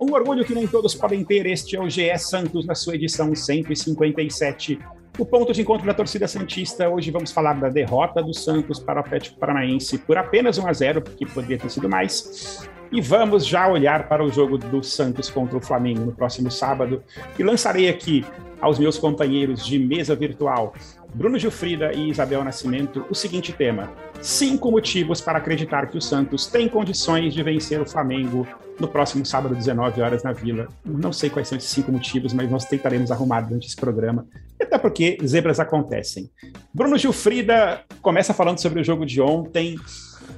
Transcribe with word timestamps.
Um 0.00 0.12
orgulho 0.12 0.44
que 0.44 0.54
nem 0.54 0.66
todos 0.66 0.94
podem 0.94 1.24
ter, 1.24 1.46
este 1.46 1.76
é 1.76 1.80
o 1.80 1.88
GE 1.88 2.16
Santos 2.18 2.66
na 2.66 2.74
sua 2.74 2.94
edição 2.94 3.34
157. 3.34 4.78
O 5.18 5.26
ponto 5.26 5.52
de 5.52 5.60
encontro 5.60 5.86
da 5.86 5.92
torcida 5.92 6.26
Santista. 6.26 6.88
Hoje 6.88 7.10
vamos 7.10 7.30
falar 7.30 7.52
da 7.60 7.68
derrota 7.68 8.22
do 8.22 8.32
Santos 8.32 8.78
para 8.78 8.98
o 8.98 9.04
Atlético 9.04 9.38
Paranaense 9.38 9.98
por 9.98 10.16
apenas 10.16 10.56
1 10.56 10.66
a 10.66 10.72
0, 10.72 11.02
porque 11.02 11.26
poderia 11.26 11.58
ter 11.58 11.70
sido 11.70 11.86
mais. 11.86 12.66
E 12.90 12.98
vamos 13.00 13.46
já 13.46 13.68
olhar 13.68 14.08
para 14.08 14.24
o 14.24 14.30
jogo 14.30 14.56
do 14.56 14.82
Santos 14.82 15.28
contra 15.28 15.58
o 15.58 15.60
Flamengo 15.60 16.00
no 16.00 16.12
próximo 16.12 16.50
sábado. 16.50 17.02
E 17.38 17.42
lançarei 17.42 17.90
aqui 17.90 18.24
aos 18.58 18.78
meus 18.78 18.96
companheiros 18.96 19.66
de 19.66 19.78
mesa 19.78 20.16
virtual, 20.16 20.72
Bruno 21.14 21.38
Gilfrida 21.38 21.92
e 21.92 22.08
Isabel 22.08 22.42
Nascimento, 22.42 23.04
o 23.10 23.14
seguinte 23.14 23.52
tema: 23.52 23.92
cinco 24.20 24.70
motivos 24.70 25.20
para 25.20 25.38
acreditar 25.38 25.86
que 25.88 25.98
o 25.98 26.00
Santos 26.00 26.46
tem 26.46 26.68
condições 26.68 27.34
de 27.34 27.42
vencer 27.42 27.80
o 27.80 27.86
Flamengo 27.86 28.46
no 28.80 28.88
próximo 28.88 29.24
sábado, 29.24 29.54
19 29.54 30.00
horas, 30.00 30.22
na 30.22 30.32
Vila. 30.32 30.68
Não 30.84 31.12
sei 31.12 31.28
quais 31.28 31.48
são 31.48 31.58
esses 31.58 31.70
cinco 31.70 31.92
motivos, 31.92 32.32
mas 32.32 32.50
nós 32.50 32.64
tentaremos 32.64 33.10
arrumar 33.10 33.42
durante 33.42 33.66
esse 33.66 33.76
programa, 33.76 34.26
até 34.60 34.78
porque 34.78 35.18
zebras 35.24 35.60
acontecem. 35.60 36.30
Bruno 36.72 36.96
Gilfrida 36.96 37.84
começa 38.00 38.32
falando 38.32 38.58
sobre 38.58 38.80
o 38.80 38.84
jogo 38.84 39.04
de 39.04 39.20
ontem. 39.20 39.76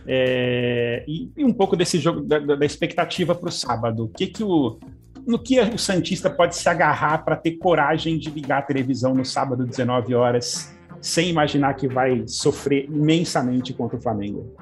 É, 0.07 1.05
e, 1.07 1.31
e, 1.37 1.45
um 1.45 1.53
pouco 1.53 1.77
desse 1.77 1.99
jogo, 1.99 2.21
da, 2.23 2.39
da 2.39 2.67
expectativa 2.67 3.35
para 3.35 3.49
o 3.49 3.53
sábado. 3.53 4.05
O 4.05 4.09
que, 4.09 4.27
que 4.27 4.43
o, 4.43 4.79
no 5.27 5.39
que 5.39 5.61
o 5.61 5.79
Santista 5.79 6.29
pode 6.31 6.57
se 6.57 6.69
agarrar 6.69 7.25
para 7.25 7.37
ter 7.37 7.53
coragem 7.53 8.19
de 8.19 8.31
ligar 8.31 8.59
a 8.59 8.63
televisão 8.63 9.15
no 9.15 9.25
sábado, 9.25 9.67
19 9.67 10.15
horas, 10.15 10.75
sem 11.01 11.29
imaginar 11.29 11.75
que 11.75 11.87
vai 11.87 12.25
sofrer 12.27 12.87
imensamente 12.87 13.73
contra 13.73 13.97
o 13.97 14.03
Flamengo? 14.03 14.55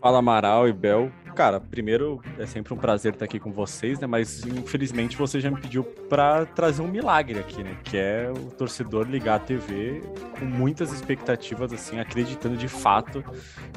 Fala 0.00 0.18
Amaral 0.18 0.68
e 0.68 0.72
Bel. 0.72 1.10
Cara, 1.34 1.60
primeiro 1.60 2.20
é 2.36 2.46
sempre 2.46 2.72
um 2.74 2.76
prazer 2.76 3.12
estar 3.12 3.24
aqui 3.24 3.38
com 3.38 3.52
vocês, 3.52 3.98
né? 4.00 4.06
Mas 4.06 4.44
infelizmente 4.44 5.16
você 5.16 5.40
já 5.40 5.50
me 5.50 5.60
pediu 5.60 5.84
para 5.84 6.46
trazer 6.46 6.82
um 6.82 6.88
milagre 6.88 7.38
aqui, 7.38 7.62
né? 7.62 7.76
Que 7.84 7.96
é 7.96 8.30
o 8.30 8.50
torcedor 8.50 9.08
ligar 9.08 9.36
a 9.36 9.38
TV 9.38 10.02
com 10.38 10.44
muitas 10.44 10.92
expectativas, 10.92 11.72
assim, 11.72 11.98
acreditando 12.00 12.56
de 12.56 12.68
fato 12.68 13.24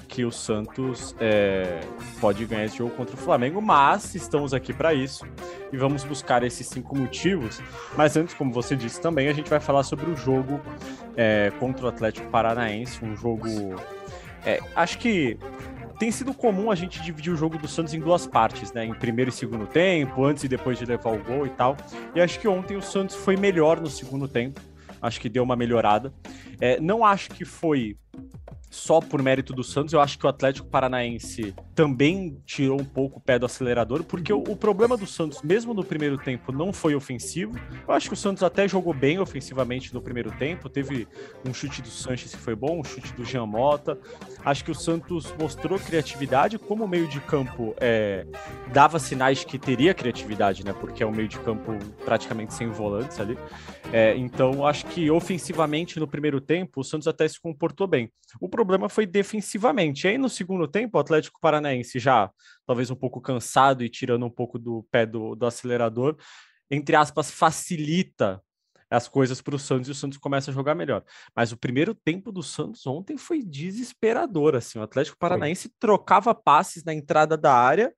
que 0.07 0.25
o 0.25 0.31
Santos 0.31 1.15
é, 1.19 1.81
pode 2.19 2.45
ganhar 2.45 2.65
esse 2.65 2.77
jogo 2.77 2.95
contra 2.95 3.15
o 3.15 3.17
Flamengo. 3.17 3.61
Mas 3.61 4.15
estamos 4.15 4.53
aqui 4.53 4.73
para 4.73 4.93
isso 4.93 5.23
e 5.71 5.77
vamos 5.77 6.03
buscar 6.03 6.43
esses 6.43 6.67
cinco 6.67 6.97
motivos. 6.97 7.61
Mas 7.95 8.17
antes, 8.17 8.33
como 8.33 8.51
você 8.51 8.75
disse 8.75 8.99
também, 8.99 9.27
a 9.27 9.33
gente 9.33 9.49
vai 9.49 9.59
falar 9.59 9.83
sobre 9.83 10.09
o 10.09 10.15
jogo 10.15 10.59
é, 11.15 11.51
contra 11.59 11.85
o 11.85 11.89
Atlético 11.89 12.29
Paranaense, 12.29 13.03
um 13.03 13.15
jogo. 13.15 13.47
É, 14.45 14.59
acho 14.75 14.97
que 14.97 15.37
tem 15.99 16.09
sido 16.09 16.33
comum 16.33 16.71
a 16.71 16.75
gente 16.75 16.99
dividir 17.01 17.31
o 17.31 17.37
jogo 17.37 17.59
do 17.59 17.67
Santos 17.67 17.93
em 17.93 17.99
duas 17.99 18.25
partes, 18.25 18.73
né? 18.73 18.83
Em 18.85 18.93
primeiro 18.93 19.29
e 19.29 19.31
segundo 19.31 19.67
tempo, 19.67 20.25
antes 20.25 20.43
e 20.43 20.47
depois 20.47 20.79
de 20.79 20.85
levar 20.85 21.11
o 21.11 21.23
gol 21.23 21.45
e 21.45 21.49
tal. 21.51 21.77
E 22.15 22.19
acho 22.19 22.39
que 22.39 22.47
ontem 22.47 22.75
o 22.75 22.81
Santos 22.81 23.15
foi 23.15 23.37
melhor 23.37 23.79
no 23.79 23.87
segundo 23.87 24.27
tempo. 24.27 24.59
Acho 24.99 25.21
que 25.21 25.29
deu 25.29 25.43
uma 25.43 25.55
melhorada. 25.55 26.11
É, 26.59 26.79
não 26.79 27.05
acho 27.05 27.29
que 27.29 27.45
foi 27.45 27.95
só 28.71 29.01
por 29.01 29.21
mérito 29.21 29.51
do 29.51 29.65
Santos, 29.65 29.93
eu 29.93 29.99
acho 29.99 30.17
que 30.17 30.25
o 30.25 30.29
Atlético 30.29 30.65
Paranaense 30.69 31.53
também 31.75 32.41
tirou 32.45 32.79
um 32.79 32.85
pouco 32.85 33.19
o 33.19 33.21
pé 33.21 33.37
do 33.37 33.45
acelerador, 33.45 34.01
porque 34.05 34.31
o, 34.31 34.39
o, 34.47 34.55
problema 34.55 34.95
do 34.95 35.05
Santos, 35.05 35.41
mesmo 35.41 35.73
no 35.73 35.83
primeiro 35.83 36.17
tempo, 36.17 36.53
não 36.53 36.71
foi 36.71 36.95
ofensivo. 36.95 37.59
Eu 37.85 37.93
acho 37.93 38.07
que 38.07 38.13
o 38.13 38.17
Santos 38.17 38.41
até 38.43 38.69
jogou 38.69 38.93
bem 38.93 39.19
ofensivamente 39.19 39.93
no 39.93 40.01
primeiro 40.01 40.31
tempo. 40.31 40.69
Teve 40.69 41.05
um 41.45 41.53
chute 41.53 41.81
do 41.81 41.89
Sanches 41.89 42.33
que 42.33 42.39
foi 42.39 42.55
bom, 42.55 42.79
um 42.79 42.83
chute 42.83 43.11
do 43.13 43.25
Jean 43.25 43.45
Mota. 43.45 43.99
Acho 44.45 44.63
que 44.63 44.71
o 44.71 44.75
Santos 44.75 45.35
mostrou 45.37 45.77
criatividade, 45.77 46.57
como 46.57 46.85
o 46.85 46.87
meio 46.87 47.09
de 47.09 47.19
campo 47.19 47.75
é, 47.77 48.25
dava 48.71 48.99
sinais 48.99 49.43
que 49.43 49.59
teria 49.59 49.93
criatividade, 49.93 50.63
né? 50.63 50.71
Porque 50.71 51.03
é 51.03 51.05
um 51.05 51.11
meio 51.11 51.27
de 51.27 51.39
campo 51.39 51.77
praticamente 52.05 52.53
sem 52.53 52.69
volantes 52.69 53.19
ali. 53.19 53.37
É, 53.91 54.15
então, 54.15 54.65
acho 54.65 54.85
que 54.85 55.11
ofensivamente 55.11 55.99
no 55.99 56.07
primeiro 56.07 56.39
tempo, 56.39 56.79
o 56.79 56.83
Santos 56.83 57.07
até 57.07 57.27
se 57.27 57.39
comportou 57.39 57.85
bem. 57.85 58.09
O 58.39 58.47
problema 58.65 58.87
foi 58.87 59.05
defensivamente. 59.05 60.05
E 60.05 60.11
aí, 60.11 60.17
no 60.17 60.29
segundo 60.29 60.67
tempo, 60.67 60.97
o 60.97 61.01
Atlético 61.01 61.39
Paranaense 61.41 61.99
já 61.99 62.29
talvez 62.65 62.89
um 62.91 62.95
pouco 62.95 63.19
cansado 63.19 63.83
e 63.83 63.89
tirando 63.89 64.25
um 64.25 64.29
pouco 64.29 64.59
do 64.59 64.85
pé 64.91 65.05
do, 65.05 65.35
do 65.35 65.45
acelerador, 65.45 66.15
entre 66.69 66.95
aspas, 66.95 67.31
facilita 67.31 68.41
as 68.89 69.07
coisas 69.07 69.41
para 69.41 69.55
o 69.55 69.59
Santos 69.59 69.87
e 69.87 69.91
o 69.91 69.95
Santos 69.95 70.17
começa 70.17 70.51
a 70.51 70.53
jogar 70.53 70.75
melhor. 70.75 71.03
Mas 71.35 71.51
o 71.51 71.57
primeiro 71.57 71.95
tempo 71.95 72.31
do 72.31 72.43
Santos 72.43 72.85
ontem 72.85 73.17
foi 73.17 73.41
desesperador. 73.41 74.55
Assim, 74.55 74.77
o 74.79 74.83
Atlético 74.83 75.17
Paranaense 75.17 75.69
foi. 75.69 75.77
trocava 75.79 76.35
passes 76.35 76.83
na 76.83 76.93
entrada 76.93 77.37
da 77.37 77.53
área 77.53 77.93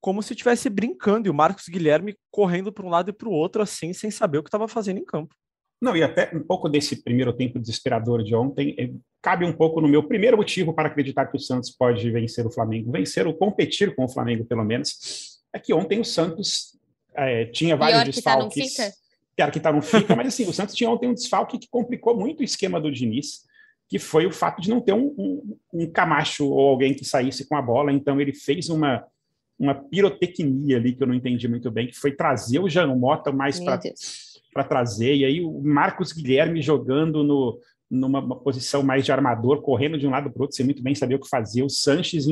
como 0.00 0.22
se 0.22 0.32
estivesse 0.32 0.70
brincando, 0.70 1.26
e 1.26 1.30
o 1.30 1.34
Marcos 1.34 1.68
Guilherme 1.68 2.16
correndo 2.30 2.72
para 2.72 2.86
um 2.86 2.88
lado 2.88 3.10
e 3.10 3.12
para 3.12 3.28
o 3.28 3.32
outro, 3.32 3.62
assim, 3.62 3.92
sem 3.92 4.10
saber 4.10 4.38
o 4.38 4.42
que 4.42 4.48
estava 4.48 4.68
fazendo 4.68 4.98
em 4.98 5.04
campo. 5.04 5.34
Não, 5.80 5.96
e 5.96 6.02
até 6.02 6.30
um 6.34 6.42
pouco 6.42 6.68
desse 6.68 7.02
primeiro 7.02 7.32
tempo 7.32 7.58
desesperador 7.58 8.24
de 8.24 8.34
ontem 8.34 8.74
eh, 8.76 8.90
cabe 9.22 9.44
um 9.44 9.52
pouco 9.52 9.80
no 9.80 9.86
meu 9.86 10.02
primeiro 10.02 10.36
motivo 10.36 10.72
para 10.72 10.88
acreditar 10.88 11.26
que 11.26 11.36
o 11.36 11.40
Santos 11.40 11.70
pode 11.70 12.10
vencer 12.10 12.44
o 12.44 12.50
Flamengo, 12.50 12.90
vencer 12.90 13.26
ou 13.26 13.34
competir 13.34 13.94
com 13.94 14.04
o 14.04 14.08
Flamengo, 14.08 14.44
pelo 14.44 14.64
menos, 14.64 15.38
é 15.52 15.58
que 15.58 15.72
ontem 15.72 16.00
o 16.00 16.04
Santos 16.04 16.76
é, 17.14 17.44
tinha 17.46 17.76
vários 17.76 18.02
Pior 18.02 18.12
desfalques. 18.12 18.74
Que 18.74 18.82
tá. 18.82 18.92
Pior 19.36 19.50
que 19.52 19.60
tá, 19.60 19.72
não 19.72 19.82
fica, 19.82 20.16
mas 20.16 20.26
assim, 20.28 20.48
o 20.48 20.52
Santos 20.52 20.74
tinha 20.74 20.90
ontem 20.90 21.08
um 21.08 21.14
desfalque 21.14 21.58
que 21.58 21.68
complicou 21.70 22.16
muito 22.16 22.40
o 22.40 22.44
esquema 22.44 22.80
do 22.80 22.90
Diniz, 22.90 23.46
que 23.88 24.00
foi 24.00 24.26
o 24.26 24.32
fato 24.32 24.60
de 24.60 24.68
não 24.68 24.80
ter 24.80 24.92
um, 24.92 25.14
um, 25.16 25.56
um 25.72 25.90
Camacho 25.90 26.48
ou 26.50 26.68
alguém 26.68 26.92
que 26.92 27.04
saísse 27.04 27.48
com 27.48 27.54
a 27.54 27.62
bola, 27.62 27.92
então 27.92 28.20
ele 28.20 28.32
fez 28.32 28.68
uma 28.68 29.06
uma 29.58 29.74
pirotecnia 29.74 30.76
ali 30.76 30.94
que 30.94 31.02
eu 31.02 31.06
não 31.06 31.14
entendi 31.14 31.48
muito 31.48 31.68
bem, 31.70 31.88
que 31.88 31.96
foi 31.96 32.12
trazer 32.12 32.60
o 32.60 32.68
Jean 32.68 32.94
Mota 32.94 33.32
mais 33.32 33.58
para 33.58 33.80
trazer, 34.64 35.14
e 35.14 35.24
aí 35.24 35.40
o 35.40 35.60
Marcos 35.62 36.12
Guilherme 36.12 36.60
jogando 36.60 37.22
no, 37.22 37.60
numa 37.90 38.36
posição 38.40 38.82
mais 38.82 39.04
de 39.04 39.12
armador, 39.12 39.62
correndo 39.62 39.98
de 39.98 40.06
um 40.06 40.10
lado 40.10 40.30
para 40.30 40.40
o 40.40 40.42
outro, 40.42 40.56
sem 40.56 40.64
muito 40.64 40.82
bem 40.82 40.94
saber 40.94 41.14
o 41.14 41.20
que 41.20 41.28
fazer, 41.28 41.62
o 41.62 41.70
Sanches 41.70 42.26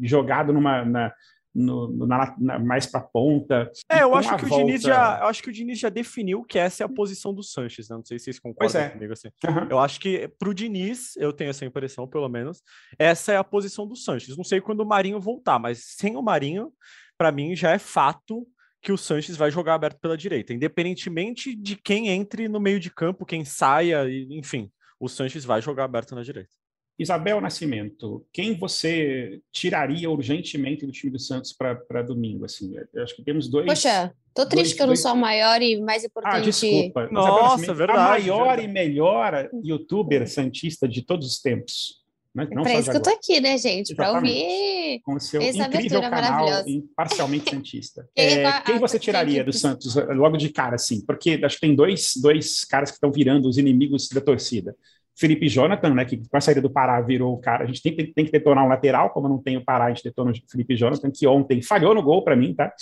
jogado 0.00 0.52
numa, 0.52 0.84
na, 0.84 1.12
no, 1.54 2.06
na, 2.06 2.34
na, 2.38 2.58
mais 2.58 2.86
para 2.86 3.00
ponta. 3.00 3.70
É, 3.90 4.02
eu 4.02 4.14
acho 4.14 4.34
que 4.36 4.44
volta... 4.46 4.64
o 4.64 4.66
Diniz 4.66 4.82
já, 4.82 5.18
eu 5.20 5.26
acho 5.26 5.42
que 5.42 5.50
o 5.50 5.52
Diniz 5.52 5.78
já 5.78 5.88
definiu 5.88 6.42
que 6.42 6.58
essa 6.58 6.82
é 6.82 6.86
a 6.86 6.88
posição 6.88 7.34
do 7.34 7.42
Sanches, 7.42 7.88
né? 7.88 7.96
Não 7.96 8.04
sei 8.04 8.18
se 8.18 8.24
vocês 8.24 8.38
concordam 8.38 8.80
é. 8.80 8.88
comigo 8.88 9.12
assim. 9.12 9.28
Uhum. 9.44 9.66
Eu 9.70 9.78
acho 9.78 10.00
que 10.00 10.28
para 10.38 10.48
o 10.48 10.54
Diniz, 10.54 11.14
eu 11.16 11.32
tenho 11.32 11.50
essa 11.50 11.64
impressão, 11.64 12.08
pelo 12.08 12.28
menos, 12.28 12.62
essa 12.98 13.32
é 13.32 13.36
a 13.36 13.44
posição 13.44 13.86
do 13.86 13.96
Sanches. 13.96 14.36
Não 14.36 14.44
sei 14.44 14.60
quando 14.60 14.80
o 14.80 14.86
Marinho 14.86 15.20
voltar, 15.20 15.58
mas 15.58 15.84
sem 15.84 16.16
o 16.16 16.22
Marinho, 16.22 16.72
para 17.18 17.30
mim 17.30 17.54
já 17.54 17.72
é 17.72 17.78
fato 17.78 18.46
que 18.82 18.92
o 18.92 18.98
Sanches 18.98 19.36
vai 19.36 19.50
jogar 19.50 19.74
aberto 19.74 20.00
pela 20.00 20.16
direita, 20.16 20.52
independentemente 20.52 21.54
de 21.54 21.76
quem 21.76 22.08
entre 22.08 22.48
no 22.48 22.58
meio 22.58 22.80
de 22.80 22.90
campo, 22.90 23.24
quem 23.24 23.44
saia, 23.44 24.04
enfim, 24.28 24.70
o 24.98 25.08
Sanches 25.08 25.44
vai 25.44 25.62
jogar 25.62 25.84
aberto 25.84 26.14
na 26.14 26.22
direita. 26.22 26.50
Isabel 26.98 27.40
Nascimento, 27.40 28.24
quem 28.32 28.58
você 28.58 29.40
tiraria 29.50 30.10
urgentemente 30.10 30.84
do 30.84 30.92
time 30.92 31.12
do 31.12 31.18
Santos 31.18 31.52
para 31.52 32.02
domingo? 32.02 32.44
Assim, 32.44 32.74
eu 32.92 33.02
acho 33.02 33.16
que 33.16 33.22
temos 33.22 33.48
dois. 33.48 33.66
Poxa, 33.66 34.12
tô 34.34 34.46
triste 34.46 34.70
dois, 34.70 34.74
que 34.74 34.82
eu 34.82 34.86
não 34.88 34.96
sou 34.96 35.12
a 35.12 35.14
maior 35.14 35.62
e 35.62 35.80
mais 35.80 36.04
importante. 36.04 36.36
Ah, 36.36 36.40
desculpa. 36.40 37.08
Nossa, 37.10 37.72
verdade. 37.72 37.98
A 37.98 38.08
maior 38.08 38.56
verdade. 38.56 38.62
e 38.62 38.68
melhor 38.68 39.50
youtuber 39.64 40.28
santista 40.28 40.86
de 40.86 41.02
todos 41.02 41.26
os 41.26 41.40
tempos. 41.40 42.01
Né? 42.34 42.48
Não 42.50 42.62
é 42.62 42.64
para 42.64 42.80
isso 42.80 42.90
que 42.90 42.96
eu 42.96 43.02
tô 43.02 43.10
aqui, 43.10 43.40
né, 43.40 43.58
gente? 43.58 43.94
Para 43.94 44.12
ouvir 44.12 45.00
com 45.04 45.14
o 45.14 45.20
seu 45.20 45.40
essa 45.42 45.66
incrível 45.66 46.00
canal 46.00 46.66
imparcialmente 46.66 47.50
santista. 47.54 48.08
quem, 48.14 48.38
é, 48.38 48.60
quem 48.62 48.78
você 48.78 48.98
tiraria 48.98 49.44
do 49.44 49.52
Santos 49.52 49.94
logo 49.94 50.36
de 50.36 50.48
cara, 50.48 50.76
assim? 50.76 51.04
Porque 51.04 51.40
acho 51.44 51.56
que 51.56 51.66
tem 51.66 51.74
dois, 51.74 52.14
dois 52.16 52.64
caras 52.64 52.90
que 52.90 52.96
estão 52.96 53.12
virando 53.12 53.48
os 53.48 53.58
inimigos 53.58 54.08
da 54.08 54.20
torcida. 54.20 54.74
Felipe 55.14 55.46
Jonathan, 55.46 55.94
né, 55.94 56.04
que 56.06 56.16
com 56.16 56.36
a 56.36 56.40
saída 56.40 56.62
do 56.62 56.70
Pará 56.70 57.00
virou 57.02 57.34
o 57.34 57.38
cara. 57.38 57.64
A 57.64 57.66
gente 57.66 57.82
tem, 57.82 57.94
tem, 57.94 58.12
tem 58.12 58.24
que 58.24 58.32
detonar 58.32 58.64
um 58.64 58.68
lateral, 58.68 59.10
como 59.10 59.28
não 59.28 59.38
tem 59.38 59.58
o 59.58 59.64
Pará, 59.64 59.86
a 59.86 59.88
gente 59.90 60.02
detona 60.02 60.30
o 60.30 60.50
Felipe 60.50 60.74
Jonathan, 60.74 61.10
que 61.10 61.26
ontem 61.26 61.60
falhou 61.60 61.94
no 61.94 62.02
gol 62.02 62.24
para 62.24 62.34
mim, 62.34 62.54
tá? 62.54 62.72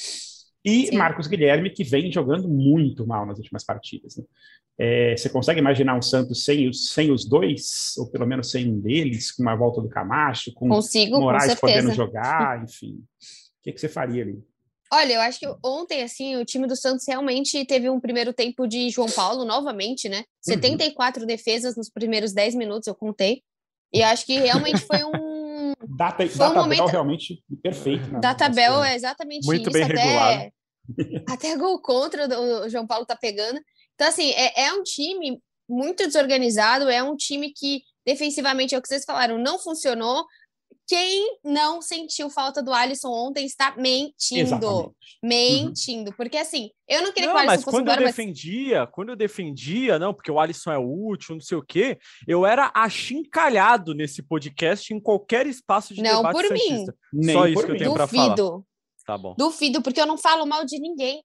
E 0.65 0.87
Sim. 0.87 0.97
Marcos 0.97 1.27
Guilherme, 1.27 1.71
que 1.71 1.85
vem 1.85 2.13
jogando 2.13 2.49
muito 2.49 3.07
mal 3.07 3.25
nas 3.25 3.39
últimas 3.39 3.65
partidas. 3.65 4.17
Né? 4.17 4.25
É, 4.79 5.17
você 5.17 5.29
consegue 5.29 5.61
imaginar 5.61 5.97
um 5.97 6.03
Santos 6.03 6.45
sem 6.45 6.69
os, 6.69 6.91
sem 6.91 7.11
os 7.11 7.29
dois, 7.29 7.95
ou 7.99 8.11
pelo 8.11 8.27
menos 8.27 8.51
sem 8.51 8.67
um 8.71 8.81
deles, 8.81 9.31
com 9.31 9.43
uma 9.43 9.55
volta 9.55 9.81
do 9.81 9.89
Camacho, 9.89 10.53
com 10.55 10.69
Consigo, 10.69 11.21
Moraes 11.21 11.55
com 11.55 11.61
podendo 11.61 11.93
jogar, 11.93 12.63
enfim. 12.63 12.95
O 12.95 13.63
que, 13.63 13.73
que 13.73 13.81
você 13.81 13.89
faria 13.89 14.23
ali? 14.23 14.43
Olha, 14.93 15.13
eu 15.13 15.21
acho 15.21 15.39
que 15.39 15.47
ontem, 15.63 16.03
assim, 16.03 16.37
o 16.37 16.45
time 16.45 16.67
do 16.67 16.75
Santos 16.75 17.07
realmente 17.07 17.65
teve 17.65 17.89
um 17.89 18.01
primeiro 18.01 18.33
tempo 18.33 18.67
de 18.67 18.91
João 18.91 19.09
Paulo, 19.09 19.45
novamente, 19.45 20.09
né? 20.09 20.25
74 20.41 21.21
uhum. 21.21 21.27
defesas 21.27 21.77
nos 21.77 21.89
primeiros 21.89 22.33
10 22.33 22.57
minutos, 22.57 22.89
eu 22.89 22.95
contei. 22.95 23.43
E 23.93 24.03
acho 24.03 24.27
que 24.27 24.39
realmente 24.39 24.81
foi 24.81 25.05
um. 25.05 25.30
Data, 25.89 26.27
foi 26.29 26.49
um 26.49 26.55
momento... 26.55 26.87
realmente 26.87 27.43
perfeito. 27.63 28.07
Né? 28.11 28.21
Databel 28.21 28.85
é 28.85 28.95
exatamente 28.95 29.47
Muito 29.47 29.71
isso. 29.71 29.73
Bem 29.73 29.85
até, 29.85 29.95
regulado. 29.95 30.53
até 31.29 31.57
gol 31.57 31.81
contra 31.81 32.29
o 32.41 32.69
João 32.69 32.87
Paulo 32.87 33.07
tá 33.07 33.17
pegando. 33.17 33.61
Então, 33.95 34.09
assim, 34.09 34.31
é, 34.33 34.67
é 34.67 34.73
um 34.73 34.83
time 34.83 35.41
muito 35.69 36.07
desorganizado, 36.07 36.89
é 36.89 37.03
um 37.03 37.17
time 37.17 37.53
que 37.53 37.83
defensivamente 38.05 38.75
é 38.75 38.79
o 38.79 38.83
que 38.83 38.89
vocês 38.89 39.05
falaram, 39.05 39.39
não 39.39 39.59
funcionou. 39.59 40.25
Quem 40.91 41.39
não 41.45 41.81
sentiu 41.81 42.29
falta 42.29 42.61
do 42.61 42.73
Alisson 42.73 43.11
ontem 43.11 43.47
está 43.47 43.77
mentindo. 43.77 44.41
Exatamente. 44.41 44.67
Uhum. 44.67 44.93
Mentindo. 45.23 46.11
Uhum. 46.11 46.17
Porque 46.17 46.37
assim, 46.37 46.69
eu 46.89 47.01
não 47.01 47.13
queria 47.13 47.29
não, 47.29 47.37
que 47.37 47.37
o 47.37 47.39
Alisson 47.39 47.55
mas 47.55 47.63
fosse 47.63 47.77
quando 47.77 47.83
embora, 47.87 48.03
eu 48.03 48.07
defendia, 48.09 48.81
mas... 48.81 48.91
quando 48.91 49.09
eu 49.11 49.17
defendia, 49.17 49.99
não, 50.01 50.13
porque 50.13 50.33
o 50.33 50.41
Alisson 50.41 50.73
é 50.73 50.79
útil, 50.79 51.37
não 51.37 51.41
sei 51.41 51.59
o 51.59 51.63
quê, 51.63 51.97
eu 52.27 52.45
era 52.45 52.73
achincalhado 52.75 53.95
nesse 53.95 54.21
podcast 54.21 54.93
em 54.93 54.99
qualquer 54.99 55.47
espaço 55.47 55.95
de 55.95 56.03
não 56.03 56.17
debate 56.17 56.33
por 56.33 56.45
santista. 56.45 56.97
mim. 57.13 57.33
Só 57.33 57.47
isso 57.47 57.65
que 57.65 57.71
eu 57.71 57.79
tenho 57.79 57.95
para 57.95 58.09
falar. 58.09 58.35
Tá 59.07 59.17
bom. 59.17 59.37
Duvido, 59.39 59.83
porque 59.83 60.01
eu 60.01 60.07
não 60.07 60.19
falo 60.19 60.45
mal 60.45 60.65
de 60.65 60.77
ninguém. 60.81 61.23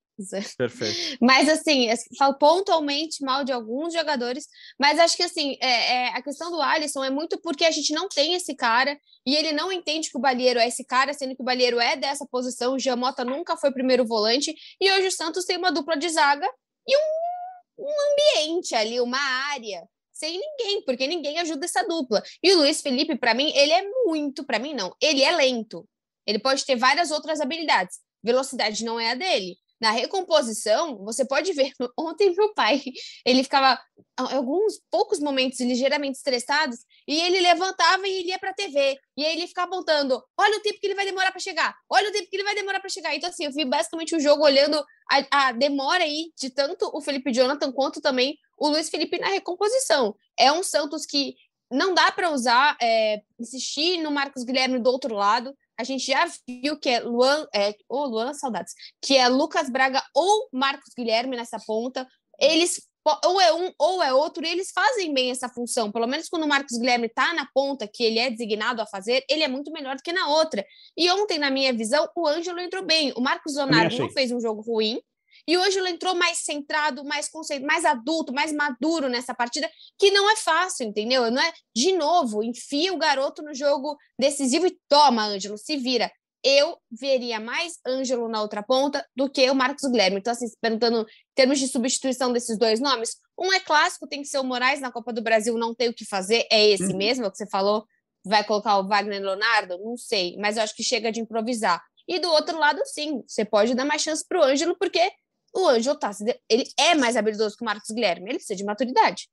Perfeito. 0.58 1.18
Mas 1.22 1.50
assim, 1.50 1.88
falo 2.18 2.38
pontualmente 2.38 3.24
mal 3.24 3.44
de 3.44 3.52
alguns 3.52 3.94
jogadores, 3.94 4.48
mas 4.80 5.00
acho 5.00 5.18
que 5.18 5.24
assim, 5.24 5.58
é, 5.62 5.94
é, 5.94 6.08
a 6.10 6.22
questão 6.22 6.50
do 6.52 6.62
Alisson 6.62 7.04
é 7.04 7.10
muito 7.10 7.40
porque 7.42 7.66
a 7.66 7.72
gente 7.72 7.94
não 7.94 8.08
tem 8.08 8.34
esse 8.34 8.56
cara 8.56 8.98
e 9.26 9.36
ele 9.36 9.52
não 9.52 9.72
entende 9.72 10.10
que 10.10 10.18
o 10.18 10.22
Balheiro 10.22 10.60
é 10.60 10.68
esse 10.68 10.86
cara, 10.86 11.14
sendo 11.14 11.36
que 11.36 11.42
o 11.42 11.46
Balheiro 11.46 11.80
é 11.80 11.96
dessa 11.96 12.26
posição, 12.26 12.74
o 12.74 12.80
Giamota 12.80 13.26
nunca 13.26 13.58
foi 13.58 13.72
primeiro 13.72 14.06
volante, 14.06 14.56
e 14.80 14.92
hoje 14.92 15.08
o 15.08 15.12
Santos 15.12 15.46
tem 15.46 15.58
uma 15.58 15.72
dupla 15.72 15.98
de 15.98 16.08
zaga 16.10 16.48
e 16.88 16.96
um, 16.96 17.86
um 17.86 17.94
ambiente 18.12 18.76
ali, 18.76 19.02
uma 19.02 19.20
área 19.52 19.88
sem 20.16 20.40
ninguém, 20.40 20.82
porque 20.84 21.06
ninguém 21.08 21.40
ajuda 21.40 21.66
essa 21.66 21.84
dupla. 21.84 22.24
E 22.42 22.54
o 22.54 22.60
Luiz 22.60 22.82
Felipe, 22.82 23.18
para 23.18 23.34
mim, 23.34 23.52
ele 23.54 23.74
é 23.74 23.84
muito, 24.06 24.46
para 24.46 24.58
mim 24.58 24.74
não, 24.74 24.96
ele 25.02 25.22
é 25.22 25.32
lento. 25.32 25.88
Ele 26.26 26.40
pode 26.40 26.66
ter 26.66 26.76
várias 26.76 27.12
outras 27.12 27.42
habilidades. 27.42 28.00
Velocidade 28.24 28.84
não 28.84 29.00
é 29.00 29.12
a 29.12 29.16
dele. 29.16 29.58
Na 29.86 29.92
recomposição, 29.92 30.98
você 31.06 31.24
pode 31.24 31.54
ver, 31.54 31.72
ontem 31.96 32.34
meu 32.36 32.52
pai, 32.56 32.82
ele 33.24 33.44
ficava 33.44 33.80
alguns 34.18 34.82
poucos 34.90 35.20
momentos 35.20 35.60
ligeiramente 35.60 36.18
estressados 36.18 36.80
e 37.08 37.22
ele 37.22 37.40
levantava 37.40 38.08
e 38.08 38.12
ele 38.12 38.30
ia 38.30 38.40
para 38.40 38.50
a 38.50 38.54
TV. 38.56 38.98
E 39.16 39.24
aí 39.24 39.38
ele 39.38 39.46
ficava 39.46 39.68
apontando: 39.68 40.24
olha 40.36 40.58
o 40.58 40.62
tempo 40.62 40.80
que 40.80 40.88
ele 40.88 40.96
vai 40.96 41.06
demorar 41.06 41.30
para 41.30 41.40
chegar, 41.40 41.76
olha 41.88 42.10
o 42.10 42.12
tempo 42.12 42.28
que 42.28 42.36
ele 42.36 42.44
vai 42.44 42.56
demorar 42.56 42.80
para 42.80 42.90
chegar. 42.90 43.14
Então, 43.14 43.30
assim, 43.30 43.46
eu 43.46 43.52
vi 43.52 43.64
basicamente 43.64 44.16
o 44.16 44.20
jogo 44.20 44.44
olhando 44.44 44.84
a, 45.12 45.50
a, 45.50 45.52
demora 45.52 46.04
aí 46.04 46.32
de 46.36 46.50
tanto 46.50 46.90
o 46.92 47.00
Felipe 47.00 47.32
Jonathan 47.32 47.72
quanto 47.72 48.02
também 48.02 48.40
o 48.58 48.68
Luiz 48.68 48.90
Felipe 48.90 49.20
na 49.20 49.28
recomposição. 49.28 50.16
É 50.36 50.52
um 50.52 50.64
Santos 50.64 51.06
que 51.06 51.36
não 51.72 51.94
dá 51.94 52.12
para 52.12 52.32
usar, 52.32 52.76
é, 52.82 53.22
insistir 53.40 54.02
no 54.02 54.10
Marcos 54.10 54.44
Guilherme 54.44 54.80
do 54.80 54.90
outro 54.90 55.14
lado 55.14 55.56
a 55.78 55.84
gente 55.84 56.06
já 56.06 56.26
viu 56.48 56.80
que 56.80 56.90
é 56.90 57.00
Luan, 57.00 57.46
é, 57.54 57.76
oh, 57.90 58.06
Luan, 58.06 58.34
saudades, 58.34 58.74
que 59.02 59.16
é 59.16 59.28
Lucas 59.28 59.70
Braga 59.70 60.04
ou 60.14 60.50
Marcos 60.52 60.94
Guilherme 60.98 61.36
nessa 61.36 61.58
ponta. 61.60 62.08
Eles 62.40 62.82
ou 63.24 63.40
é 63.40 63.54
um 63.54 63.72
ou 63.78 64.02
é 64.02 64.12
outro, 64.12 64.44
e 64.44 64.50
eles 64.50 64.72
fazem 64.72 65.14
bem 65.14 65.30
essa 65.30 65.48
função. 65.48 65.92
Pelo 65.92 66.08
menos 66.08 66.28
quando 66.28 66.44
o 66.44 66.48
Marcos 66.48 66.78
Guilherme 66.78 67.06
está 67.06 67.34
na 67.34 67.48
ponta, 67.54 67.88
que 67.88 68.04
ele 68.04 68.18
é 68.18 68.32
designado 68.32 68.82
a 68.82 68.88
fazer, 68.88 69.24
ele 69.30 69.44
é 69.44 69.48
muito 69.48 69.72
melhor 69.72 69.96
do 69.96 70.02
que 70.02 70.12
na 70.12 70.28
outra. 70.30 70.66
E 70.98 71.10
ontem, 71.12 71.38
na 71.38 71.52
minha 71.52 71.72
visão, 71.72 72.10
o 72.16 72.28
Ângelo 72.28 72.60
entrou 72.60 72.84
bem. 72.84 73.14
O 73.16 73.22
Marcos 73.22 73.56
Leonardo 73.56 73.96
não 74.00 74.10
fez 74.10 74.32
um 74.32 74.40
jogo 74.40 74.62
ruim, 74.62 75.00
e 75.48 75.58
hoje 75.58 75.78
ele 75.78 75.90
entrou 75.90 76.16
mais 76.16 76.40
centrado, 76.40 77.04
mais 77.04 77.30
conceito, 77.30 77.66
mais 77.66 77.86
adulto, 77.86 78.34
mais 78.34 78.52
maduro 78.52 79.08
nessa 79.08 79.34
partida, 79.34 79.70
que 79.98 80.12
não 80.12 80.30
é 80.30 80.36
fácil, 80.36 80.88
entendeu? 80.88 81.30
Não 81.30 81.42
é 81.42 81.54
de 81.76 81.94
novo, 81.94 82.44
enfia 82.44 82.94
o 82.94 82.98
garoto 82.98 83.44
no 83.44 83.54
jogo 83.54 83.96
decisivo 84.20 84.66
e 84.66 84.78
toma, 84.90 85.26
Ângelo, 85.26 85.58
se 85.58 85.78
vira. 85.78 86.12
Eu 86.44 86.78
veria 86.92 87.40
mais 87.40 87.80
Ângelo 87.86 88.28
na 88.28 88.42
outra 88.42 88.62
ponta 88.62 89.06
do 89.16 89.30
que 89.30 89.50
o 89.50 89.56
Marcos 89.56 89.90
Guilherme. 89.90 90.20
Então, 90.20 90.32
assim, 90.32 90.46
perguntando 90.62 91.02
em 91.02 91.06
termos 91.36 91.60
de 91.60 91.68
substituição 91.68 92.32
desses 92.32 92.58
dois 92.58 92.80
nomes, 92.80 93.16
um 93.38 93.52
é 93.52 93.60
clássico, 93.60 94.08
tem 94.08 94.22
que 94.22 94.28
ser 94.28 94.40
o 94.40 94.44
Moraes 94.44 94.80
na 94.80 94.92
Copa 94.92 95.12
do 95.12 95.22
Brasil, 95.22 95.58
não 95.58 95.74
tem 95.74 95.90
o 95.90 95.94
que 95.94 96.06
fazer, 96.06 96.48
é 96.52 96.68
esse 96.70 96.92
uhum. 96.92 96.98
mesmo, 96.98 97.26
é 97.26 97.28
o 97.28 97.32
que 97.32 97.38
você 97.38 97.48
falou. 97.48 97.86
Vai 98.24 98.44
colocar 98.44 98.78
o 98.78 98.88
Wagner 98.88 99.22
Leonardo? 99.22 99.78
Não 99.80 99.98
sei, 99.98 100.36
mas 100.38 100.58
eu 100.58 100.64
acho 100.64 100.76
que 100.76 100.84
chega 100.84 101.12
de 101.12 101.20
improvisar. 101.20 101.84
E 102.08 102.20
do 102.20 102.30
outro 102.30 102.58
lado, 102.58 102.80
sim, 102.86 103.24
você 103.28 103.44
pode 103.44 103.74
dar 103.74 103.86
mais 103.86 104.02
chance 104.02 104.24
para 104.28 104.40
o 104.40 104.44
Ângelo, 104.44 104.76
porque 104.78 105.12
o 105.56 105.68
Ângelo 105.68 105.98
tá, 105.98 106.12
ele 106.50 106.66
é 106.78 106.96
mais 106.96 107.16
habilidoso 107.16 107.56
que 107.56 107.64
o 107.64 107.66
Marcos 107.66 107.90
Guilherme, 107.90 108.30
ele 108.30 108.38
precisa 108.38 108.56
de 108.56 108.64
maturidade. 108.64 109.30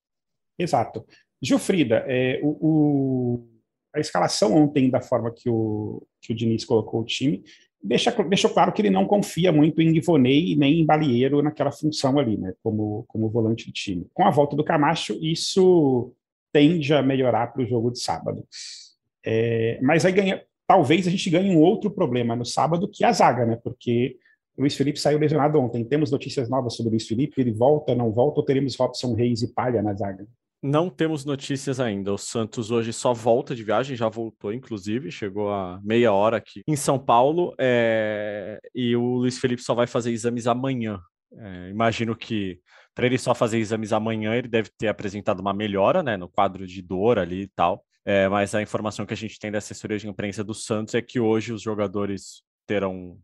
Exato. 0.58 1.04
Gilfrida, 1.42 2.04
é, 2.06 2.38
o, 2.42 2.56
o, 2.60 3.48
a 3.94 3.98
escalação 3.98 4.54
ontem, 4.54 4.88
da 4.88 5.00
forma 5.00 5.32
que 5.32 5.50
o, 5.50 6.06
que 6.20 6.32
o 6.32 6.36
Diniz 6.36 6.64
colocou 6.64 7.00
o 7.00 7.04
time, 7.04 7.42
deixa, 7.82 8.10
deixou 8.24 8.50
claro 8.50 8.72
que 8.72 8.80
ele 8.80 8.90
não 8.90 9.06
confia 9.06 9.50
muito 9.50 9.82
em 9.82 9.96
Ivonei 9.96 10.54
nem 10.54 10.80
em 10.80 10.86
Balieiro 10.86 11.42
naquela 11.42 11.72
função 11.72 12.18
ali, 12.18 12.36
né, 12.36 12.54
como, 12.62 13.04
como 13.08 13.28
volante 13.28 13.66
do 13.66 13.72
time. 13.72 14.06
Com 14.14 14.24
a 14.24 14.30
volta 14.30 14.54
do 14.54 14.64
Camacho, 14.64 15.18
isso 15.20 16.12
tende 16.52 16.94
a 16.94 17.02
melhorar 17.02 17.52
para 17.52 17.62
o 17.62 17.66
jogo 17.66 17.90
de 17.90 17.98
sábado. 17.98 18.46
É, 19.24 19.80
mas 19.82 20.04
aí 20.04 20.12
ganha, 20.12 20.44
talvez 20.66 21.06
a 21.08 21.10
gente 21.10 21.28
ganhe 21.28 21.54
um 21.54 21.60
outro 21.60 21.90
problema 21.90 22.36
no 22.36 22.44
sábado, 22.44 22.88
que 22.88 23.04
é 23.04 23.08
a 23.08 23.12
zaga, 23.12 23.44
né, 23.44 23.56
porque 23.56 24.16
Luiz 24.56 24.76
Felipe 24.76 25.00
saiu 25.00 25.18
lesionado 25.18 25.58
ontem. 25.58 25.84
Temos 25.84 26.10
notícias 26.10 26.48
novas 26.48 26.74
sobre 26.74 26.88
o 26.88 26.92
Luiz 26.92 27.06
Felipe? 27.06 27.40
Ele 27.40 27.52
volta, 27.52 27.94
não 27.94 28.12
volta? 28.12 28.40
Ou 28.40 28.44
teremos 28.44 28.76
Robson 28.76 29.14
Reis 29.14 29.42
e 29.42 29.52
Palha 29.52 29.82
na 29.82 29.94
zaga? 29.94 30.26
Não 30.62 30.88
temos 30.88 31.24
notícias 31.24 31.80
ainda. 31.80 32.12
O 32.12 32.18
Santos 32.18 32.70
hoje 32.70 32.92
só 32.92 33.12
volta 33.12 33.54
de 33.54 33.64
viagem, 33.64 33.96
já 33.96 34.08
voltou, 34.08 34.52
inclusive, 34.52 35.10
chegou 35.10 35.50
a 35.50 35.80
meia 35.82 36.12
hora 36.12 36.36
aqui 36.36 36.62
em 36.68 36.76
São 36.76 36.98
Paulo. 36.98 37.54
É... 37.58 38.60
E 38.74 38.94
o 38.94 39.16
Luiz 39.16 39.38
Felipe 39.38 39.62
só 39.62 39.74
vai 39.74 39.88
fazer 39.88 40.12
exames 40.12 40.46
amanhã. 40.46 41.00
É... 41.36 41.70
Imagino 41.70 42.14
que 42.14 42.60
para 42.94 43.06
ele 43.06 43.18
só 43.18 43.34
fazer 43.34 43.58
exames 43.58 43.92
amanhã, 43.92 44.34
ele 44.34 44.48
deve 44.48 44.70
ter 44.78 44.88
apresentado 44.88 45.40
uma 45.40 45.52
melhora 45.52 46.02
né, 46.02 46.16
no 46.16 46.28
quadro 46.28 46.66
de 46.66 46.80
dor 46.82 47.18
ali 47.18 47.42
e 47.42 47.48
tal. 47.48 47.84
É, 48.04 48.28
mas 48.28 48.54
a 48.54 48.60
informação 48.60 49.06
que 49.06 49.14
a 49.14 49.16
gente 49.16 49.38
tem 49.38 49.50
da 49.50 49.58
assessoria 49.58 49.98
de 49.98 50.08
imprensa 50.08 50.42
do 50.42 50.54
Santos 50.54 50.94
é 50.94 51.00
que 51.00 51.20
hoje 51.20 51.52
os 51.52 51.62
jogadores 51.62 52.42
terão 52.66 53.16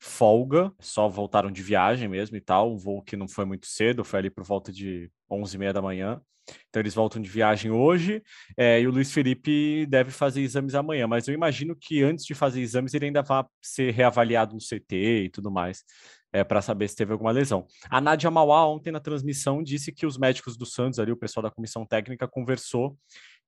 folga, 0.00 0.72
só 0.80 1.08
voltaram 1.08 1.52
de 1.52 1.62
viagem 1.62 2.08
mesmo 2.08 2.34
e 2.34 2.40
tal, 2.40 2.72
um 2.72 2.78
voo 2.78 3.02
que 3.02 3.16
não 3.16 3.28
foi 3.28 3.44
muito 3.44 3.66
cedo, 3.66 4.02
foi 4.02 4.18
ali 4.18 4.30
por 4.30 4.42
volta 4.42 4.72
de 4.72 5.10
11 5.30 5.54
e 5.54 5.58
meia 5.58 5.72
da 5.74 5.82
manhã. 5.82 6.20
Então 6.68 6.80
eles 6.80 6.94
voltam 6.94 7.20
de 7.20 7.28
viagem 7.28 7.70
hoje 7.70 8.22
é, 8.56 8.80
e 8.80 8.86
o 8.86 8.90
Luiz 8.90 9.12
Felipe 9.12 9.86
deve 9.86 10.10
fazer 10.10 10.40
exames 10.40 10.74
amanhã, 10.74 11.06
mas 11.06 11.28
eu 11.28 11.34
imagino 11.34 11.76
que 11.76 12.02
antes 12.02 12.24
de 12.24 12.34
fazer 12.34 12.60
exames 12.60 12.94
ele 12.94 13.06
ainda 13.06 13.22
vai 13.22 13.44
ser 13.62 13.92
reavaliado 13.92 14.54
no 14.54 14.60
CT 14.60 15.24
e 15.24 15.28
tudo 15.28 15.50
mais. 15.50 15.84
É, 16.32 16.44
para 16.44 16.62
saber 16.62 16.86
se 16.86 16.94
teve 16.94 17.12
alguma 17.12 17.32
lesão. 17.32 17.66
A 17.90 18.00
Nádia 18.00 18.30
Mauá, 18.30 18.64
ontem 18.64 18.92
na 18.92 19.00
transmissão, 19.00 19.60
disse 19.64 19.90
que 19.90 20.06
os 20.06 20.16
médicos 20.16 20.56
do 20.56 20.64
Santos, 20.64 21.00
ali, 21.00 21.10
o 21.10 21.16
pessoal 21.16 21.42
da 21.42 21.50
comissão 21.50 21.84
técnica, 21.84 22.28
conversou 22.28 22.96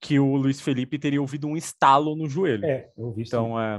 que 0.01 0.19
o 0.19 0.35
Luiz 0.35 0.61
Felipe 0.61 0.99
teria 0.99 1.21
ouvido 1.21 1.47
um 1.47 1.57
estalo 1.57 2.17
no 2.17 2.29
joelho. 2.29 2.65
É, 2.65 2.91
eu 2.99 3.05
ouvi 3.05 3.23
Então, 3.23 3.61
é, 3.61 3.79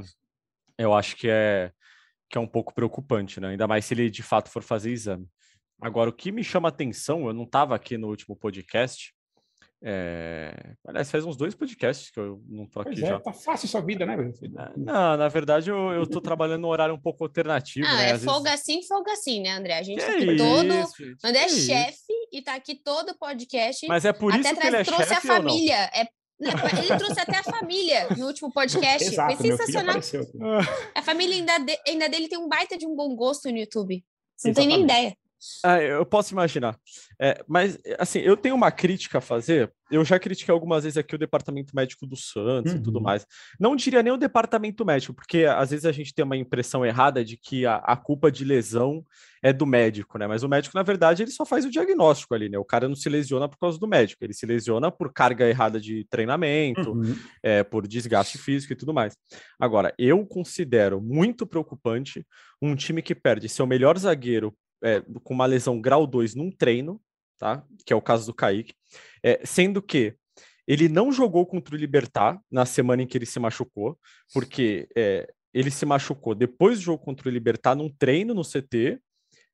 eu 0.77 0.93
acho 0.93 1.17
que 1.17 1.27
é 1.29 1.73
que 2.33 2.37
é 2.39 2.41
um 2.41 2.47
pouco 2.47 2.73
preocupante, 2.73 3.39
né? 3.39 3.49
Ainda 3.49 3.67
mais 3.67 3.85
se 3.85 3.93
ele 3.93 4.09
de 4.09 4.23
fato 4.23 4.49
for 4.49 4.63
fazer 4.63 4.89
exame. 4.89 5.27
Agora, 5.79 6.09
o 6.09 6.13
que 6.13 6.31
me 6.31 6.43
chama 6.43 6.67
atenção, 6.67 7.27
eu 7.27 7.33
não 7.33 7.43
estava 7.43 7.75
aqui 7.75 7.95
no 7.95 8.07
último 8.07 8.35
podcast. 8.35 9.13
É... 9.83 10.73
Aliás, 10.87 11.11
faz 11.11 11.25
uns 11.25 11.37
dois 11.37 11.53
podcasts 11.53 12.09
que 12.09 12.19
eu 12.19 12.41
não 12.49 12.65
tô 12.65 12.79
aqui 12.79 12.93
pois 12.93 13.03
é, 13.03 13.07
já. 13.07 13.19
Tá 13.19 13.33
fácil 13.33 13.67
sua 13.67 13.81
vida, 13.81 14.03
né? 14.03 14.17
Não, 14.75 15.15
na 15.15 15.27
verdade, 15.27 15.69
eu, 15.69 15.91
eu 15.91 16.07
tô 16.07 16.19
trabalhando 16.19 16.61
no 16.61 16.69
horário 16.69 16.95
um 16.95 16.99
pouco 16.99 17.23
alternativo. 17.23 17.85
Ah, 17.85 17.97
né? 17.97 18.09
é 18.09 18.11
Às 18.13 18.23
folga 18.23 18.49
vezes... 18.49 18.65
sim, 18.65 18.81
folga 18.87 19.15
sim, 19.15 19.43
né, 19.43 19.51
André? 19.51 19.77
A 19.77 19.83
gente 19.83 19.99
que 19.99 20.05
tá 20.07 20.17
aqui 20.17 20.35
todo. 20.35 20.73
Isso, 20.73 21.17
André 21.23 21.43
é 21.43 21.49
chefe 21.49 22.13
e 22.31 22.41
tá 22.41 22.55
aqui 22.55 22.81
todo 22.83 23.09
o 23.09 23.17
podcast. 23.19 23.85
Mas 23.85 24.05
é 24.05 24.11
por 24.11 24.33
isso 24.33 24.39
Até 24.39 24.59
que 24.59 24.67
ele 24.67 24.77
é 24.77 24.83
trouxe 24.83 25.13
a 25.13 25.21
família. 25.21 25.91
É 25.93 26.07
ele 26.49 26.97
trouxe 26.97 27.19
até 27.19 27.37
a 27.37 27.43
família 27.43 28.07
no 28.17 28.27
último 28.27 28.51
podcast. 28.51 29.07
Exato, 29.07 29.37
Foi 29.37 29.47
sensacional. 29.47 29.95
A 30.95 31.01
família 31.01 31.35
ainda, 31.35 31.57
de, 31.59 31.77
ainda 31.87 32.09
dele 32.09 32.27
tem 32.27 32.37
um 32.37 32.47
baita 32.47 32.77
de 32.77 32.85
um 32.85 32.95
bom 32.95 33.15
gosto 33.15 33.49
no 33.49 33.57
YouTube. 33.57 34.03
Você 34.35 34.49
não 34.49 34.55
tem 34.55 34.67
nem 34.67 34.83
ideia. 34.83 35.15
Ah, 35.63 35.81
eu 35.81 36.05
posso 36.05 36.33
imaginar. 36.33 36.77
É, 37.19 37.43
mas, 37.47 37.77
assim, 37.99 38.19
eu 38.19 38.35
tenho 38.37 38.55
uma 38.55 38.71
crítica 38.71 39.17
a 39.17 39.21
fazer. 39.21 39.71
Eu 39.91 40.03
já 40.03 40.17
critiquei 40.17 40.51
algumas 40.51 40.83
vezes 40.83 40.97
aqui 40.97 41.13
o 41.13 41.17
departamento 41.17 41.75
médico 41.75 42.07
do 42.07 42.15
Santos 42.15 42.71
uhum. 42.73 42.79
e 42.79 42.81
tudo 42.81 42.97
uhum. 42.97 43.03
mais. 43.03 43.27
Não 43.59 43.75
diria 43.75 44.01
nem 44.01 44.11
o 44.11 44.17
departamento 44.17 44.85
médico, 44.85 45.13
porque 45.13 45.45
às 45.45 45.71
vezes 45.71 45.85
a 45.85 45.91
gente 45.91 46.13
tem 46.13 46.25
uma 46.25 46.37
impressão 46.37 46.85
errada 46.85 47.23
de 47.23 47.37
que 47.37 47.65
a, 47.65 47.75
a, 47.75 47.95
culpa 47.95 48.31
de 48.31 48.43
lesão 48.43 49.05
é 49.41 49.51
do 49.53 49.65
médico, 49.65 50.17
né? 50.17 50.25
Mas 50.25 50.43
o 50.43 50.49
médico, 50.49 50.75
na 50.75 50.83
verdade, 50.83 51.23
ele 51.23 51.31
só 51.31 51.45
faz 51.45 51.65
o 51.65 51.69
diagnóstico 51.69 52.33
ali, 52.33 52.49
né? 52.49 52.57
O 52.57 52.65
cara 52.65 52.87
não 52.87 52.95
se 52.95 53.09
lesiona 53.09 53.47
por 53.47 53.57
causa 53.57 53.77
do 53.77 53.87
médico, 53.87 54.23
ele 54.23 54.33
se 54.33 54.45
lesiona 54.45 54.89
por 54.89 55.11
carga 55.11 55.47
errada 55.47 55.79
de 55.79 56.05
treinamento, 56.09 56.93
uhum. 56.93 57.15
é, 57.43 57.63
por 57.63 57.85
desgaste 57.87 58.37
físico 58.37 58.73
e 58.73 58.75
tudo 58.75 58.93
mais. 58.93 59.15
Agora, 59.59 59.93
eu 59.97 60.25
considero 60.25 61.01
muito 61.01 61.45
preocupante 61.45 62.25
um 62.61 62.75
time 62.75 63.01
que 63.01 63.13
perde 63.13 63.49
seu 63.49 63.67
melhor 63.67 63.97
zagueiro 63.97 64.55
é, 64.83 65.01
com 65.23 65.33
uma 65.33 65.45
lesão 65.45 65.79
grau 65.79 66.05
2 66.05 66.35
num 66.35 66.51
treino, 66.51 67.01
tá? 67.37 67.63
Que 67.85 67.93
é 67.93 67.95
o 67.95 68.01
caso 68.01 68.25
do 68.25 68.33
Kaique. 68.33 68.73
É, 69.23 69.41
sendo 69.45 69.81
que 69.81 70.15
ele 70.67 70.87
não 70.87 71.11
jogou 71.11 71.45
contra 71.45 71.75
o 71.75 71.77
Libertar 71.77 72.39
na 72.51 72.65
semana 72.65 73.01
em 73.01 73.07
que 73.07 73.17
ele 73.17 73.25
se 73.25 73.39
machucou, 73.39 73.97
porque 74.33 74.87
é, 74.95 75.31
ele 75.53 75.69
se 75.69 75.85
machucou 75.85 76.33
depois 76.33 76.79
do 76.79 76.85
jogo 76.85 77.03
contra 77.03 77.27
o 77.27 77.31
Libertar 77.31 77.75
num 77.75 77.89
treino 77.89 78.33
no 78.33 78.43
CT, 78.43 78.99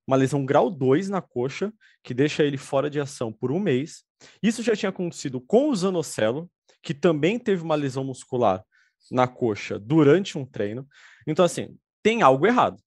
uma 0.07 0.15
lesão 0.15 0.45
grau 0.45 0.71
2 0.71 1.09
na 1.09 1.21
coxa, 1.21 1.71
que 2.03 2.13
deixa 2.13 2.43
ele 2.43 2.57
fora 2.57 2.89
de 2.89 3.00
ação 3.00 3.31
por 3.31 3.51
um 3.51 3.59
mês. 3.59 4.03
Isso 4.41 4.63
já 4.63 4.75
tinha 4.75 4.89
acontecido 4.89 5.39
com 5.39 5.69
o 5.69 5.75
Zanocelo, 5.75 6.50
que 6.81 6.93
também 6.93 7.38
teve 7.38 7.62
uma 7.62 7.75
lesão 7.75 8.03
muscular 8.03 8.63
na 9.12 9.27
coxa 9.27 9.77
durante 9.79 10.38
um 10.38 10.45
treino. 10.45 10.88
Então, 11.27 11.45
assim, 11.45 11.77
tem 12.01 12.21
algo 12.21 12.48
errado. 12.48 12.81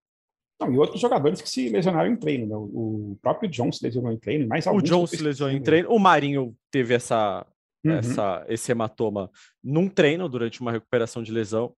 Não, 0.66 0.72
e 0.72 0.78
outros 0.78 1.00
jogadores 1.00 1.40
que 1.40 1.48
se 1.48 1.68
lesionaram 1.68 2.10
em 2.10 2.16
treino. 2.16 2.46
Né? 2.46 2.54
O 2.56 3.16
próprio 3.20 3.50
John 3.50 3.70
se 3.72 3.84
lesionou 3.84 4.12
em 4.12 4.18
treino, 4.18 4.48
mais 4.48 4.66
O 4.66 4.80
John 4.80 5.06
se 5.06 5.22
lesionou 5.22 5.54
em 5.54 5.62
treino. 5.62 5.90
O 5.90 5.98
Marinho 5.98 6.54
teve 6.70 6.94
essa, 6.94 7.46
uhum. 7.84 7.92
essa, 7.92 8.44
esse 8.48 8.70
hematoma 8.70 9.30
num 9.62 9.88
treino 9.88 10.28
durante 10.28 10.60
uma 10.60 10.72
recuperação 10.72 11.22
de 11.22 11.32
lesão. 11.32 11.74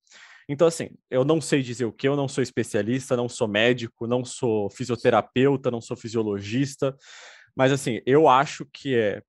Então, 0.49 0.67
assim, 0.67 0.91
eu 1.11 1.25
não 1.25 1.41
sei 1.41 1.63
dizer 1.63 1.87
o 1.87 1.93
que, 1.93 2.07
eu 2.07 2.17
não 2.17 2.29
sou 2.29 2.43
especialista, 2.43 3.17
não 3.17 3.29
sou 3.29 3.49
médico, 3.49 4.07
não 4.07 4.25
sou 4.25 4.69
fisioterapeuta, 4.69 5.71
não 5.71 5.81
sou 5.81 5.97
fisiologista, 5.97 6.95
mas, 7.57 7.73
assim, 7.73 8.01
eu 8.05 8.29
acho 8.29 8.67
que 8.73 8.95
é, 8.95 9.23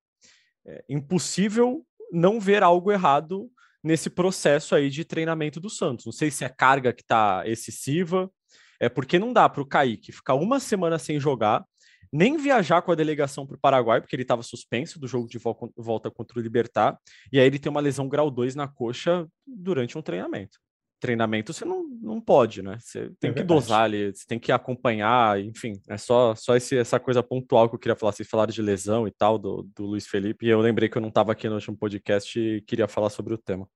é 0.66 0.84
impossível 0.88 1.86
não 2.12 2.40
ver 2.40 2.62
algo 2.62 2.90
errado 2.90 3.50
nesse 3.82 4.10
processo 4.10 4.74
aí 4.74 4.90
de 4.90 5.04
treinamento 5.04 5.60
do 5.60 5.70
Santos. 5.70 6.04
Não 6.04 6.12
sei 6.12 6.30
se 6.30 6.44
é 6.44 6.48
carga 6.48 6.92
que 6.92 7.02
está 7.02 7.44
excessiva, 7.46 8.30
é 8.80 8.88
porque 8.88 9.18
não 9.18 9.32
dá 9.32 9.48
para 9.48 9.62
o 9.62 9.66
Kaique 9.66 10.12
ficar 10.12 10.34
uma 10.34 10.60
semana 10.60 10.98
sem 10.98 11.18
jogar, 11.18 11.64
nem 12.12 12.36
viajar 12.36 12.82
com 12.82 12.92
a 12.92 12.94
delegação 12.94 13.46
para 13.46 13.56
o 13.56 13.60
Paraguai, 13.60 14.00
porque 14.00 14.14
ele 14.14 14.22
estava 14.22 14.42
suspenso 14.42 14.98
do 14.98 15.06
jogo 15.06 15.28
de 15.28 15.38
volta 15.76 16.10
contra 16.10 16.38
o 16.38 16.42
Libertar, 16.42 16.98
e 17.32 17.38
aí 17.38 17.46
ele 17.46 17.58
tem 17.58 17.70
uma 17.70 17.80
lesão 17.80 18.08
grau 18.08 18.30
2 18.30 18.54
na 18.54 18.68
coxa 18.68 19.26
durante 19.46 19.98
um 19.98 20.02
treinamento. 20.02 20.58
Treinamento 20.98 21.52
você 21.52 21.64
não, 21.64 21.84
não 21.84 22.20
pode, 22.20 22.62
né? 22.62 22.78
Você 22.80 23.10
tem 23.20 23.30
é 23.30 23.34
que 23.34 23.42
dosar 23.42 23.82
ali, 23.82 24.14
você 24.14 24.24
tem 24.26 24.38
que 24.38 24.50
acompanhar, 24.50 25.38
enfim, 25.38 25.78
é 25.88 25.98
só, 25.98 26.34
só 26.34 26.56
esse, 26.56 26.76
essa 26.76 26.98
coisa 26.98 27.22
pontual 27.22 27.68
que 27.68 27.74
eu 27.74 27.78
queria 27.78 27.96
falar. 27.96 28.12
Vocês 28.12 28.28
falaram 28.28 28.52
de 28.52 28.62
lesão 28.62 29.06
e 29.06 29.10
tal, 29.10 29.38
do, 29.38 29.68
do 29.76 29.84
Luiz 29.84 30.06
Felipe, 30.06 30.46
e 30.46 30.48
eu 30.48 30.60
lembrei 30.60 30.88
que 30.88 30.96
eu 30.96 31.02
não 31.02 31.10
estava 31.10 31.32
aqui 31.32 31.48
no 31.48 31.56
último 31.56 31.76
podcast 31.76 32.38
e 32.40 32.62
queria 32.62 32.88
falar 32.88 33.10
sobre 33.10 33.34
o 33.34 33.38
tema. 33.38 33.68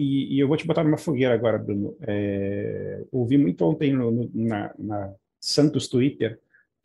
E, 0.00 0.34
e, 0.34 0.40
eu 0.40 0.48
vou 0.48 0.56
te 0.56 0.66
botar 0.66 0.82
numa 0.82 0.96
fogueira 0.96 1.34
agora, 1.34 1.58
Bruno. 1.58 1.94
É, 2.00 3.04
ouvi 3.12 3.36
muito 3.36 3.62
ontem 3.66 3.92
no, 3.92 4.10
no, 4.10 4.30
na, 4.32 4.74
na, 4.78 5.12
Santos 5.38 5.88
Twitter 5.88 6.40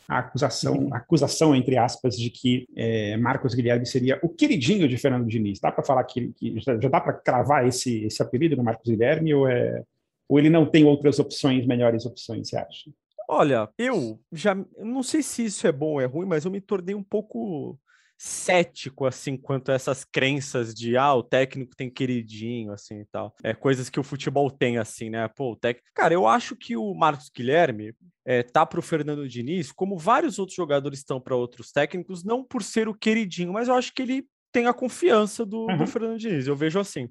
a 0.05 0.19
acusação, 0.19 0.89
a 0.91 0.98
acusação, 0.98 1.55
entre 1.55 1.77
aspas, 1.77 2.17
de 2.17 2.29
que 2.29 2.67
é, 2.75 3.15
Marcos 3.15 3.55
Guilherme 3.55 3.86
seria 3.86 4.19
o 4.22 4.27
queridinho 4.27 4.86
de 4.86 4.98
Fernando 4.98 5.27
Diniz. 5.27 5.62
Dá 5.62 5.72
para 5.72 5.84
falar 5.84 6.03
que, 6.03 6.34
que, 6.34 6.60
já, 6.60 6.77
já 6.77 6.89
dá 6.89 7.00
para 7.00 7.13
cravar 7.13 7.65
esse, 7.65 8.03
esse 8.03 8.22
apelido 8.22 8.57
no 8.57 8.63
Marcos 8.63 8.91
Guilherme 8.91 9.34
ou, 9.34 9.48
é, 9.48 9.81
ou 10.27 10.38
ele 10.38 10.50
não 10.50 10.65
tem 10.65 10.84
outras 10.84 11.17
opções, 11.17 11.65
melhores 11.65 12.05
opções, 12.05 12.50
você 12.50 12.57
acha? 12.57 12.91
Olha, 13.29 13.69
eu 13.77 14.19
já 14.29 14.53
não 14.77 15.01
sei 15.01 15.24
se 15.24 15.45
isso 15.45 15.65
é 15.65 15.72
bom 15.72 15.93
ou 15.93 16.01
é 16.01 16.05
ruim, 16.05 16.27
mas 16.27 16.43
eu 16.43 16.51
me 16.51 16.60
tornei 16.60 16.93
um 16.93 17.03
pouco 17.03 17.79
cético, 18.17 19.05
assim, 19.05 19.36
quanto 19.36 19.72
a 19.72 19.75
essas 19.75 20.03
crenças 20.03 20.74
de, 20.74 20.95
ah, 20.95 21.13
o 21.13 21.24
técnico 21.24 21.75
tem 21.75 21.89
queridinho, 21.89 22.72
assim, 22.72 23.01
e 23.01 23.05
tal. 23.05 23.36
É, 23.43 23.53
coisas 23.53 23.89
que 23.89 24.00
o 24.00 24.03
futebol 24.03 24.50
tem, 24.50 24.77
assim, 24.77 25.10
né? 25.10 25.27
Pô, 25.27 25.51
o 25.51 25.55
técnico... 25.55 25.89
Cara, 25.93 26.13
eu 26.13 26.25
acho 26.25 26.55
que 26.55 26.77
o 26.77 26.93
Marcos 26.93 27.29
Guilherme 27.36 27.93
é, 28.25 28.41
tá 28.41 28.65
pro 28.65 28.81
Fernando 28.81 29.27
Diniz, 29.27 29.72
como 29.72 29.98
vários 29.98 30.39
outros 30.39 30.55
jogadores 30.55 31.00
estão 31.00 31.19
para 31.19 31.36
outros 31.36 31.72
técnicos, 31.72 32.24
não 32.24 32.43
por 32.43 32.63
ser 32.63 32.88
o 32.88 32.95
queridinho, 32.95 33.53
mas 33.53 33.67
eu 33.67 33.75
acho 33.75 33.93
que 33.93 34.01
ele 34.01 34.25
tem 34.51 34.67
a 34.67 34.74
confiança 34.74 35.45
do, 35.45 35.65
uhum. 35.65 35.77
do 35.77 35.88
Fernando 35.88 36.17
Diniz, 36.17 36.48
eu 36.48 36.55
vejo 36.55 36.79
assim. 36.79 37.10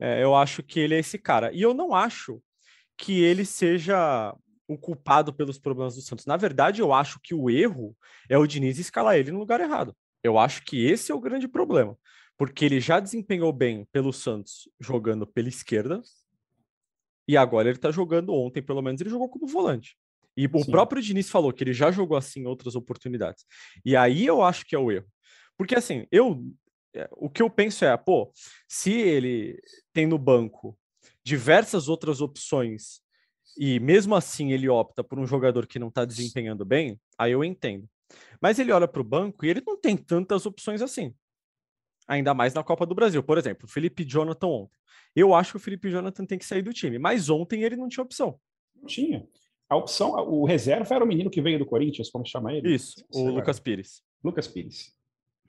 É, 0.00 0.22
eu 0.22 0.34
acho 0.34 0.62
que 0.62 0.80
ele 0.80 0.94
é 0.94 0.98
esse 0.98 1.18
cara. 1.18 1.52
E 1.52 1.60
eu 1.60 1.74
não 1.74 1.94
acho 1.94 2.42
que 2.96 3.22
ele 3.22 3.44
seja 3.44 4.34
o 4.66 4.78
culpado 4.78 5.32
pelos 5.32 5.58
problemas 5.58 5.94
do 5.94 6.00
Santos. 6.00 6.24
Na 6.24 6.36
verdade, 6.36 6.80
eu 6.80 6.92
acho 6.92 7.20
que 7.22 7.34
o 7.34 7.50
erro 7.50 7.94
é 8.28 8.38
o 8.38 8.46
Diniz 8.46 8.78
escalar 8.78 9.16
ele 9.16 9.30
no 9.30 9.38
lugar 9.38 9.60
errado. 9.60 9.94
Eu 10.22 10.38
acho 10.38 10.64
que 10.64 10.84
esse 10.86 11.10
é 11.10 11.14
o 11.14 11.20
grande 11.20 11.48
problema, 11.48 11.96
porque 12.36 12.64
ele 12.64 12.80
já 12.80 13.00
desempenhou 13.00 13.52
bem 13.52 13.86
pelo 13.92 14.12
Santos 14.12 14.68
jogando 14.80 15.26
pela 15.26 15.48
esquerda, 15.48 16.00
e 17.26 17.36
agora 17.36 17.68
ele 17.68 17.78
está 17.78 17.90
jogando 17.90 18.32
ontem, 18.32 18.62
pelo 18.62 18.82
menos 18.82 19.00
ele 19.00 19.10
jogou 19.10 19.28
como 19.28 19.46
volante. 19.46 19.96
E 20.36 20.42
Sim. 20.42 20.50
o 20.54 20.66
próprio 20.66 21.02
Diniz 21.02 21.30
falou 21.30 21.52
que 21.52 21.62
ele 21.62 21.72
já 21.72 21.90
jogou 21.90 22.16
assim 22.16 22.40
em 22.40 22.46
outras 22.46 22.74
oportunidades. 22.74 23.44
E 23.84 23.94
aí 23.94 24.26
eu 24.26 24.42
acho 24.42 24.64
que 24.66 24.74
é 24.74 24.78
o 24.78 24.90
erro. 24.90 25.06
Porque 25.56 25.74
assim, 25.74 26.06
eu 26.10 26.42
é, 26.94 27.08
o 27.12 27.30
que 27.30 27.42
eu 27.42 27.48
penso 27.48 27.84
é, 27.84 27.96
pô, 27.96 28.30
se 28.68 28.92
ele 28.92 29.60
tem 29.92 30.06
no 30.06 30.18
banco 30.18 30.78
diversas 31.24 31.88
outras 31.88 32.20
opções 32.20 33.00
e 33.56 33.80
mesmo 33.80 34.14
assim 34.14 34.52
ele 34.52 34.68
opta 34.68 35.02
por 35.02 35.18
um 35.18 35.26
jogador 35.26 35.66
que 35.66 35.78
não 35.78 35.88
está 35.88 36.04
desempenhando 36.04 36.64
bem, 36.64 37.00
aí 37.18 37.32
eu 37.32 37.44
entendo. 37.44 37.88
Mas 38.42 38.58
ele 38.58 38.72
olha 38.72 38.88
para 38.88 39.00
o 39.00 39.04
banco 39.04 39.46
e 39.46 39.48
ele 39.48 39.62
não 39.64 39.80
tem 39.80 39.96
tantas 39.96 40.44
opções 40.44 40.82
assim. 40.82 41.14
Ainda 42.08 42.34
mais 42.34 42.52
na 42.52 42.64
Copa 42.64 42.84
do 42.84 42.94
Brasil. 42.94 43.22
Por 43.22 43.38
exemplo, 43.38 43.68
Felipe 43.68 44.04
Jonathan 44.04 44.48
ontem. 44.48 44.78
Eu 45.14 45.32
acho 45.32 45.52
que 45.52 45.56
o 45.58 45.60
Felipe 45.60 45.88
Jonathan 45.88 46.26
tem 46.26 46.38
que 46.38 46.44
sair 46.44 46.62
do 46.62 46.72
time, 46.72 46.98
mas 46.98 47.30
ontem 47.30 47.62
ele 47.62 47.76
não 47.76 47.88
tinha 47.88 48.02
opção. 48.02 48.40
Não 48.74 48.86
tinha. 48.86 49.24
A 49.68 49.76
opção, 49.76 50.10
o 50.10 50.44
reserva 50.44 50.94
era 50.94 51.04
o 51.04 51.06
menino 51.06 51.30
que 51.30 51.40
veio 51.40 51.58
do 51.58 51.64
Corinthians, 51.64 52.10
como 52.10 52.26
chama 52.26 52.52
ele? 52.52 52.74
Isso, 52.74 53.04
o 53.14 53.30
Lucas 53.30 53.60
Pires. 53.60 54.02
Lucas 54.22 54.48
Pires. 54.48 54.92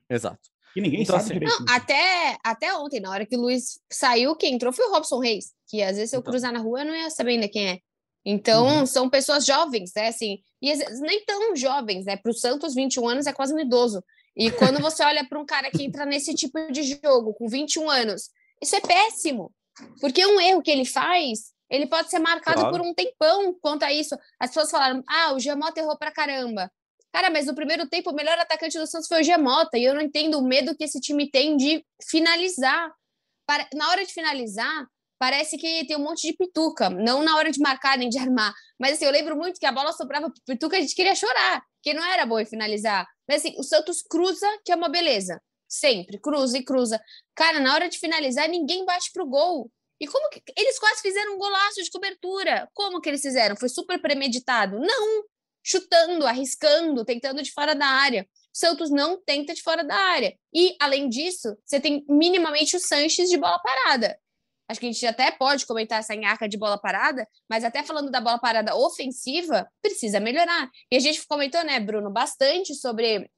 Exato. 0.09 0.50
E 0.75 0.81
ninguém 0.81 1.01
então, 1.01 1.19
sabe 1.19 1.25
assim, 1.25 1.33
direito. 1.33 1.65
Não, 1.65 1.75
até, 1.75 2.38
até 2.43 2.77
ontem, 2.77 3.00
na 3.00 3.09
hora 3.09 3.25
que 3.25 3.35
o 3.35 3.41
Luiz 3.41 3.79
saiu, 3.91 4.35
quem 4.35 4.53
entrou 4.53 4.71
foi 4.71 4.85
o 4.85 4.91
Robson 4.91 5.19
Reis, 5.19 5.53
que 5.67 5.81
às 5.81 5.95
vezes 5.95 6.12
se 6.12 6.15
eu 6.15 6.19
então. 6.19 6.31
cruzar 6.31 6.53
na 6.53 6.59
rua 6.59 6.81
eu 6.81 6.85
não 6.85 6.95
ia 6.95 7.09
saber 7.09 7.31
ainda 7.31 7.50
quem 7.50 7.69
é. 7.69 7.79
Então, 8.25 8.65
uhum. 8.68 8.86
são 8.86 9.10
pessoas 9.10 9.46
jovens, 9.46 9.92
né? 9.96 10.08
Assim, 10.08 10.39
e 10.62 10.74
nem 11.01 11.25
tão 11.25 11.56
jovens, 11.56 12.06
né? 12.06 12.15
Para 12.15 12.32
o 12.32 12.34
Santos, 12.34 12.74
21 12.74 13.08
anos 13.08 13.27
é 13.27 13.34
quase 13.34 13.53
um 13.53 13.60
idoso. 13.60 14.03
E 14.36 14.50
quando 14.53 14.82
você 14.82 15.03
olha 15.03 15.27
para 15.27 15.39
um 15.39 15.46
cara 15.46 15.70
que 15.70 15.84
entra 15.84 16.06
nesse 16.06 16.34
tipo 16.34 16.72
de 16.72 16.84
jogo 16.84 17.34
com 17.34 17.48
21 17.48 17.89
anos, 17.89 18.30
isso 18.62 18.75
é 18.75 18.82
péssimo. 18.82 19.53
Porque 20.00 20.25
um 20.25 20.39
erro 20.39 20.62
que 20.62 20.72
ele 20.72 20.86
faz, 20.86 21.51
ele 21.70 21.88
pode 21.88 22.10
ser 22.10 22.20
marcado 22.20 22.62
claro. 22.62 22.72
por 22.72 22.86
um 22.86 22.94
tempão 22.94 23.53
quanto 23.62 23.84
a 23.84 23.92
isso. 23.92 24.15
As 24.39 24.50
pessoas 24.50 24.72
falaram: 24.72 25.03
ah, 25.08 25.34
o 25.34 25.39
Giamota 25.39 25.80
errou 25.80 25.98
pra 25.98 26.12
caramba. 26.12 26.72
Cara, 27.12 27.30
mas 27.30 27.46
no 27.46 27.53
primeiro 27.53 27.88
tempo, 27.88 28.10
o 28.10 28.15
melhor 28.15 28.38
atacante 28.39 28.77
do 28.77 28.88
Santos 28.88 29.08
foi 29.08 29.22
o 29.22 29.24
Giamota. 29.24 29.77
E 29.77 29.84
eu 29.84 29.94
não 29.94 30.01
entendo 30.01 30.39
o 30.39 30.44
medo 30.44 30.75
que 30.75 30.84
esse 30.84 31.00
time 31.00 31.30
tem 31.30 31.58
de 31.58 31.86
finalizar. 32.10 32.92
Na 33.75 33.89
hora 33.89 34.06
de 34.06 34.13
finalizar, 34.13 34.88
parece 35.24 35.58
que 35.58 35.86
tem 35.86 35.96
um 35.96 36.03
monte 36.03 36.27
de 36.27 36.34
pituca, 36.34 36.89
não 36.89 37.24
na 37.24 37.38
hora 37.38 37.50
de 37.50 37.58
marcar 37.58 37.98
nem 37.98 38.10
de 38.10 38.20
armar. 38.20 38.53
Mas 38.77 38.96
assim, 38.96 39.06
eu 39.06 39.12
lembro 39.12 39.38
muito 39.38 39.58
que 39.58 39.65
a 39.65 39.72
bola 39.72 39.94
sobrava 39.94 40.30
pituca, 40.46 40.75
a 40.75 40.82
gente 40.82 40.94
queria 40.94 41.15
chorar, 41.15 41.63
que 41.82 41.94
não 41.94 42.03
era 42.03 42.25
bom 42.25 42.46
finalizar. 42.46 43.08
Mas 43.25 43.38
assim, 43.38 43.56
o 43.58 43.63
Santos 43.63 44.01
cruza, 44.01 44.46
que 44.65 44.74
é 44.74 44.75
uma 44.75 44.89
beleza. 44.89 45.42
Sempre, 45.65 46.20
cruza 46.20 46.58
e 46.58 46.65
cruza. 46.65 47.01
Cara, 47.34 47.62
na 47.62 47.74
hora 47.74 47.88
de 47.88 48.00
finalizar, 48.00 48.50
ninguém 48.50 48.84
bate 48.84 49.13
pro 49.13 49.25
gol. 49.25 49.72
E 49.98 50.08
como 50.08 50.30
que 50.30 50.44
eles 50.58 50.77
quase 50.77 51.01
fizeram 51.01 51.36
um 51.36 51.38
golaço 51.38 51.82
de 51.82 51.89
cobertura? 51.89 52.70
Como 52.74 53.00
que 53.00 53.08
eles 53.08 53.22
fizeram? 53.22 53.56
Foi 53.56 53.70
super 53.70 54.01
premeditado? 54.01 54.77
Não, 54.77 55.24
chutando, 55.63 56.27
arriscando, 56.27 57.06
tentando 57.06 57.42
de 57.42 57.53
fora 57.53 57.74
da 57.74 57.88
área. 57.88 58.27
O 58.53 58.58
Santos 58.58 58.92
não 58.92 59.24
tenta 59.24 59.53
de 59.53 59.62
fora 59.62 59.86
da 59.86 59.96
área. 59.96 60.38
E, 60.53 60.75
além 60.82 61.08
disso, 61.08 61.56
você 61.65 61.80
tem 61.80 62.03
minimamente 62.10 62.75
o 62.75 62.80
Sanches 62.82 63.30
de 63.30 63.38
bola 63.38 63.58
parada 63.60 64.20
acho 64.70 64.79
que 64.79 64.88
a 64.88 64.91
gente 64.91 65.05
até 65.05 65.32
pode 65.32 65.65
comentar 65.65 66.00
essa 66.00 66.15
enhaca 66.15 66.48
de 66.48 66.58
bola 66.58 66.77
parada, 66.77 67.27
mas 67.50 67.63
até 67.63 67.84
falando 67.84 68.10
da 68.10 68.22
bola 68.22 68.39
parada 68.39 68.75
ofensiva, 68.75 69.67
precisa 69.82 70.20
melhorar. 70.20 70.70
E 70.91 70.96
a 70.96 71.00
gente 71.00 71.25
comentou, 71.27 71.63
né, 71.63 71.79
Bruno, 71.79 72.12
bastante 72.12 72.74
sobre 72.75 73.29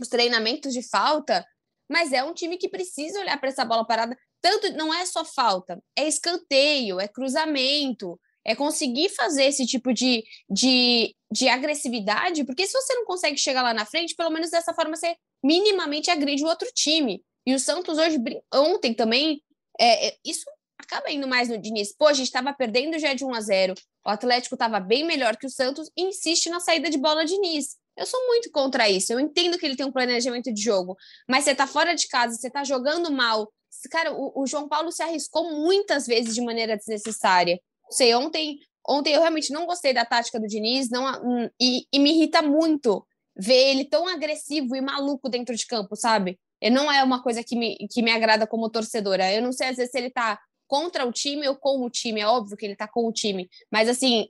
os 0.00 0.08
treinamentos 0.08 0.72
de 0.72 0.82
falta, 0.88 1.44
mas 1.90 2.12
é 2.12 2.24
um 2.24 2.34
time 2.34 2.56
que 2.56 2.68
precisa 2.68 3.20
olhar 3.20 3.38
para 3.38 3.50
essa 3.50 3.64
bola 3.64 3.86
parada. 3.86 4.16
Tanto 4.40 4.72
não 4.72 4.92
é 4.92 5.06
só 5.06 5.24
falta, 5.24 5.82
é 5.96 6.06
escanteio, 6.06 7.00
é 7.00 7.08
cruzamento, 7.08 8.18
é 8.44 8.54
conseguir 8.54 9.08
fazer 9.10 9.44
esse 9.44 9.66
tipo 9.66 9.92
de, 9.92 10.22
de, 10.50 11.14
de 11.30 11.48
agressividade, 11.48 12.44
porque 12.44 12.66
se 12.66 12.72
você 12.72 12.94
não 12.94 13.04
consegue 13.06 13.38
chegar 13.38 13.62
lá 13.62 13.72
na 13.72 13.86
frente, 13.86 14.14
pelo 14.14 14.30
menos 14.30 14.50
dessa 14.50 14.74
forma 14.74 14.96
você 14.96 15.16
minimamente 15.42 16.10
agride 16.10 16.44
o 16.44 16.48
outro 16.48 16.68
time. 16.74 17.22
E 17.46 17.54
o 17.54 17.58
Santos 17.58 17.98
hoje, 17.98 18.18
ontem 18.52 18.94
também, 18.94 19.42
é, 19.78 20.08
é, 20.08 20.16
isso 20.24 20.44
acaba 20.84 21.10
indo 21.10 21.26
mais 21.26 21.48
no 21.48 21.58
Diniz. 21.58 21.94
Pô, 21.96 22.06
a 22.06 22.12
gente 22.12 22.26
estava 22.26 22.52
perdendo 22.52 22.98
já 22.98 23.14
de 23.14 23.24
1 23.24 23.34
a 23.34 23.40
0 23.40 23.74
o 24.06 24.10
Atlético 24.10 24.54
estava 24.54 24.78
bem 24.78 25.04
melhor 25.04 25.36
que 25.36 25.46
o 25.46 25.50
Santos 25.50 25.90
e 25.96 26.02
insiste 26.02 26.50
na 26.50 26.60
saída 26.60 26.90
de 26.90 26.98
bola 26.98 27.24
de 27.24 27.34
Diniz. 27.34 27.76
Eu 27.96 28.06
sou 28.06 28.20
muito 28.26 28.50
contra 28.50 28.88
isso. 28.88 29.12
Eu 29.12 29.20
entendo 29.20 29.56
que 29.58 29.64
ele 29.64 29.76
tem 29.76 29.86
um 29.86 29.92
planejamento 29.92 30.52
de 30.52 30.60
jogo, 30.60 30.96
mas 31.28 31.44
você 31.44 31.54
tá 31.54 31.66
fora 31.66 31.94
de 31.94 32.06
casa, 32.08 32.36
você 32.36 32.50
tá 32.50 32.64
jogando 32.64 33.10
mal. 33.10 33.50
Cara, 33.90 34.12
o, 34.12 34.42
o 34.42 34.46
João 34.46 34.68
Paulo 34.68 34.92
se 34.92 35.02
arriscou 35.02 35.50
muitas 35.50 36.06
vezes 36.06 36.34
de 36.34 36.42
maneira 36.42 36.76
desnecessária. 36.76 37.58
Sei, 37.90 38.14
ontem, 38.14 38.58
ontem 38.86 39.14
eu 39.14 39.20
realmente 39.20 39.52
não 39.52 39.66
gostei 39.66 39.92
da 39.92 40.04
tática 40.04 40.38
do 40.38 40.46
Diniz, 40.46 40.90
não, 40.90 41.06
hum, 41.22 41.48
e, 41.60 41.86
e 41.92 41.98
me 41.98 42.10
irrita 42.10 42.42
muito 42.42 43.06
ver 43.36 43.70
ele 43.70 43.84
tão 43.84 44.06
agressivo 44.06 44.76
e 44.76 44.80
maluco 44.80 45.28
dentro 45.28 45.54
de 45.54 45.66
campo, 45.66 45.96
sabe? 45.96 46.38
E 46.60 46.70
não 46.70 46.90
é 46.90 47.02
uma 47.02 47.22
coisa 47.22 47.42
que 47.42 47.56
me, 47.56 47.76
que 47.90 48.02
me 48.02 48.10
agrada 48.10 48.46
como 48.46 48.70
torcedora. 48.70 49.32
Eu 49.32 49.42
não 49.42 49.52
sei, 49.52 49.68
às 49.68 49.76
vezes, 49.76 49.90
se 49.90 49.98
ele 49.98 50.10
tá 50.10 50.38
contra 50.66 51.06
o 51.06 51.12
time 51.12 51.46
ou 51.48 51.56
com 51.56 51.84
o 51.84 51.90
time. 51.90 52.20
É 52.20 52.26
óbvio 52.26 52.56
que 52.56 52.64
ele 52.64 52.76
tá 52.76 52.88
com 52.88 53.06
o 53.06 53.12
time, 53.12 53.48
mas 53.70 53.88
assim, 53.88 54.28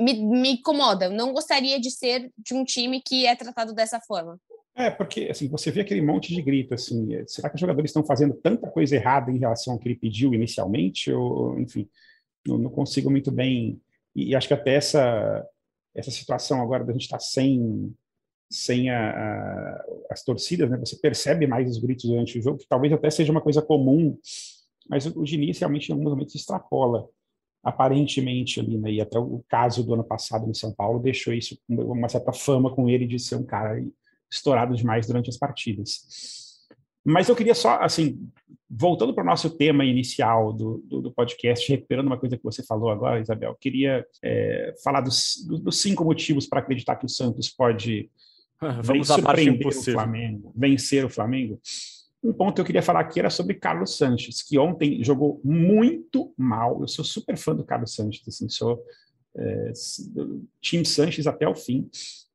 me, 0.00 0.14
me 0.14 0.52
incomoda. 0.52 1.08
Não 1.08 1.32
gostaria 1.32 1.78
de 1.78 1.90
ser 1.90 2.32
de 2.38 2.54
um 2.54 2.64
time 2.64 3.02
que 3.02 3.26
é 3.26 3.36
tratado 3.36 3.74
dessa 3.74 4.00
forma. 4.00 4.38
É, 4.74 4.90
porque 4.90 5.28
assim, 5.30 5.48
você 5.48 5.70
vê 5.70 5.82
aquele 5.82 6.00
monte 6.00 6.34
de 6.34 6.40
grito, 6.40 6.72
assim, 6.74 7.14
é, 7.14 7.24
será 7.26 7.50
que 7.50 7.56
os 7.56 7.60
jogadores 7.60 7.90
estão 7.90 8.04
fazendo 8.04 8.34
tanta 8.34 8.68
coisa 8.70 8.96
errada 8.96 9.30
em 9.30 9.38
relação 9.38 9.74
ao 9.74 9.78
que 9.78 9.88
ele 9.88 9.96
pediu 9.96 10.32
inicialmente? 10.32 11.12
Ou, 11.12 11.58
enfim, 11.60 11.88
não, 12.46 12.56
não 12.56 12.70
consigo 12.70 13.10
muito 13.10 13.30
bem. 13.30 13.80
E, 14.14 14.30
e, 14.30 14.34
acho 14.34 14.48
que 14.48 14.54
até 14.54 14.74
essa, 14.74 15.46
essa 15.94 16.10
situação 16.10 16.62
agora 16.62 16.84
da 16.84 16.92
gente 16.92 17.02
estar 17.02 17.18
tá 17.18 17.22
sem, 17.22 17.94
sem 18.50 18.90
a, 18.90 19.10
a, 19.10 19.84
as 20.10 20.22
torcidas, 20.22 20.70
né? 20.70 20.78
Você 20.78 20.96
percebe 20.96 21.46
mais 21.46 21.68
os 21.68 21.78
gritos 21.78 22.08
durante 22.08 22.38
o 22.38 22.42
jogo, 22.42 22.58
que 22.58 22.68
talvez 22.68 22.92
até 22.92 23.10
seja 23.10 23.32
uma 23.32 23.42
coisa 23.42 23.60
comum, 23.60 24.16
mas 24.90 25.06
o, 25.06 25.22
Diniz 25.22 25.60
realmente 25.60 25.88
em 25.88 25.92
alguns 25.92 26.10
momentos 26.10 26.34
extrapola 26.34 27.08
aparentemente 27.62 28.58
ali, 28.58 28.76
né? 28.76 28.90
E 28.90 29.00
até 29.00 29.18
o 29.18 29.44
caso 29.48 29.84
do 29.84 29.94
ano 29.94 30.02
passado 30.02 30.50
em 30.50 30.54
São 30.54 30.74
Paulo 30.74 30.98
deixou 30.98 31.32
isso 31.32 31.56
uma 31.68 32.08
certa 32.08 32.32
fama 32.32 32.74
com 32.74 32.88
ele 32.88 33.06
de 33.06 33.18
ser 33.18 33.36
um 33.36 33.44
cara 33.44 33.80
estourado 34.28 34.74
demais 34.74 35.06
durante 35.06 35.30
as 35.30 35.36
partidas. 35.36 36.58
Mas 37.04 37.28
eu 37.28 37.36
queria 37.36 37.54
só, 37.54 37.78
assim, 37.80 38.28
voltando 38.68 39.14
para 39.14 39.22
o 39.22 39.26
nosso 39.26 39.48
tema 39.56 39.84
inicial 39.84 40.52
do, 40.52 40.78
do, 40.86 41.02
do, 41.02 41.12
podcast, 41.12 41.70
recuperando 41.70 42.08
uma 42.08 42.18
coisa 42.18 42.36
que 42.36 42.44
você 42.44 42.62
falou 42.64 42.90
agora, 42.90 43.20
Isabel, 43.20 43.56
queria 43.60 44.04
é, 44.22 44.74
falar 44.82 45.00
dos, 45.02 45.46
dos, 45.62 45.80
cinco 45.80 46.04
motivos 46.04 46.46
para 46.46 46.60
acreditar 46.60 46.96
que 46.96 47.06
o 47.06 47.08
Santos 47.08 47.48
pode 47.48 48.10
Vamos 48.82 49.08
impossível. 49.38 49.94
o 49.94 49.96
Flamengo, 49.96 50.52
vencer 50.54 51.04
o 51.04 51.08
Flamengo. 51.08 51.60
Um 52.22 52.32
ponto 52.32 52.54
que 52.54 52.60
eu 52.60 52.64
queria 52.64 52.82
falar 52.82 53.00
aqui 53.00 53.18
era 53.18 53.30
sobre 53.30 53.54
Carlos 53.54 53.96
Sanches, 53.96 54.42
que 54.42 54.58
ontem 54.58 55.02
jogou 55.02 55.40
muito 55.42 56.34
mal. 56.36 56.80
Eu 56.80 56.88
sou 56.88 57.04
super 57.04 57.36
fã 57.36 57.54
do 57.54 57.64
Carlos 57.64 57.94
Sanches, 57.94 58.26
assim, 58.28 58.48
sou 58.48 58.82
é, 59.36 59.72
time 60.60 60.84
Sanches 60.84 61.26
até 61.26 61.48
o 61.48 61.54
fim. 61.54 61.88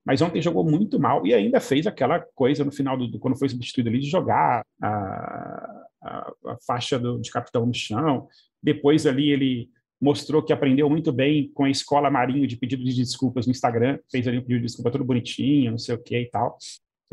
Mas 0.06 0.22
ontem 0.22 0.42
jogou 0.42 0.64
muito 0.64 1.00
mal 1.00 1.26
e 1.26 1.34
ainda 1.34 1.60
fez 1.60 1.88
aquela 1.88 2.20
coisa 2.20 2.64
no 2.64 2.72
final 2.72 2.96
do, 2.96 3.20
quando 3.20 3.38
foi 3.38 3.50
substituído 3.50 3.90
ali 3.90 4.00
de 4.00 4.10
jogar 4.10 4.64
a, 4.82 5.86
a, 6.02 6.34
a 6.46 6.58
faixa 6.66 7.00
do, 7.00 7.20
de 7.20 7.32
capitão 7.32 7.66
no 7.66 7.74
chão. 7.74 8.28
Depois 8.62 9.08
ali 9.08 9.32
ele 9.32 9.70
mostrou 10.00 10.44
que 10.44 10.54
aprendeu 10.54 10.90
muito 10.90 11.12
bem 11.12 11.50
com 11.54 11.64
a 11.64 11.70
escola 11.70 12.12
Marinho 12.12 12.46
de 12.46 12.56
pedido 12.58 12.84
de 12.84 12.94
desculpas 12.94 13.48
no 13.48 13.52
Instagram, 13.52 13.98
fez 14.12 14.28
ali 14.28 14.38
um 14.38 14.42
pedido 14.42 14.60
de 14.60 14.68
desculpa 14.68 14.92
todo 14.92 15.04
bonitinho, 15.04 15.72
não 15.72 15.78
sei 15.78 15.96
o 15.96 16.02
que 16.02 16.18
e 16.18 16.30
tal. 16.30 16.58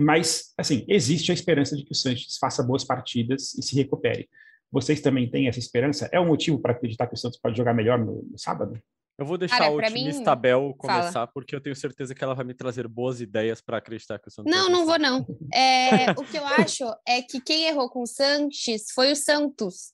Mas, 0.03 0.53
assim, 0.57 0.85
existe 0.89 1.31
a 1.31 1.35
esperança 1.35 1.77
de 1.77 1.85
que 1.85 1.93
o 1.93 1.95
Santos 1.95 2.37
faça 2.39 2.63
boas 2.63 2.85
partidas 2.85 3.55
e 3.55 3.63
se 3.63 3.75
recupere. 3.75 4.29
Vocês 4.71 5.01
também 5.01 5.31
têm 5.31 5.49
essa 5.49 5.59
esperança? 5.59 6.09
É 6.13 6.19
um 6.19 6.27
motivo 6.27 6.59
para 6.59 6.73
acreditar 6.73 7.07
que 7.07 7.15
o 7.15 7.19
Santos 7.19 7.39
pode 7.39 7.57
jogar 7.57 7.75
melhor 7.75 7.99
no, 7.99 8.23
no 8.23 8.39
sábado? 8.39 8.81
Eu 9.19 9.27
vou 9.27 9.37
deixar 9.37 9.59
Cara, 9.59 9.71
o 9.71 9.77
otimista 9.77 10.35
mim... 10.35 10.41
Bel 10.41 10.75
começar, 10.79 11.13
Fala. 11.13 11.27
porque 11.29 11.55
eu 11.55 11.61
tenho 11.61 11.77
certeza 11.77 12.15
que 12.15 12.25
ela 12.25 12.35
vai 12.35 12.45
me 12.45 12.55
trazer 12.55 12.89
boas 12.89 13.21
ideias 13.21 13.61
para 13.61 13.77
acreditar 13.77 14.19
que 14.19 14.29
o 14.29 14.31
Santos. 14.31 14.51
Não, 14.51 14.71
não 14.71 14.87
vou, 14.87 14.99
não. 14.99 15.27
É, 15.53 16.11
o 16.19 16.25
que 16.25 16.39
eu 16.39 16.47
acho 16.47 16.85
é 17.07 17.21
que 17.21 17.41
quem 17.41 17.67
errou 17.67 17.91
com 17.91 18.03
o 18.03 18.07
Sanches 18.07 18.91
foi 18.95 19.13
o 19.13 19.17
Santos. 19.17 19.93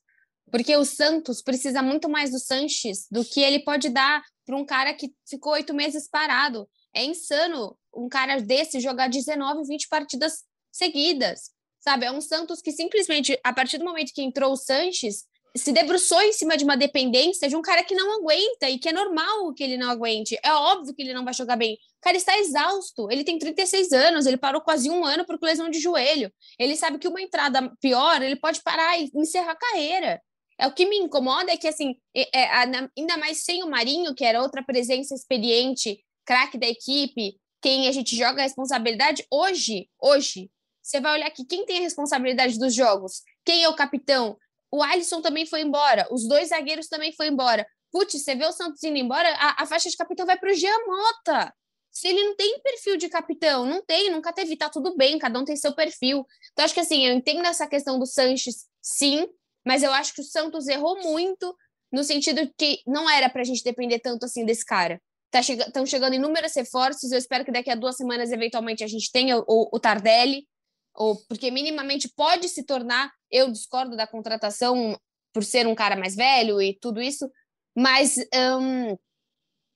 Porque 0.50 0.74
o 0.76 0.84
Santos 0.84 1.42
precisa 1.42 1.82
muito 1.82 2.08
mais 2.08 2.30
do 2.30 2.38
Sanches 2.38 3.06
do 3.10 3.24
que 3.24 3.40
ele 3.40 3.58
pode 3.58 3.90
dar 3.90 4.22
para 4.46 4.56
um 4.56 4.64
cara 4.64 4.94
que 4.94 5.12
ficou 5.28 5.52
oito 5.52 5.74
meses 5.74 6.08
parado. 6.08 6.66
É 6.94 7.04
insano 7.04 7.76
um 7.98 8.08
cara 8.08 8.40
desse 8.40 8.80
jogar 8.80 9.08
19, 9.08 9.66
20 9.66 9.88
partidas 9.88 10.44
seguidas, 10.70 11.50
sabe? 11.80 12.06
É 12.06 12.12
um 12.12 12.20
Santos 12.20 12.62
que 12.62 12.72
simplesmente, 12.72 13.38
a 13.42 13.52
partir 13.52 13.78
do 13.78 13.84
momento 13.84 14.12
que 14.14 14.22
entrou 14.22 14.52
o 14.52 14.56
Sanches, 14.56 15.24
se 15.56 15.72
debruçou 15.72 16.20
em 16.22 16.32
cima 16.32 16.56
de 16.56 16.64
uma 16.64 16.76
dependência 16.76 17.48
de 17.48 17.56
um 17.56 17.62
cara 17.62 17.82
que 17.82 17.94
não 17.94 18.20
aguenta 18.20 18.68
e 18.68 18.78
que 18.78 18.88
é 18.88 18.92
normal 18.92 19.52
que 19.54 19.64
ele 19.64 19.76
não 19.76 19.90
aguente. 19.90 20.38
É 20.42 20.52
óbvio 20.52 20.94
que 20.94 21.02
ele 21.02 21.14
não 21.14 21.24
vai 21.24 21.34
jogar 21.34 21.56
bem. 21.56 21.74
O 21.74 22.00
cara 22.00 22.16
está 22.16 22.38
exausto. 22.38 23.10
Ele 23.10 23.24
tem 23.24 23.38
36 23.38 23.92
anos, 23.92 24.26
ele 24.26 24.36
parou 24.36 24.60
quase 24.60 24.88
um 24.88 25.04
ano 25.04 25.24
por 25.24 25.38
lesão 25.42 25.68
de 25.68 25.80
joelho. 25.80 26.32
Ele 26.58 26.76
sabe 26.76 26.98
que 26.98 27.08
uma 27.08 27.20
entrada 27.20 27.72
pior, 27.80 28.22
ele 28.22 28.36
pode 28.36 28.62
parar 28.62 28.98
e 28.98 29.10
encerrar 29.14 29.52
a 29.52 29.56
carreira. 29.56 30.22
É 30.58 30.66
o 30.66 30.72
que 30.72 30.86
me 30.86 30.96
incomoda 30.98 31.52
é 31.52 31.56
que 31.56 31.68
assim, 31.68 31.96
é, 32.14 32.40
é, 32.40 32.48
ainda 32.96 33.16
mais 33.16 33.44
sem 33.44 33.62
o 33.62 33.70
Marinho, 33.70 34.14
que 34.14 34.24
era 34.24 34.42
outra 34.42 34.62
presença 34.62 35.14
experiente, 35.14 36.04
craque 36.26 36.58
da 36.58 36.66
equipe, 36.66 37.38
quem 37.60 37.88
a 37.88 37.92
gente 37.92 38.16
joga 38.16 38.40
a 38.40 38.44
responsabilidade 38.44 39.26
hoje, 39.30 39.88
hoje, 40.00 40.50
você 40.82 41.00
vai 41.00 41.14
olhar 41.14 41.26
aqui 41.26 41.44
quem 41.44 41.66
tem 41.66 41.78
a 41.78 41.82
responsabilidade 41.82 42.58
dos 42.58 42.74
jogos, 42.74 43.22
quem 43.44 43.62
é 43.62 43.68
o 43.68 43.76
capitão. 43.76 44.38
O 44.70 44.82
Alisson 44.82 45.20
também 45.20 45.46
foi 45.46 45.62
embora, 45.62 46.06
os 46.10 46.26
dois 46.26 46.48
zagueiros 46.48 46.88
também 46.88 47.12
foram 47.12 47.32
embora. 47.32 47.66
Putz, 47.90 48.22
você 48.22 48.34
vê 48.34 48.46
o 48.46 48.52
Santos 48.52 48.82
indo 48.82 48.98
embora, 48.98 49.28
a, 49.34 49.62
a 49.62 49.66
faixa 49.66 49.88
de 49.88 49.96
capitão 49.96 50.26
vai 50.26 50.38
para 50.38 50.50
o 50.50 50.54
Giamota. 50.54 51.54
Se 51.90 52.06
ele 52.08 52.22
não 52.22 52.36
tem 52.36 52.60
perfil 52.60 52.96
de 52.96 53.08
capitão, 53.08 53.66
não 53.66 53.82
tem, 53.84 54.10
nunca 54.10 54.32
teve, 54.32 54.56
tá 54.56 54.68
tudo 54.68 54.96
bem, 54.96 55.18
cada 55.18 55.38
um 55.38 55.44
tem 55.44 55.56
seu 55.56 55.74
perfil. 55.74 56.24
Então, 56.52 56.64
acho 56.64 56.74
que 56.74 56.80
assim, 56.80 57.06
eu 57.06 57.14
entendo 57.14 57.44
essa 57.46 57.66
questão 57.66 57.98
do 57.98 58.06
Sanches, 58.06 58.66
sim, 58.80 59.26
mas 59.66 59.82
eu 59.82 59.92
acho 59.92 60.14
que 60.14 60.20
o 60.20 60.24
Santos 60.24 60.68
errou 60.68 61.02
muito 61.02 61.56
no 61.90 62.04
sentido 62.04 62.48
que 62.56 62.82
não 62.86 63.08
era 63.08 63.28
para 63.28 63.40
a 63.40 63.44
gente 63.44 63.64
depender 63.64 63.98
tanto 63.98 64.24
assim 64.24 64.44
desse 64.44 64.64
cara. 64.64 65.00
Estão 65.32 65.70
tá 65.72 65.84
che 65.84 65.90
chegando 65.90 66.14
inúmeros 66.14 66.54
reforços. 66.54 67.12
Eu 67.12 67.18
espero 67.18 67.44
que 67.44 67.52
daqui 67.52 67.70
a 67.70 67.74
duas 67.74 67.96
semanas, 67.96 68.32
eventualmente, 68.32 68.82
a 68.82 68.86
gente 68.86 69.12
tenha 69.12 69.38
o, 69.38 69.68
o 69.72 69.78
Tardelli, 69.78 70.46
ou, 70.94 71.16
porque 71.28 71.50
minimamente 71.50 72.08
pode 72.16 72.48
se 72.48 72.64
tornar. 72.64 73.12
Eu 73.30 73.50
discordo 73.50 73.96
da 73.96 74.06
contratação 74.06 74.98
por 75.32 75.44
ser 75.44 75.66
um 75.66 75.74
cara 75.74 75.96
mais 75.96 76.16
velho 76.16 76.60
e 76.60 76.78
tudo 76.80 77.00
isso, 77.00 77.30
mas 77.76 78.16
um, 78.60 78.96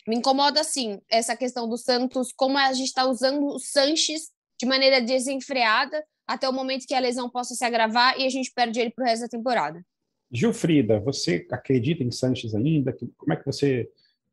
me 0.08 0.16
incomoda 0.16 0.60
assim 0.60 1.00
essa 1.08 1.36
questão 1.36 1.68
do 1.68 1.76
Santos, 1.76 2.32
como 2.34 2.58
a 2.58 2.72
gente 2.72 2.88
está 2.88 3.06
usando 3.06 3.44
o 3.46 3.58
Sanches 3.58 4.30
de 4.58 4.66
maneira 4.66 5.00
desenfreada 5.00 6.04
até 6.26 6.48
o 6.48 6.52
momento 6.52 6.86
que 6.86 6.94
a 6.94 7.00
lesão 7.00 7.28
possa 7.28 7.54
se 7.54 7.64
agravar 7.64 8.18
e 8.18 8.24
a 8.24 8.30
gente 8.30 8.50
perde 8.52 8.80
ele 8.80 8.90
para 8.90 9.04
o 9.04 9.06
resto 9.06 9.22
da 9.22 9.28
temporada. 9.28 9.84
Gilfrida, 10.30 10.98
você 10.98 11.46
acredita 11.50 12.02
em 12.02 12.10
Sanches 12.10 12.54
ainda? 12.54 12.96
Como 13.18 13.32
é 13.32 13.36
que 13.36 13.44
você 13.44 13.88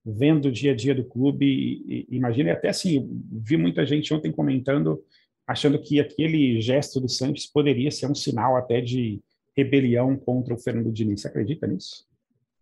vendo 0.05 0.45
o 0.45 0.51
dia 0.51 0.71
a 0.71 0.75
dia 0.75 0.95
do 0.95 1.03
clube, 1.03 1.45
e, 1.45 2.05
e, 2.09 2.15
imagina, 2.15 2.53
até 2.53 2.69
assim, 2.69 3.09
vi 3.31 3.57
muita 3.57 3.85
gente 3.85 4.13
ontem 4.13 4.31
comentando, 4.31 5.03
achando 5.47 5.79
que 5.79 5.99
aquele 5.99 6.61
gesto 6.61 6.99
do 6.99 7.09
Santos 7.09 7.45
poderia 7.45 7.91
ser 7.91 8.09
um 8.09 8.15
sinal 8.15 8.55
até 8.55 8.81
de 8.81 9.21
rebelião 9.55 10.17
contra 10.17 10.53
o 10.53 10.59
Fernando 10.59 10.91
Diniz. 10.91 11.21
Você 11.21 11.27
acredita 11.27 11.67
nisso? 11.67 12.07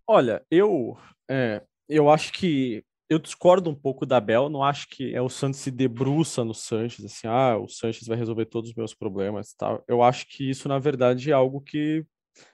Olha, 0.07 0.41
eu, 0.49 0.97
é, 1.29 1.61
eu 1.87 2.09
acho 2.09 2.31
que 2.33 2.83
eu 3.09 3.19
discordo 3.19 3.69
um 3.69 3.75
pouco 3.75 4.05
da 4.05 4.19
Bel, 4.19 4.49
não 4.49 4.63
acho 4.63 4.89
que 4.89 5.13
é 5.13 5.21
o 5.21 5.29
Santos 5.29 5.59
se 5.59 5.71
debruça 5.71 6.43
no 6.43 6.53
Sanches, 6.53 7.05
assim, 7.05 7.27
ah, 7.27 7.57
o 7.57 7.67
Sanches 7.67 8.07
vai 8.07 8.17
resolver 8.17 8.45
todos 8.45 8.71
os 8.71 8.75
meus 8.75 8.93
problemas, 8.93 9.53
tal. 9.53 9.83
Eu 9.87 10.01
acho 10.01 10.27
que 10.27 10.49
isso, 10.49 10.67
na 10.67 10.77
verdade, 10.77 11.31
é 11.31 11.33
algo 11.33 11.61
que 11.61 12.05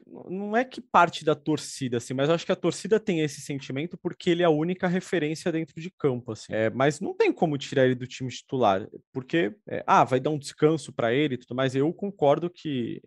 não 0.05 0.55
é 0.55 0.63
que 0.63 0.81
parte 0.81 1.25
da 1.25 1.35
torcida, 1.35 1.97
assim, 1.97 2.13
mas 2.13 2.29
eu 2.29 2.35
acho 2.35 2.45
que 2.45 2.51
a 2.51 2.55
torcida 2.55 2.99
tem 2.99 3.21
esse 3.21 3.41
sentimento 3.41 3.97
porque 3.97 4.29
ele 4.29 4.43
é 4.43 4.45
a 4.45 4.49
única 4.49 4.87
referência 4.87 5.51
dentro 5.51 5.79
de 5.79 5.91
campo, 5.91 6.31
assim. 6.31 6.53
É, 6.53 6.69
mas 6.69 6.99
não 6.99 7.15
tem 7.15 7.31
como 7.31 7.57
tirar 7.57 7.85
ele 7.85 7.95
do 7.95 8.07
time 8.07 8.29
titular, 8.29 8.87
porque, 9.11 9.55
é, 9.67 9.83
ah, 9.87 10.03
vai 10.03 10.19
dar 10.19 10.29
um 10.29 10.39
descanso 10.39 10.93
para 10.93 11.13
ele 11.13 11.35
e 11.35 11.37
tudo 11.37 11.55
mais. 11.55 11.75
Eu 11.75 11.91
concordo 11.93 12.49
que 12.49 13.01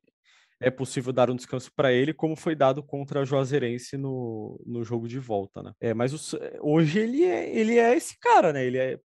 é 0.60 0.70
possível 0.70 1.12
dar 1.12 1.30
um 1.30 1.36
descanso 1.36 1.70
para 1.74 1.92
ele, 1.92 2.14
como 2.14 2.34
foi 2.34 2.54
dado 2.54 2.82
contra 2.82 3.20
a 3.20 3.24
Juazeirense 3.24 3.96
no, 3.96 4.60
no 4.66 4.82
jogo 4.82 5.06
de 5.06 5.18
volta, 5.18 5.62
né? 5.62 5.72
É, 5.80 5.92
mas 5.92 6.34
hoje 6.60 6.98
ele 6.98 7.24
é, 7.24 7.54
ele 7.54 7.78
é 7.78 7.94
esse 7.94 8.18
cara, 8.18 8.52
né? 8.52 8.64
Ele 8.64 8.78
é, 8.78 8.98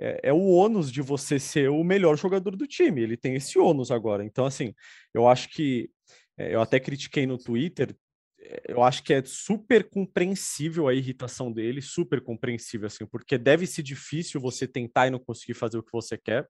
é, 0.00 0.20
é, 0.24 0.32
o 0.32 0.48
ônus 0.48 0.90
de 0.90 1.02
você 1.02 1.38
ser 1.38 1.68
o 1.68 1.84
melhor 1.84 2.16
jogador 2.16 2.56
do 2.56 2.66
time. 2.66 3.02
Ele 3.02 3.16
tem 3.16 3.34
esse 3.34 3.58
ônus 3.58 3.90
agora. 3.90 4.24
Então, 4.24 4.46
assim, 4.46 4.74
eu 5.12 5.28
acho 5.28 5.48
que 5.50 5.90
eu 6.36 6.60
até 6.60 6.80
critiquei 6.80 7.26
no 7.26 7.38
Twitter, 7.38 7.96
é, 8.44 8.62
eu 8.68 8.82
acho 8.82 9.02
que 9.02 9.12
é 9.12 9.22
super 9.24 9.88
compreensível 9.88 10.86
a 10.86 10.94
irritação 10.94 11.50
dele, 11.50 11.80
super 11.80 12.20
compreensível, 12.20 12.86
assim, 12.86 13.06
porque 13.06 13.38
deve 13.38 13.66
ser 13.66 13.82
difícil 13.82 14.40
você 14.40 14.66
tentar 14.66 15.06
e 15.06 15.10
não 15.10 15.18
conseguir 15.18 15.54
fazer 15.54 15.78
o 15.78 15.82
que 15.82 15.92
você 15.92 16.18
quer, 16.18 16.46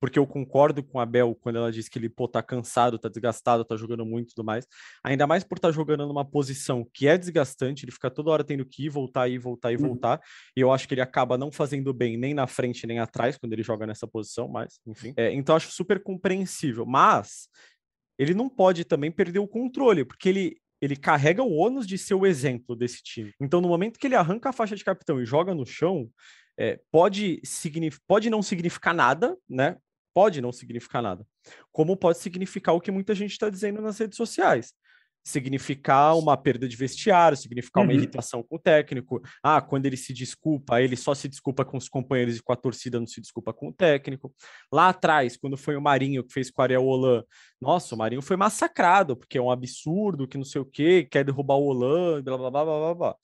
porque 0.00 0.18
eu 0.18 0.26
concordo 0.26 0.82
com 0.82 1.00
a 1.00 1.06
Bel 1.06 1.34
quando 1.34 1.56
ela 1.56 1.72
diz 1.72 1.88
que 1.88 1.98
ele, 1.98 2.08
pô, 2.08 2.28
tá 2.28 2.42
cansado, 2.42 2.98
tá 2.98 3.08
desgastado, 3.08 3.64
tá 3.64 3.76
jogando 3.76 4.04
muito 4.04 4.30
e 4.30 4.34
tudo 4.34 4.44
mais, 4.44 4.66
ainda 5.02 5.26
mais 5.26 5.42
por 5.42 5.56
estar 5.56 5.68
tá 5.68 5.72
jogando 5.72 6.06
numa 6.06 6.24
posição 6.24 6.86
que 6.92 7.08
é 7.08 7.16
desgastante, 7.16 7.84
ele 7.84 7.92
fica 7.92 8.10
toda 8.10 8.30
hora 8.30 8.44
tendo 8.44 8.64
que 8.64 8.84
ir, 8.84 8.88
voltar, 8.88 9.28
ir, 9.28 9.38
voltar 9.38 9.72
e 9.72 9.76
uhum. 9.76 9.88
voltar, 9.88 10.20
e 10.56 10.60
eu 10.60 10.70
acho 10.70 10.86
que 10.86 10.94
ele 10.94 11.00
acaba 11.00 11.38
não 11.38 11.50
fazendo 11.50 11.92
bem 11.92 12.16
nem 12.16 12.34
na 12.34 12.46
frente 12.46 12.86
nem 12.86 12.98
atrás 12.98 13.36
quando 13.36 13.52
ele 13.52 13.62
joga 13.62 13.86
nessa 13.86 14.06
posição, 14.06 14.48
mas, 14.48 14.78
enfim, 14.86 15.14
é, 15.16 15.32
então 15.32 15.56
acho 15.56 15.70
super 15.72 16.02
compreensível, 16.02 16.84
mas 16.84 17.48
ele 18.18 18.34
não 18.34 18.48
pode 18.48 18.84
também 18.84 19.10
perder 19.10 19.38
o 19.38 19.48
controle, 19.48 20.04
porque 20.04 20.28
ele, 20.28 20.60
ele 20.80 20.96
carrega 20.96 21.42
o 21.42 21.54
ônus 21.54 21.86
de 21.86 21.96
ser 21.96 22.14
o 22.14 22.26
exemplo 22.26 22.74
desse 22.74 23.02
time. 23.02 23.32
Então, 23.40 23.60
no 23.60 23.68
momento 23.68 23.98
que 23.98 24.06
ele 24.06 24.16
arranca 24.16 24.48
a 24.48 24.52
faixa 24.52 24.74
de 24.74 24.84
capitão 24.84 25.20
e 25.20 25.24
joga 25.24 25.54
no 25.54 25.64
chão, 25.64 26.10
é, 26.58 26.80
pode, 26.90 27.40
pode 28.06 28.28
não 28.28 28.42
significar 28.42 28.92
nada, 28.92 29.36
né? 29.48 29.76
Pode 30.12 30.40
não 30.40 30.50
significar 30.50 31.00
nada. 31.00 31.24
Como 31.70 31.96
pode 31.96 32.18
significar 32.18 32.74
o 32.74 32.80
que 32.80 32.90
muita 32.90 33.14
gente 33.14 33.30
está 33.30 33.48
dizendo 33.48 33.80
nas 33.80 33.98
redes 33.98 34.16
sociais. 34.16 34.74
Significar 35.28 36.16
uma 36.16 36.36
perda 36.36 36.68
de 36.68 36.76
vestiário, 36.76 37.36
significar 37.36 37.82
uma 37.82 37.92
uhum. 37.92 37.98
irritação 37.98 38.42
com 38.42 38.56
o 38.56 38.58
técnico. 38.58 39.20
Ah, 39.42 39.60
quando 39.60 39.86
ele 39.86 39.96
se 39.96 40.12
desculpa, 40.12 40.80
ele 40.80 40.96
só 40.96 41.14
se 41.14 41.28
desculpa 41.28 41.64
com 41.64 41.76
os 41.76 41.88
companheiros 41.88 42.36
e 42.36 42.42
com 42.42 42.52
a 42.52 42.56
torcida, 42.56 42.98
não 42.98 43.06
se 43.06 43.20
desculpa 43.20 43.52
com 43.52 43.68
o 43.68 43.72
técnico. 43.72 44.34
Lá 44.72 44.88
atrás, 44.88 45.36
quando 45.36 45.56
foi 45.56 45.76
o 45.76 45.82
Marinho 45.82 46.24
que 46.24 46.32
fez 46.32 46.50
com 46.50 46.62
o 46.62 46.64
Ariel 46.64 46.84
Holan, 46.84 47.22
nossa, 47.60 47.94
o 47.94 47.98
Marinho 47.98 48.22
foi 48.22 48.36
massacrado, 48.36 49.16
porque 49.16 49.38
é 49.38 49.42
um 49.42 49.50
absurdo, 49.50 50.26
que 50.26 50.38
não 50.38 50.44
sei 50.44 50.60
o 50.60 50.66
quê, 50.66 51.06
quer 51.10 51.24
derrubar 51.24 51.56
o 51.56 51.66
Holan, 51.66 52.22
blá, 52.22 52.38
blá, 52.38 52.50
blá, 52.50 52.64
blá, 52.64 52.78
blá, 52.78 52.94
blá. 52.94 53.16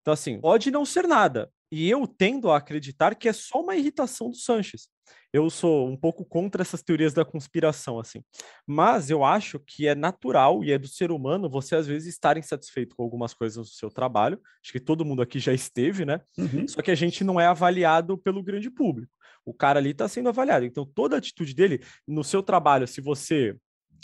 Então, 0.00 0.12
assim, 0.12 0.40
pode 0.40 0.70
não 0.70 0.84
ser 0.84 1.06
nada. 1.06 1.48
E 1.72 1.90
eu 1.90 2.06
tendo 2.06 2.50
a 2.50 2.58
acreditar 2.58 3.16
que 3.16 3.28
é 3.28 3.32
só 3.32 3.60
uma 3.62 3.74
irritação 3.74 4.30
do 4.30 4.36
Sanches 4.36 4.88
eu 5.32 5.48
sou 5.48 5.88
um 5.88 5.96
pouco 5.96 6.24
contra 6.24 6.60
essas 6.60 6.82
teorias 6.82 7.14
da 7.14 7.24
conspiração, 7.24 7.98
assim. 7.98 8.22
Mas 8.66 9.08
eu 9.08 9.24
acho 9.24 9.58
que 9.58 9.86
é 9.86 9.94
natural 9.94 10.62
e 10.62 10.70
é 10.70 10.78
do 10.78 10.86
ser 10.86 11.10
humano 11.10 11.48
você, 11.48 11.74
às 11.74 11.86
vezes, 11.86 12.08
estar 12.08 12.36
insatisfeito 12.36 12.94
com 12.94 13.02
algumas 13.02 13.32
coisas 13.32 13.56
no 13.56 13.64
seu 13.64 13.90
trabalho. 13.90 14.38
Acho 14.62 14.72
que 14.72 14.80
todo 14.80 15.04
mundo 15.04 15.22
aqui 15.22 15.38
já 15.38 15.54
esteve, 15.54 16.04
né? 16.04 16.20
Uhum. 16.36 16.68
Só 16.68 16.82
que 16.82 16.90
a 16.90 16.94
gente 16.94 17.24
não 17.24 17.40
é 17.40 17.46
avaliado 17.46 18.18
pelo 18.18 18.42
grande 18.42 18.70
público. 18.70 19.10
O 19.44 19.54
cara 19.54 19.78
ali 19.78 19.90
está 19.90 20.06
sendo 20.06 20.28
avaliado. 20.28 20.66
Então, 20.66 20.84
toda 20.84 21.16
atitude 21.16 21.54
dele 21.54 21.82
no 22.06 22.22
seu 22.22 22.42
trabalho, 22.42 22.86
se 22.86 23.00
você, 23.00 23.56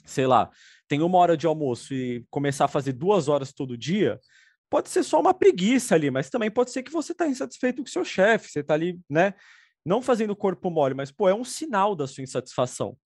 sei 0.07 0.27
lá, 0.27 0.51
tem 0.89 1.03
uma 1.03 1.19
hora 1.19 1.37
de 1.37 1.47
almoço 1.47 1.93
e 1.93 2.25
começar 2.31 2.65
a 2.65 2.69
fazer 2.69 2.95
duas 2.95 3.29
horas 3.29 3.53
todo 3.53 3.77
dia, 3.77 4.19
pode 4.71 4.89
ser 4.89 5.03
só 5.03 5.21
uma 5.21 5.35
preguiça 5.35 5.95
ali, 5.95 6.11
mas 6.11 6.31
também 6.31 6.51
pode 6.51 6.71
ser 6.71 6.83
que 6.83 6.93
você 6.93 7.13
está 7.13 7.27
insatisfeito 7.27 7.83
com 7.83 7.89
o 7.89 7.91
seu 7.91 8.05
chefe, 8.05 8.51
você 8.51 8.61
está 8.61 8.75
ali, 8.75 8.99
né? 9.09 9.35
não 9.89 10.03
fazendo 10.03 10.37
corpo 10.37 10.71
mole, 10.71 10.95
mas 10.95 11.11
pô, 11.11 11.29
é 11.29 11.35
um 11.35 11.45
sinal 11.45 11.97
da 11.97 12.07
sua 12.07 12.23
insatisfação. 12.23 12.97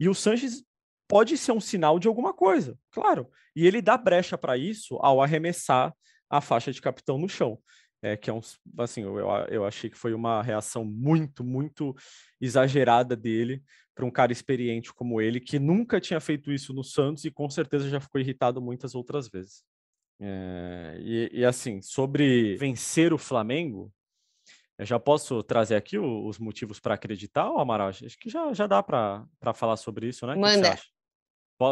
E 0.00 0.08
o 0.08 0.14
Sanches 0.14 0.64
pode 1.06 1.36
ser 1.36 1.52
um 1.52 1.60
sinal 1.60 1.98
de 1.98 2.08
alguma 2.08 2.32
coisa, 2.32 2.76
claro. 2.90 3.30
E 3.54 3.66
ele 3.66 3.82
dá 3.82 3.98
brecha 3.98 4.38
para 4.38 4.56
isso 4.56 4.96
ao 5.02 5.20
arremessar 5.20 5.94
a 6.30 6.40
faixa 6.40 6.72
de 6.72 6.80
capitão 6.80 7.18
no 7.18 7.28
chão. 7.28 7.58
É, 8.04 8.16
que 8.16 8.28
é 8.28 8.32
um, 8.32 8.40
assim, 8.78 9.02
eu, 9.02 9.16
eu 9.48 9.64
achei 9.64 9.88
que 9.88 9.96
foi 9.96 10.12
uma 10.12 10.42
reação 10.42 10.84
muito, 10.84 11.44
muito 11.44 11.94
exagerada 12.40 13.14
dele 13.14 13.62
para 13.94 14.04
um 14.04 14.10
cara 14.10 14.32
experiente 14.32 14.92
como 14.92 15.20
ele, 15.20 15.38
que 15.38 15.58
nunca 15.58 16.00
tinha 16.00 16.18
feito 16.18 16.50
isso 16.50 16.72
no 16.72 16.82
Santos 16.82 17.24
e 17.24 17.30
com 17.30 17.48
certeza 17.48 17.88
já 17.88 18.00
ficou 18.00 18.20
irritado 18.20 18.60
muitas 18.60 18.96
outras 18.96 19.28
vezes. 19.28 19.62
É, 20.24 20.98
e, 21.00 21.40
e, 21.40 21.44
assim, 21.44 21.82
sobre 21.82 22.56
vencer 22.56 23.12
o 23.12 23.18
Flamengo, 23.18 23.92
eu 24.78 24.86
já 24.86 24.98
posso 24.98 25.42
trazer 25.42 25.74
aqui 25.74 25.98
os 25.98 26.38
motivos 26.38 26.78
para 26.78 26.94
acreditar, 26.94 27.50
ou 27.50 27.58
Amaral? 27.58 27.88
Acho 27.88 28.16
que 28.18 28.30
já, 28.30 28.52
já 28.52 28.68
dá 28.68 28.80
para 28.82 29.26
falar 29.52 29.76
sobre 29.76 30.06
isso, 30.08 30.24
né? 30.26 30.36
Manda. 30.36 30.78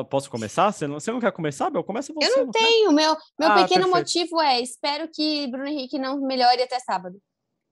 Posso 0.09 0.31
começar? 0.31 0.71
Você 0.71 0.87
não, 0.87 1.01
você 1.01 1.11
não 1.11 1.21
quer 1.21 1.33
começar, 1.33 1.71
Bel? 1.71 1.83
Começa 1.83 2.13
você. 2.13 2.27
Eu 2.27 2.37
não, 2.37 2.45
não 2.47 2.51
tenho. 2.53 2.93
Meu, 2.93 3.17
meu 3.39 3.49
ah, 3.51 3.63
pequeno 3.63 3.87
perfeito. 3.87 3.97
motivo 3.97 4.41
é: 4.41 4.61
espero 4.61 5.09
que 5.13 5.49
Bruno 5.49 5.67
Henrique 5.67 5.99
não 5.99 6.21
melhore 6.21 6.63
até 6.63 6.79
sábado. 6.79 7.21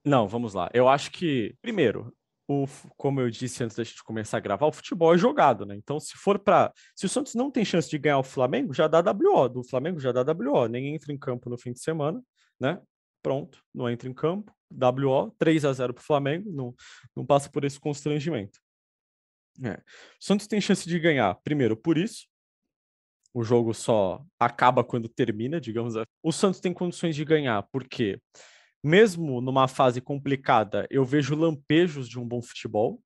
Não, 0.03 0.27
vamos 0.27 0.53
lá. 0.53 0.69
Eu 0.73 0.87
acho 0.87 1.11
que, 1.11 1.55
primeiro, 1.61 2.13
o, 2.49 2.65
como 2.97 3.21
eu 3.21 3.29
disse 3.29 3.63
antes 3.63 3.77
da 3.77 3.83
gente 3.83 4.03
começar 4.03 4.37
a 4.37 4.39
gravar, 4.39 4.65
o 4.65 4.71
futebol 4.71 5.13
é 5.13 5.17
jogado, 5.19 5.67
né? 5.67 5.75
Então, 5.75 5.99
se 5.99 6.17
for 6.17 6.39
para. 6.39 6.73
Se 6.95 7.05
o 7.05 7.09
Santos 7.09 7.35
não 7.35 7.51
tem 7.51 7.63
chance 7.63 7.87
de 7.87 7.97
ganhar 7.99 8.17
o 8.17 8.23
Flamengo, 8.23 8.73
já 8.73 8.87
dá 8.87 9.01
WO. 9.01 9.47
Do 9.47 9.63
Flamengo 9.63 9.99
já 9.99 10.11
dá 10.11 10.21
WO. 10.21 10.67
Nem 10.67 10.95
entra 10.95 11.13
em 11.13 11.17
campo 11.17 11.47
no 11.47 11.59
fim 11.59 11.71
de 11.71 11.79
semana, 11.79 12.19
né? 12.59 12.81
Pronto, 13.21 13.63
não 13.71 13.87
entra 13.87 14.09
em 14.09 14.13
campo. 14.13 14.51
WO, 14.71 15.29
3 15.37 15.63
a 15.63 15.73
0 15.73 15.93
para 15.93 16.01
o 16.01 16.05
Flamengo, 16.05 16.51
não, 16.51 16.73
não 17.15 17.23
passa 17.23 17.51
por 17.51 17.63
esse 17.63 17.79
constrangimento. 17.79 18.59
É. 19.63 19.73
O 19.73 20.23
Santos 20.23 20.47
tem 20.47 20.59
chance 20.59 20.89
de 20.89 20.97
ganhar, 20.97 21.35
primeiro, 21.43 21.77
por 21.77 21.99
isso. 21.99 22.27
O 23.31 23.43
jogo 23.43 23.75
só 23.75 24.25
acaba 24.39 24.83
quando 24.83 25.07
termina, 25.07 25.61
digamos 25.61 25.95
assim. 25.95 26.09
O 26.23 26.31
Santos 26.31 26.59
tem 26.59 26.73
condições 26.73 27.15
de 27.15 27.23
ganhar, 27.23 27.61
porque, 27.71 28.19
mesmo 28.83 29.41
numa 29.41 29.67
fase 29.67 30.01
complicada, 30.01 30.87
eu 30.89 31.03
vejo 31.03 31.35
lampejos 31.35 32.07
de 32.07 32.19
um 32.19 32.27
bom 32.27 32.41
futebol. 32.41 33.01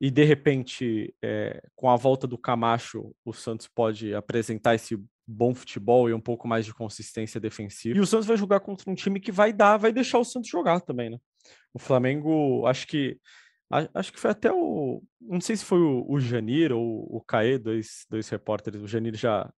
E, 0.00 0.10
de 0.10 0.24
repente, 0.24 1.14
é, 1.22 1.62
com 1.76 1.90
a 1.90 1.96
volta 1.96 2.26
do 2.26 2.38
Camacho, 2.38 3.14
o 3.24 3.34
Santos 3.34 3.68
pode 3.68 4.14
apresentar 4.14 4.74
esse 4.74 4.98
bom 5.26 5.54
futebol 5.54 6.08
e 6.08 6.14
um 6.14 6.20
pouco 6.20 6.48
mais 6.48 6.64
de 6.64 6.72
consistência 6.72 7.38
defensiva. 7.38 7.98
E 7.98 8.00
o 8.00 8.06
Santos 8.06 8.26
vai 8.26 8.36
jogar 8.36 8.60
contra 8.60 8.90
um 8.90 8.94
time 8.94 9.20
que 9.20 9.30
vai 9.30 9.52
dar, 9.52 9.76
vai 9.76 9.92
deixar 9.92 10.18
o 10.18 10.24
Santos 10.24 10.48
jogar 10.48 10.80
também, 10.80 11.10
né? 11.10 11.18
O 11.74 11.78
Flamengo, 11.78 12.66
acho 12.66 12.86
que 12.86 13.18
acho 13.94 14.12
que 14.12 14.18
foi 14.18 14.32
até 14.32 14.50
o, 14.52 15.00
não 15.20 15.40
sei 15.40 15.56
se 15.56 15.64
foi 15.64 15.78
o, 15.78 16.04
o 16.08 16.18
Janir 16.18 16.72
ou 16.72 17.06
o 17.08 17.20
Caê, 17.20 17.56
dois, 17.56 18.04
dois 18.10 18.28
repórteres, 18.28 18.82
o 18.82 18.88
Janir 18.88 19.14
já 19.16 19.48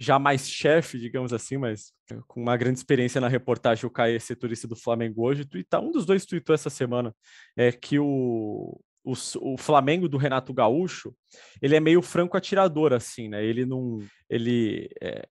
já 0.00 0.18
mais 0.18 0.48
chefe, 0.48 0.98
digamos 0.98 1.30
assim, 1.30 1.58
mas 1.58 1.92
com 2.26 2.40
uma 2.40 2.56
grande 2.56 2.78
experiência 2.78 3.20
na 3.20 3.28
reportagem, 3.28 3.84
o 3.84 3.90
Caê 3.90 4.18
setorista 4.18 4.66
do 4.66 4.74
Flamengo 4.74 5.22
hoje, 5.22 5.44
tuita, 5.44 5.78
um 5.78 5.92
dos 5.92 6.06
dois 6.06 6.24
tweetou 6.24 6.54
essa 6.54 6.70
semana, 6.70 7.14
é 7.54 7.70
que 7.70 7.98
o, 7.98 8.80
o, 9.04 9.12
o, 9.42 9.58
Flamengo 9.58 10.08
do 10.08 10.16
Renato 10.16 10.54
Gaúcho, 10.54 11.14
ele 11.60 11.76
é 11.76 11.80
meio 11.80 12.00
franco 12.00 12.34
atirador, 12.34 12.94
assim, 12.94 13.28
né? 13.28 13.44
Ele 13.44 13.66
não. 13.66 13.98
Ele 14.28 14.88
é, 15.02 15.28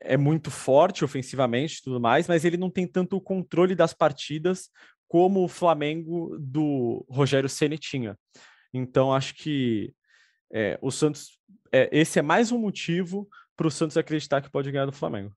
é 0.00 0.16
muito 0.16 0.50
forte 0.50 1.04
ofensivamente 1.04 1.82
tudo 1.82 2.00
mais, 2.00 2.26
mas 2.26 2.44
ele 2.44 2.56
não 2.56 2.70
tem 2.70 2.86
tanto 2.86 3.16
o 3.16 3.20
controle 3.20 3.74
das 3.74 3.92
partidas 3.92 4.68
como 5.06 5.44
o 5.44 5.48
Flamengo 5.48 6.36
do 6.40 7.06
Rogério 7.08 7.48
Ceni 7.48 7.78
tinha. 7.78 8.18
Então, 8.74 9.12
acho 9.12 9.34
que 9.34 9.94
é, 10.52 10.78
o 10.82 10.90
Santos. 10.90 11.38
É, 11.72 11.88
esse 11.92 12.18
é 12.18 12.22
mais 12.22 12.50
um 12.52 12.58
motivo 12.58 13.28
para 13.56 13.66
o 13.66 13.70
Santos 13.70 13.96
acreditar 13.96 14.42
que 14.42 14.50
pode 14.50 14.70
ganhar 14.70 14.86
do 14.86 14.92
Flamengo. 14.92 15.32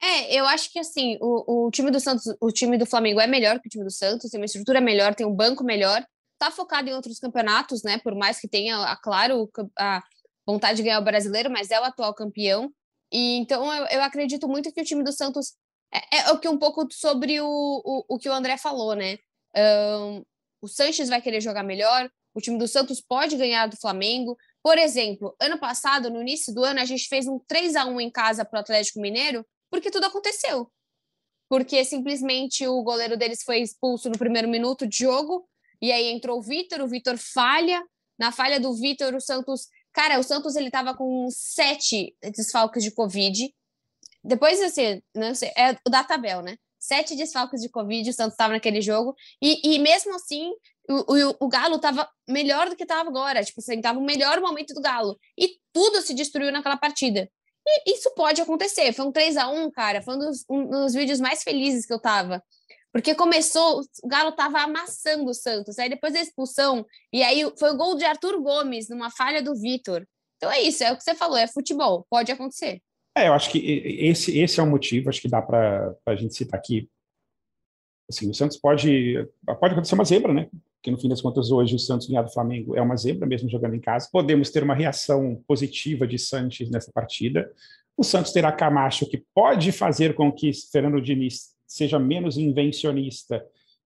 É, 0.00 0.32
eu 0.32 0.46
acho 0.46 0.72
que 0.72 0.78
assim, 0.78 1.18
o, 1.20 1.66
o 1.66 1.70
time 1.70 1.90
do 1.90 1.98
Santos, 1.98 2.24
o 2.40 2.52
time 2.52 2.78
do 2.78 2.86
Flamengo 2.86 3.20
é 3.20 3.26
melhor 3.26 3.58
que 3.58 3.66
o 3.66 3.70
time 3.70 3.84
do 3.84 3.90
Santos, 3.90 4.30
tem 4.30 4.40
uma 4.40 4.46
estrutura 4.46 4.80
melhor, 4.80 5.14
tem 5.14 5.26
um 5.26 5.34
banco 5.34 5.64
melhor, 5.64 6.06
tá 6.38 6.50
focado 6.50 6.88
em 6.88 6.94
outros 6.94 7.18
campeonatos, 7.18 7.82
né? 7.82 7.98
Por 7.98 8.14
mais 8.14 8.40
que 8.40 8.46
tenha, 8.46 8.78
a, 8.78 8.96
claro, 8.96 9.50
a 9.76 10.02
vontade 10.46 10.76
de 10.76 10.84
ganhar 10.84 11.00
o 11.00 11.04
brasileiro, 11.04 11.50
mas 11.50 11.70
é 11.70 11.80
o 11.80 11.84
atual 11.84 12.14
campeão. 12.14 12.72
E 13.12 13.38
então 13.38 13.72
eu, 13.74 13.86
eu 13.86 14.02
acredito 14.02 14.46
muito 14.46 14.72
que 14.72 14.80
o 14.80 14.84
time 14.84 15.02
do 15.02 15.12
Santos 15.12 15.54
é, 15.92 16.18
é 16.18 16.30
o 16.30 16.38
que 16.38 16.48
um 16.48 16.58
pouco 16.58 16.86
sobre 16.92 17.40
o, 17.40 17.46
o, 17.48 18.04
o, 18.08 18.18
que 18.18 18.28
o 18.28 18.32
André 18.32 18.56
falou, 18.56 18.94
né? 18.94 19.18
Um, 19.56 20.22
o 20.62 20.68
Sanches 20.68 21.08
vai 21.08 21.20
querer 21.20 21.40
jogar 21.40 21.62
melhor, 21.62 22.08
o 22.34 22.40
time 22.40 22.58
do 22.58 22.68
Santos 22.68 23.00
pode 23.00 23.36
ganhar 23.36 23.66
do 23.66 23.76
Flamengo. 23.76 24.36
Por 24.62 24.76
exemplo, 24.76 25.34
ano 25.40 25.58
passado, 25.58 26.10
no 26.10 26.20
início 26.20 26.52
do 26.54 26.64
ano, 26.64 26.80
a 26.80 26.84
gente 26.84 27.08
fez 27.08 27.26
um 27.26 27.38
3 27.38 27.76
a 27.76 27.86
1 27.86 28.00
em 28.00 28.10
casa 28.10 28.44
para 28.44 28.58
o 28.58 28.60
Atlético 28.60 29.00
Mineiro, 29.00 29.46
porque 29.70 29.90
tudo 29.90 30.06
aconteceu. 30.06 30.70
Porque 31.48 31.84
simplesmente 31.84 32.66
o 32.66 32.82
goleiro 32.82 33.16
deles 33.16 33.42
foi 33.42 33.60
expulso 33.60 34.10
no 34.10 34.18
primeiro 34.18 34.48
minuto 34.48 34.86
de 34.86 34.98
jogo, 34.98 35.48
e 35.80 35.92
aí 35.92 36.08
entrou 36.08 36.38
o 36.38 36.42
Vitor, 36.42 36.80
o 36.80 36.88
Vitor 36.88 37.16
falha. 37.16 37.82
Na 38.18 38.32
falha 38.32 38.58
do 38.58 38.74
Vitor, 38.74 39.14
o 39.14 39.20
Santos. 39.20 39.68
Cara, 39.92 40.18
o 40.18 40.24
Santos 40.24 40.56
ele 40.56 40.70
tava 40.70 40.92
com 40.92 41.28
sete 41.30 42.16
desfalques 42.20 42.82
de 42.82 42.90
Covid. 42.90 43.54
Depois, 44.24 44.60
assim, 44.60 45.00
não 45.14 45.34
sei, 45.34 45.52
é 45.56 45.78
o 45.86 45.90
da 45.90 46.02
tabela, 46.02 46.42
né? 46.42 46.56
Sete 46.80 47.16
desfalques 47.16 47.60
de 47.60 47.68
Covid, 47.68 48.10
o 48.10 48.12
Santos 48.12 48.32
estava 48.32 48.54
naquele 48.54 48.80
jogo. 48.80 49.14
E, 49.40 49.74
e 49.74 49.78
mesmo 49.78 50.14
assim, 50.14 50.52
o, 50.88 51.36
o, 51.40 51.48
Galo 51.48 51.76
estava 51.76 52.08
melhor 52.28 52.68
do 52.68 52.76
que 52.76 52.84
estava 52.84 53.08
agora. 53.08 53.44
Tipo 53.44 53.60
assim, 53.60 53.80
tava 53.80 53.98
o 53.98 54.04
melhor 54.04 54.40
momento 54.40 54.74
do 54.74 54.80
Galo. 54.80 55.18
E 55.38 55.58
tudo 55.72 56.00
se 56.00 56.14
destruiu 56.14 56.50
naquela 56.50 56.76
partida. 56.76 57.30
E 57.66 57.92
isso 57.92 58.10
pode 58.14 58.40
acontecer. 58.40 58.92
Foi 58.92 59.04
um 59.04 59.12
3 59.12 59.36
a 59.36 59.48
1 59.48 59.70
cara. 59.70 60.00
Foi 60.02 60.14
um 60.14 60.18
dos, 60.18 60.44
um 60.48 60.70
dos 60.70 60.94
vídeos 60.94 61.20
mais 61.20 61.42
felizes 61.42 61.84
que 61.84 61.92
eu 61.92 62.00
tava. 62.00 62.42
Porque 62.92 63.14
começou, 63.14 63.82
o 64.02 64.08
Galo 64.08 64.30
estava 64.30 64.60
amassando 64.60 65.26
o 65.26 65.34
Santos, 65.34 65.78
aí 65.78 65.90
depois 65.90 66.14
da 66.14 66.20
expulsão, 66.20 66.86
e 67.12 67.22
aí 67.22 67.44
foi 67.58 67.70
o 67.70 67.76
gol 67.76 67.96
de 67.96 68.04
Arthur 68.04 68.40
Gomes, 68.40 68.88
numa 68.88 69.10
falha 69.10 69.42
do 69.42 69.54
Vitor. 69.54 70.06
Então 70.36 70.50
é 70.50 70.60
isso, 70.62 70.82
é 70.82 70.92
o 70.92 70.96
que 70.96 71.04
você 71.04 71.14
falou, 71.14 71.36
é 71.36 71.46
futebol, 71.46 72.06
pode 72.08 72.32
acontecer. 72.32 72.80
É, 73.16 73.28
eu 73.28 73.34
acho 73.34 73.50
que 73.50 73.58
esse, 73.58 74.38
esse 74.38 74.58
é 74.58 74.62
o 74.62 74.66
motivo, 74.66 75.08
acho 75.08 75.20
que 75.20 75.28
dá 75.28 75.42
para 75.42 75.94
a 76.06 76.16
gente 76.16 76.34
citar 76.34 76.58
aqui. 76.58 76.88
Assim, 78.08 78.30
o 78.30 78.34
Santos 78.34 78.56
pode, 78.56 79.14
pode 79.60 79.74
acontecer 79.74 79.94
uma 79.94 80.04
zebra, 80.04 80.32
né? 80.32 80.48
Que 80.82 80.90
no 80.90 80.98
fim 80.98 81.08
das 81.08 81.20
contas, 81.20 81.50
hoje 81.50 81.74
o 81.74 81.78
Santos 81.78 82.06
ganhar 82.06 82.22
do 82.22 82.32
Flamengo 82.32 82.76
é 82.76 82.80
uma 82.80 82.96
zebra, 82.96 83.26
mesmo 83.26 83.48
jogando 83.48 83.74
em 83.74 83.80
casa. 83.80 84.08
Podemos 84.12 84.50
ter 84.50 84.62
uma 84.62 84.74
reação 84.74 85.42
positiva 85.46 86.06
de 86.06 86.18
Santos 86.18 86.70
nessa 86.70 86.92
partida. 86.92 87.50
O 87.96 88.04
Santos 88.04 88.32
terá 88.32 88.52
Camacho, 88.52 89.08
que 89.08 89.24
pode 89.34 89.72
fazer 89.72 90.14
com 90.14 90.30
que 90.30 90.52
Fernando 90.70 91.00
Diniz 91.00 91.48
seja 91.66 91.98
menos 91.98 92.38
invencionista 92.38 93.44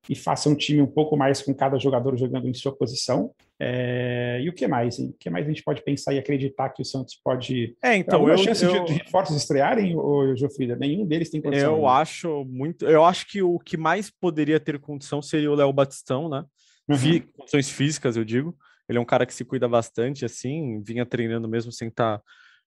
e 0.09 0.14
faça 0.14 0.48
um 0.48 0.55
time 0.55 0.83
um 0.83 0.87
pouco 0.87 1.16
mais 1.16 1.40
com 1.40 1.55
cada 1.55 1.78
jogador 1.78 2.16
jogando 2.16 2.48
em 2.48 2.55
sua 2.55 2.74
posição. 2.74 3.33
É... 3.59 4.40
E 4.42 4.48
o 4.48 4.52
que 4.52 4.66
mais? 4.66 4.98
Hein? 4.98 5.11
O 5.11 5.16
que 5.18 5.31
mais 5.31 5.46
a 5.46 5.48
gente 5.48 5.62
pode 5.62 5.83
pensar 5.83 6.12
e 6.12 6.18
acreditar 6.18 6.70
que 6.70 6.83
o 6.83 6.85
Santos 6.85 7.18
pode. 7.22 7.76
É, 7.83 7.96
então. 7.96 8.26
a 8.26 8.37
chance 8.37 8.64
eu... 8.64 8.85
de, 8.85 8.92
de 8.92 8.92
reforços 9.05 9.37
estrearem, 9.37 9.96
ou 9.96 10.37
Jofrida? 10.37 10.76
Nenhum 10.76 11.07
deles 11.07 11.31
tem 11.31 11.40
condição. 11.40 11.76
Eu 11.76 11.87
acho 11.87 12.44
muito. 12.44 12.85
Eu 12.85 13.05
acho 13.05 13.26
que 13.28 13.42
o 13.42 13.59
que 13.59 13.76
mais 13.76 14.11
poderia 14.11 14.59
ter 14.59 14.78
condição 14.81 15.22
seria 15.22 15.50
o 15.50 15.55
Léo 15.55 15.72
Batistão, 15.72 16.28
né? 16.28 16.44
Uhum. 16.92 17.33
Condições 17.38 17.70
físicas, 17.70 18.16
eu 18.16 18.24
digo. 18.24 18.57
Ele 18.88 18.98
é 18.98 19.00
um 19.00 19.07
cara 19.07 19.24
que 19.24 19.35
se 19.35 19.44
cuida 19.44 19.68
bastante, 19.68 20.24
assim, 20.24 20.83
vinha 20.83 21.07
treinando 21.07 21.48
mesmo 21.48 21.72
sem 21.72 21.88
estar 21.88 22.20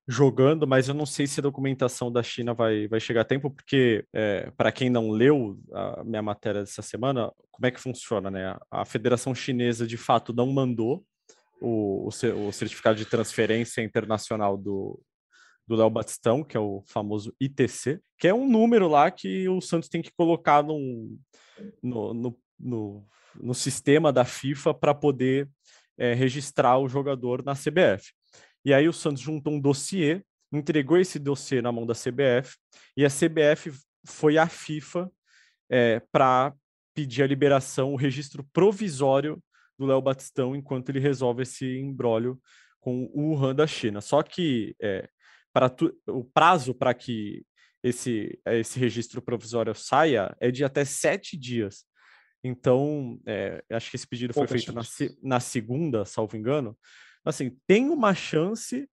jogando, 0.08 0.68
mas 0.68 0.88
eu 0.88 0.94
não 0.94 1.06
sei 1.06 1.26
se 1.26 1.40
a 1.40 1.44
documentação 1.44 2.12
da 2.12 2.22
China 2.22 2.54
vai, 2.54 2.88
vai 2.88 3.00
chegar 3.00 3.22
a 3.22 3.26
tempo, 3.26 3.50
porque, 3.50 4.06
é, 4.14 4.52
para 4.56 4.72
quem 4.72 4.90
não 4.90 5.10
leu 5.10 5.60
a 5.74 6.04
minha 6.04 6.22
matéria 6.22 6.62
dessa 6.62 6.82
semana, 6.82 7.32
como 7.52 7.66
é 7.66 7.72
que 7.72 7.80
funciona, 7.80 8.30
né? 8.30 8.56
A 8.70 8.86
Federação 8.86 9.34
Chinesa, 9.34 9.88
de 9.88 9.98
fato, 9.98 10.32
não 10.32 10.48
mandou 10.48 11.04
o, 11.60 12.08
o, 12.08 12.52
certificado 12.52 12.98
de 12.98 13.06
transferência 13.06 13.82
internacional 13.82 14.56
do, 14.58 15.02
do 15.68 15.76
Léo 15.76 15.90
Batistão, 15.90 16.44
que 16.44 16.56
é 16.56 16.60
o 16.60 16.84
famoso 16.88 17.34
ITC, 17.40 18.00
que 18.20 18.28
é 18.28 18.34
um 18.34 18.48
número 18.48 18.88
lá 18.88 19.10
que 19.10 19.50
o 19.50 19.60
Santos 19.62 19.90
tem 19.90 20.02
que 20.02 20.12
colocar 20.16 20.62
num, 20.64 21.18
no, 21.82 22.14
no, 22.14 22.38
no, 22.60 23.06
no 23.36 23.54
sistema 23.54 24.12
da 24.12 24.26
FIFA 24.26 24.74
para 24.74 24.94
poder 24.94 25.50
é, 25.98 26.13
registrar 26.13 26.78
o 26.78 26.88
jogador 26.88 27.44
na 27.44 27.54
CBF. 27.54 28.12
E 28.63 28.74
aí 28.74 28.88
o 28.88 28.94
Santos 28.94 29.22
juntou 29.22 29.54
um 29.54 29.60
dossiê, 29.60 30.24
entregou 30.52 30.98
esse 30.98 31.20
dossiê 31.20 31.62
na 31.62 31.72
mão 31.72 31.86
da 31.86 31.94
CBF, 31.94 32.58
e 32.98 33.06
a 33.06 33.10
CBF 33.10 33.72
foi 34.06 34.38
à 34.38 34.48
FIFA 34.48 35.12
é, 35.70 36.00
para 36.12 36.54
pedir 36.94 37.24
a 37.24 37.28
liberação, 37.28 37.94
o 37.94 37.98
registro 37.98 38.44
provisório 38.54 39.41
do 39.78 39.86
Léo 39.86 40.02
Batistão 40.02 40.56
enquanto 40.56 40.89
ele 40.89 41.00
resolve 41.00 41.44
esse 41.44 41.78
embrólio 41.78 42.39
com 42.80 43.10
o 43.13 43.32
Wuhan 43.32 43.54
da 43.54 43.68
China. 43.68 44.00
Só 44.00 44.24
que 44.24 44.76
é, 44.82 45.10
para 45.52 45.74
o 46.08 46.24
prazo 46.24 46.74
para 46.74 46.94
que 46.94 47.46
esse, 47.84 48.39
esse 48.46 48.80
registro 48.80 49.22
provisório 49.22 49.76
saia 49.76 50.36
é 50.39 50.50
de 50.50 50.63
até 50.63 50.86
sete 50.86 51.38
dias. 51.38 51.86
Então, 52.46 53.20
é, 53.26 53.64
acho 53.72 53.90
que 53.90 53.96
esse 53.96 54.08
pedido 54.08 54.34
foi 54.34 54.48
feito 54.48 54.72
na, 54.72 54.82
na 55.24 55.40
segunda, 55.40 56.06
salvo 56.06 56.38
engano 56.38 56.78
assim, 57.26 57.58
tem 57.68 57.90
uma 57.90 58.14
chance, 58.14 58.88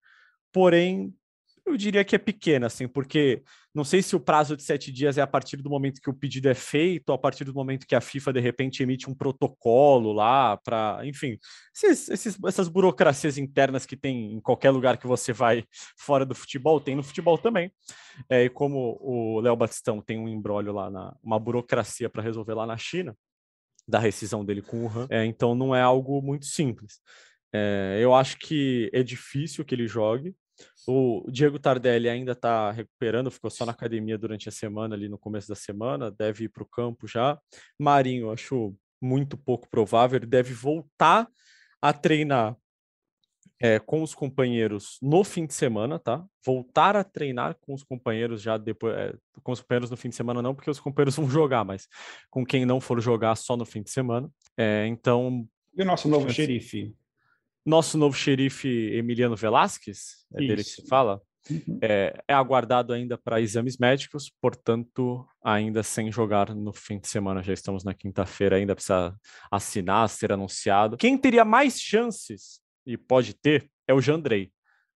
porém, 0.52 1.14
eu 1.66 1.78
diria 1.78 2.04
que 2.04 2.16
é 2.16 2.20
pequena, 2.20 2.68
assim, 2.68 2.88
porque 2.88 3.44
não 3.74 3.84
sei 3.84 4.02
se 4.02 4.16
o 4.16 4.20
prazo 4.20 4.58
de 4.58 4.64
sete 4.64 4.92
dias 4.92 5.18
é 5.18 5.22
a 5.22 5.28
partir 5.28 5.58
do 5.58 5.70
momento 5.70 6.02
que 6.02 6.10
o 6.10 6.14
pedido 6.14 6.50
é 6.50 6.56
feito, 6.56 7.10
ou 7.10 7.16
a 7.16 7.18
partir 7.18 7.44
do 7.44 7.54
momento 7.54 7.86
que 7.86 7.94
a 7.94 8.02
FIFA, 8.02 8.34
de 8.34 8.40
repente, 8.40 8.82
emite 8.82 9.10
um 9.10 9.14
protocolo 9.14 10.12
lá 10.12 10.58
para, 10.58 11.02
enfim, 11.04 11.38
esses, 11.76 12.10
esses, 12.10 12.38
essas 12.46 12.68
burocracias 12.68 13.38
internas 13.38 13.86
que 13.86 13.96
tem 13.96 14.34
em 14.34 14.42
qualquer 14.42 14.72
lugar 14.72 14.98
que 14.98 15.08
você 15.08 15.32
vai 15.32 15.64
fora 16.00 16.26
do 16.26 16.34
futebol, 16.34 16.80
tem 16.80 16.96
no 16.96 17.04
futebol 17.04 17.38
também. 17.38 17.72
É, 18.30 18.46
e 18.46 18.50
como 18.50 18.98
o 19.00 19.40
Léo 19.40 19.56
Batistão 19.56 20.02
tem 20.02 20.18
um 20.18 20.28
embrólio 20.28 20.74
lá, 20.74 20.90
na, 20.90 21.16
uma 21.22 21.40
burocracia 21.40 22.10
para 22.10 22.24
resolver 22.24 22.54
lá 22.56 22.66
na 22.66 22.78
China, 22.78 23.16
da 23.91 23.99
rescisão 23.99 24.43
dele 24.43 24.62
com 24.62 24.86
o 24.86 24.88
Han, 24.88 25.08
é, 25.10 25.25
então 25.25 25.54
não 25.54 25.75
é 25.75 25.82
algo 25.82 26.21
muito 26.21 26.45
simples. 26.45 26.99
É, 27.54 27.99
eu 27.99 28.15
acho 28.15 28.38
que 28.38 28.89
é 28.93 29.04
difícil 29.04 29.65
que 29.65 29.75
ele 29.75 29.88
jogue. 29.88 30.34
O 30.88 31.25
Diego 31.30 31.60
Tardelli 31.60 32.08
ainda 32.08 32.32
está 32.32 32.71
recuperando, 32.71 33.30
ficou 33.30 33.49
só 33.51 33.65
na 33.65 33.73
academia 33.73 34.17
durante 34.17 34.47
a 34.47 34.51
semana, 34.51 34.95
ali 34.95 35.10
no 35.10 35.17
começo 35.17 35.49
da 35.49 35.56
semana, 35.56 36.10
deve 36.10 36.45
ir 36.45 36.49
para 36.49 36.63
o 36.63 36.67
campo 36.67 37.08
já. 37.08 37.38
Marinho, 37.77 38.32
acho 38.32 38.75
muito 39.01 39.36
pouco 39.36 39.67
provável, 39.69 40.17
ele 40.17 40.27
deve 40.27 40.54
voltar 40.54 41.27
a 41.82 41.91
treinar 41.91 42.56
é, 43.62 43.80
com 43.80 44.02
os 44.02 44.13
companheiros 44.13 44.97
no 45.02 45.24
fim 45.24 45.45
de 45.45 45.54
semana, 45.54 46.00
tá? 46.00 46.26
Voltar 46.45 46.95
a 46.95 47.04
treinar 47.04 47.56
com 47.62 47.74
os 47.74 47.84
companheiros 47.84 48.41
já 48.41 48.58
depois, 48.58 48.95
é, 48.95 49.13
com 49.43 49.52
os 49.52 49.62
companheiros 49.62 49.91
no 49.91 49.97
fim 49.97 50.10
de 50.10 50.15
semana 50.15 50.41
não, 50.41 50.56
porque 50.56 50.69
os 50.69 50.80
companheiros 50.80 51.15
vão 51.17 51.30
jogar, 51.30 51.63
mas 51.63 51.88
com 52.30 52.45
quem 52.45 52.65
não 52.65 52.82
for 52.82 53.00
jogar 53.02 53.36
só 53.36 53.56
no 53.56 53.65
fim 53.65 53.82
de 53.82 53.91
semana. 53.91 54.30
É, 54.58 54.86
então. 54.88 55.47
E 55.78 55.82
o 55.82 55.86
nosso 55.86 56.10
novo 56.10 56.30
xerife? 56.30 56.93
nosso 57.65 57.97
novo 57.97 58.15
xerife 58.15 58.67
Emiliano 58.93 59.36
Velasquez, 59.36 60.26
é 60.34 60.39
Isso. 60.39 60.47
dele 60.47 60.63
que 60.63 60.69
se 60.69 60.88
fala, 60.88 61.21
uhum. 61.50 61.80
é, 61.82 62.19
é, 62.28 62.34
aguardado 62.34 62.93
ainda 62.93 63.17
para 63.17 63.41
exames 63.41 63.78
médicos, 63.78 64.32
portanto, 64.41 65.26
ainda 65.43 65.84
sem 65.84 66.12
jogar 66.12 66.54
no 66.56 66.74
fim 66.74 67.00
de 67.00 67.08
semana. 67.08 67.43
Já 67.43 67.54
estamos 67.54 67.84
na 67.84 67.93
quinta-feira, 67.93 68.56
ainda 68.56 68.76
precisa 68.76 69.15
assinar, 69.52 70.10
ser 70.10 70.32
anunciado. 70.32 70.97
Quem 70.97 71.17
teria 71.17 71.45
mais 71.45 71.80
chances, 71.80 72.61
e 72.86 72.98
pode 72.98 73.34
ter, 73.34 73.70
é 73.88 73.94
o 73.94 74.02
Jandrei. 74.02 74.52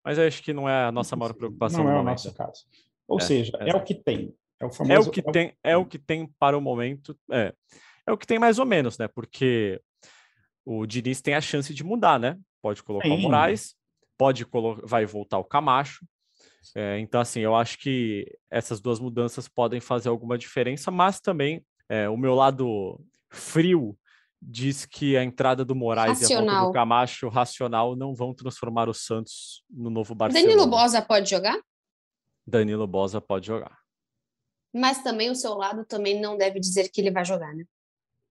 Mas 0.05 0.19
acho 0.19 0.43
que 0.43 0.53
não 0.53 0.69
é 0.69 0.85
a 0.85 0.93
nossa 0.93 1.17
maior 1.17 1.33
preocupação. 1.33 1.85
Não 1.85 1.91
é 1.91 2.01
o 2.01 2.03
nosso 2.03 2.33
caso. 2.35 2.65
Ou 3.09 3.19
é, 3.19 3.23
seja, 3.23 3.57
é, 3.61 3.71
é 3.71 3.77
o 3.77 3.83
que 3.83 3.95
tem. 3.95 4.35
É 4.61 4.67
o, 4.67 4.71
famoso, 4.71 4.93
é 4.93 4.99
o 4.99 5.11
que 5.11 5.21
é 5.21 5.33
tem, 5.33 5.57
é 5.63 5.77
o 5.77 5.87
que 5.87 5.99
tem 5.99 6.27
para 6.39 6.57
o 6.57 6.61
momento. 6.61 7.19
É, 7.33 7.55
é 8.07 8.13
o 8.13 8.19
que 8.19 8.27
tem 8.27 8.39
mais 8.39 8.59
ou 8.59 8.67
menos, 8.67 8.99
né? 8.99 9.09
Porque 9.09 9.81
o 10.65 10.87
Diniz 10.87 11.21
tem 11.21 11.35
a 11.35 11.41
chance 11.41 11.73
de 11.73 11.83
mudar, 11.83 12.19
né? 12.19 12.39
pode 12.65 12.83
colocar 12.83 13.07
Sim. 13.09 13.17
o 13.17 13.19
Moraes, 13.19 13.75
pode 14.17 14.47
vai 14.85 15.05
voltar 15.05 15.37
o 15.37 15.45
Camacho. 15.45 16.07
É, 16.75 16.99
então, 16.99 17.21
assim, 17.21 17.41
eu 17.41 17.55
acho 17.55 17.77
que 17.79 18.27
essas 18.51 18.81
duas 18.81 18.99
mudanças 18.99 19.47
podem 19.47 19.81
fazer 19.81 20.09
alguma 20.09 20.39
diferença, 20.39 20.91
mas 20.91 21.21
também 21.21 21.63
é, 21.91 22.09
o 22.09 22.17
meu 22.17 22.35
lado 22.35 22.99
frio 23.29 23.95
diz 24.47 24.85
que 24.85 25.17
a 25.17 25.25
entrada 25.25 25.65
do 25.65 25.75
Moraes 25.75 26.21
racional. 26.21 26.45
e 26.45 26.49
a 26.49 26.53
volta 26.53 26.67
do 26.67 26.73
Camacho 26.73 27.29
racional 27.29 27.97
não 27.97 28.15
vão 28.15 28.35
transformar 28.35 28.89
o 28.89 28.95
Santos 28.95 29.65
no 29.71 29.91
novo 29.91 30.15
Barcelona. 30.15 30.49
Danilo 30.49 30.67
Bosa 30.67 31.01
pode 31.01 31.31
jogar? 31.31 31.59
Danilo 32.47 32.87
Bosa 32.87 33.21
pode 33.21 33.47
jogar. 33.47 33.79
Mas 34.73 35.03
também 35.03 35.31
o 35.31 35.35
seu 35.35 35.55
lado 35.55 35.85
também 35.85 36.21
não 36.21 36.37
deve 36.37 36.61
dizer 36.61 36.89
que 36.91 37.01
ele 37.01 37.11
vai 37.11 37.25
jogar, 37.25 37.55
né? 37.55 37.65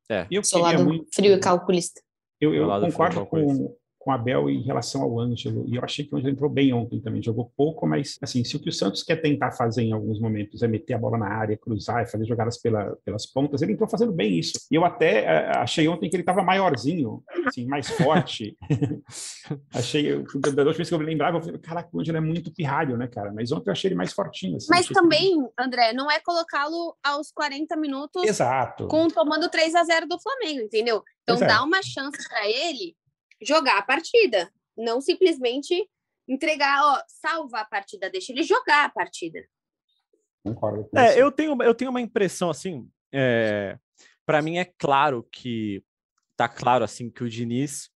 É. 0.10 0.28
o 0.38 0.44
seu 0.44 0.60
lado 0.60 0.84
muito... 0.84 1.10
frio 1.14 1.34
e 1.34 1.40
calculista. 1.40 2.02
Eu, 2.40 2.54
eu 2.54 2.68
concordo 2.68 3.26
com, 3.26 3.76
com 4.04 4.12
a 4.12 4.16
Abel 4.16 4.50
em 4.50 4.62
relação 4.62 5.02
ao 5.02 5.18
Ângelo. 5.18 5.64
E 5.66 5.76
eu 5.76 5.84
achei 5.84 6.04
que 6.04 6.14
o 6.14 6.18
Ângelo 6.18 6.34
entrou 6.34 6.50
bem 6.50 6.74
ontem 6.74 7.00
também. 7.00 7.24
Jogou 7.24 7.52
pouco, 7.56 7.88
mas, 7.88 8.18
assim, 8.22 8.44
se 8.44 8.56
o 8.58 8.60
que 8.60 8.68
o 8.68 8.74
Santos 8.74 9.02
quer 9.02 9.16
tentar 9.16 9.52
fazer 9.52 9.84
em 9.84 9.94
alguns 9.94 10.20
momentos 10.20 10.62
é 10.62 10.68
meter 10.68 10.96
a 10.96 10.98
bola 10.98 11.18
na 11.18 11.28
área, 11.28 11.58
cruzar 11.58 12.06
fazer 12.10 12.26
jogadas 12.26 12.58
pela, 12.58 12.98
pelas 13.06 13.26
pontas, 13.26 13.62
ele 13.62 13.74
entrou 13.74 13.88
fazendo 13.88 14.12
bem 14.12 14.38
isso. 14.38 14.54
E 14.70 14.76
eu 14.76 14.84
até 14.84 15.24
uh, 15.24 15.60
achei 15.60 15.88
ontem 15.88 16.10
que 16.10 16.16
ele 16.18 16.24
estava 16.24 16.44
maiorzinho, 16.44 17.24
assim, 17.48 17.66
mais 17.66 17.90
forte. 17.90 18.58
achei, 19.74 20.12
da 20.12 20.64
última 20.64 20.74
vez 20.74 20.90
que 20.90 20.96
eu 20.96 21.00
me 21.00 21.06
lembrava, 21.06 21.38
eu 21.38 21.42
falei, 21.42 21.60
caraca, 21.60 21.90
o 21.94 22.02
Ângelo 22.02 22.18
é 22.18 22.22
muito 22.22 22.54
pirralho, 22.54 22.98
né, 22.98 23.08
cara? 23.08 23.32
Mas 23.32 23.54
ontem 23.54 23.70
eu 23.70 23.72
achei 23.72 23.88
ele 23.88 23.96
mais 23.96 24.12
fortinho. 24.12 24.58
Assim, 24.58 24.68
mas 24.70 24.86
também, 24.88 25.42
que... 25.42 25.50
André, 25.58 25.94
não 25.94 26.12
é 26.12 26.20
colocá-lo 26.20 26.94
aos 27.02 27.32
40 27.32 27.78
minutos 27.78 28.24
Exato. 28.24 28.88
com 28.88 29.08
tomando 29.08 29.48
3 29.50 29.76
a 29.76 29.84
0 29.86 30.08
do 30.08 30.20
Flamengo, 30.20 30.60
entendeu? 30.60 31.02
Então 31.24 31.38
Exato. 31.38 31.54
dá 31.54 31.64
uma 31.64 31.82
chance 31.82 32.28
para 32.28 32.50
ele 32.50 32.96
jogar 33.42 33.78
a 33.78 33.82
partida, 33.82 34.52
não 34.78 35.02
simplesmente 35.02 35.90
entregar, 36.28 36.82
ó, 36.84 37.02
salva 37.08 37.60
a 37.60 37.66
partida, 37.66 38.10
deixa 38.10 38.32
ele 38.32 38.44
jogar 38.44 38.86
a 38.86 38.90
partida. 38.90 39.44
Concordo. 40.44 40.90
É, 40.96 41.22
eu 41.22 41.32
tenho, 41.32 41.62
eu 41.62 41.74
tenho 41.74 41.92
uma 41.92 42.02
impressão 42.02 42.50
assim, 42.50 42.90
é, 43.14 43.78
para 44.26 44.42
mim 44.42 44.58
é 44.58 44.66
claro 44.66 45.28
que 45.32 45.84
tá 46.36 46.50
claro 46.50 46.84
assim 46.84 47.10
que 47.10 47.24
o 47.24 47.30
Diniz 47.30 47.90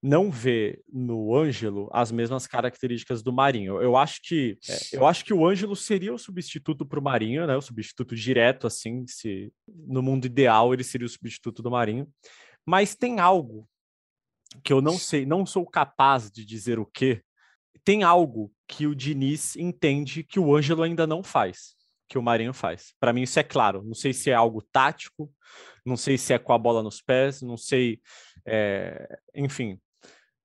não 0.00 0.30
vê 0.30 0.80
no 0.88 1.34
Ângelo 1.34 1.88
as 1.92 2.12
mesmas 2.12 2.46
características 2.46 3.20
do 3.22 3.32
Marinho. 3.32 3.82
Eu 3.82 3.96
acho 3.96 4.20
que 4.22 4.56
é, 4.68 4.96
eu 4.96 5.06
acho 5.06 5.24
que 5.24 5.34
o 5.34 5.44
Ângelo 5.44 5.74
seria 5.74 6.14
o 6.14 6.18
substituto 6.18 6.86
para 6.86 7.00
o 7.00 7.02
Marinho, 7.02 7.46
né? 7.46 7.56
O 7.56 7.60
substituto 7.60 8.14
direto, 8.14 8.66
assim, 8.66 9.04
se 9.08 9.52
no 9.66 10.00
mundo 10.00 10.24
ideal 10.24 10.72
ele 10.72 10.84
seria 10.84 11.06
o 11.06 11.10
substituto 11.10 11.62
do 11.62 11.70
Marinho. 11.70 12.08
Mas 12.64 12.94
tem 12.94 13.18
algo 13.18 13.68
que 14.62 14.72
eu 14.72 14.80
não 14.80 14.98
sei, 14.98 15.26
não 15.26 15.44
sou 15.46 15.66
capaz 15.66 16.30
de 16.30 16.44
dizer 16.44 16.78
o 16.78 16.86
que, 16.86 17.22
tem 17.84 18.02
algo 18.02 18.52
que 18.66 18.86
o 18.86 18.94
Diniz 18.94 19.56
entende 19.56 20.22
que 20.22 20.38
o 20.38 20.54
Ângelo 20.54 20.82
ainda 20.82 21.06
não 21.06 21.22
faz, 21.22 21.74
que 22.06 22.18
o 22.18 22.22
Marinho 22.22 22.52
faz. 22.52 22.92
Para 23.00 23.12
mim 23.12 23.22
isso 23.22 23.38
é 23.38 23.42
claro. 23.42 23.82
Não 23.82 23.94
sei 23.94 24.12
se 24.12 24.30
é 24.30 24.34
algo 24.34 24.62
tático, 24.62 25.30
não 25.86 25.96
sei 25.96 26.18
se 26.18 26.34
é 26.34 26.38
com 26.38 26.52
a 26.52 26.58
bola 26.58 26.82
nos 26.82 27.00
pés, 27.00 27.40
não 27.40 27.56
sei, 27.56 28.00
é... 28.46 29.18
enfim, 29.34 29.80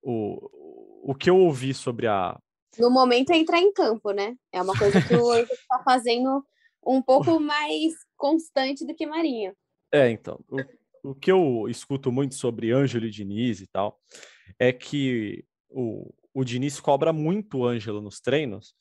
o, 0.01 1.11
o 1.11 1.15
que 1.15 1.29
eu 1.29 1.37
ouvi 1.37 1.73
sobre 1.73 2.07
a 2.07 2.37
no 2.79 2.89
momento 2.89 3.31
é 3.31 3.37
entrar 3.37 3.59
em 3.59 3.71
campo, 3.71 4.11
né? 4.11 4.35
É 4.51 4.61
uma 4.61 4.77
coisa 4.77 4.99
que 5.01 5.13
o 5.13 5.29
Ângelo 5.31 5.53
está 5.53 5.79
fazendo 5.83 6.43
um 6.85 7.01
pouco 7.01 7.39
mais 7.39 7.93
constante 8.17 8.85
do 8.85 8.95
que 8.95 9.05
Marinho. 9.05 9.53
É, 9.91 10.09
então. 10.09 10.39
O, 10.49 10.57
o 11.03 11.13
que 11.13 11.31
eu 11.31 11.65
escuto 11.67 12.11
muito 12.11 12.35
sobre 12.35 12.71
Ângelo 12.71 13.05
e 13.05 13.11
Diniz 13.11 13.61
e 13.61 13.67
tal, 13.67 13.99
é 14.57 14.71
que 14.71 15.45
o, 15.69 16.13
o 16.33 16.43
Diniz 16.43 16.79
cobra 16.79 17.11
muito 17.11 17.59
o 17.59 17.67
Ângelo 17.67 18.01
nos 18.01 18.21
treinos, 18.21 18.73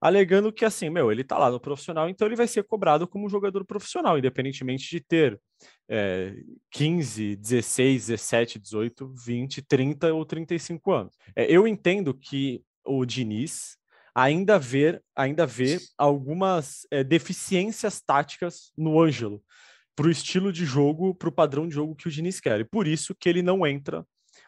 alegando 0.00 0.52
que 0.52 0.64
assim, 0.64 0.88
meu, 0.88 1.10
ele 1.10 1.24
tá 1.24 1.36
lá 1.36 1.50
no 1.50 1.58
profissional, 1.58 2.08
então 2.08 2.28
ele 2.28 2.36
vai 2.36 2.46
ser 2.46 2.62
cobrado 2.64 3.08
como 3.08 3.28
jogador 3.28 3.64
profissional, 3.64 4.18
independentemente 4.18 4.88
de 4.88 5.00
ter 5.00 5.40
é, 5.88 6.34
15, 6.70 7.36
16, 7.36 8.06
17, 8.06 8.58
18, 8.58 9.12
20, 9.14 9.62
30 9.62 10.14
ou 10.14 10.24
35 10.24 10.92
anos. 10.92 11.16
É, 11.34 11.50
eu 11.50 11.66
entendo 11.66 12.14
que 12.14 12.62
o 12.84 13.04
Diniz 13.04 13.78
ainda 14.14 14.58
vê, 14.58 15.00
ainda 15.16 15.46
vê 15.46 15.78
algumas 15.98 16.86
é, 16.90 17.02
deficiências 17.02 18.00
táticas 18.00 18.72
no 18.76 19.00
Ângelo, 19.00 19.42
para 19.96 20.06
o 20.06 20.10
estilo 20.10 20.52
de 20.52 20.64
jogo, 20.64 21.14
para 21.14 21.28
o 21.28 21.32
padrão 21.32 21.68
de 21.68 21.74
jogo 21.74 21.94
que 21.94 22.08
o 22.08 22.10
Diniz 22.10 22.40
quer. 22.40 22.60
E 22.60 22.64
por 22.64 22.86
isso 22.86 23.14
que 23.14 23.28
ele 23.28 23.42
não 23.42 23.66
entra 23.66 24.06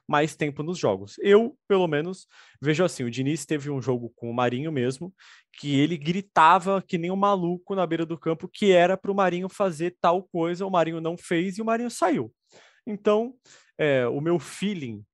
mais 0.08 0.36
tempo 0.36 0.62
nos 0.62 0.78
jogos. 0.78 1.16
Eu, 1.20 1.56
pelo 1.68 1.86
menos, 1.86 2.26
vejo 2.60 2.84
assim: 2.84 3.04
o 3.04 3.10
Diniz 3.10 3.44
teve 3.44 3.70
um 3.70 3.80
jogo 3.80 4.12
com 4.16 4.30
o 4.30 4.34
Marinho 4.34 4.70
mesmo, 4.72 5.14
que 5.52 5.78
ele 5.78 5.96
gritava 5.96 6.82
que 6.82 6.98
nem 6.98 7.10
um 7.10 7.16
maluco 7.16 7.74
na 7.74 7.86
beira 7.86 8.06
do 8.06 8.18
campo 8.18 8.48
que 8.48 8.72
era 8.72 8.96
para 8.96 9.10
o 9.10 9.14
Marinho 9.14 9.48
fazer 9.48 9.96
tal 10.00 10.22
coisa, 10.22 10.66
o 10.66 10.70
Marinho 10.70 11.00
não 11.00 11.16
fez 11.16 11.58
e 11.58 11.62
o 11.62 11.64
Marinho 11.64 11.90
saiu. 11.90 12.32
Então, 12.86 13.34
é, 13.78 14.06
o 14.06 14.20
meu 14.20 14.38
feeling, 14.38 15.04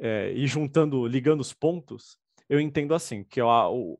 é, 0.00 0.32
e 0.32 0.46
juntando, 0.46 1.06
ligando 1.06 1.40
os 1.40 1.52
pontos, 1.52 2.18
eu 2.48 2.60
entendo 2.60 2.94
assim, 2.94 3.24
que 3.24 3.40
ó, 3.40 3.72
o, 3.72 3.96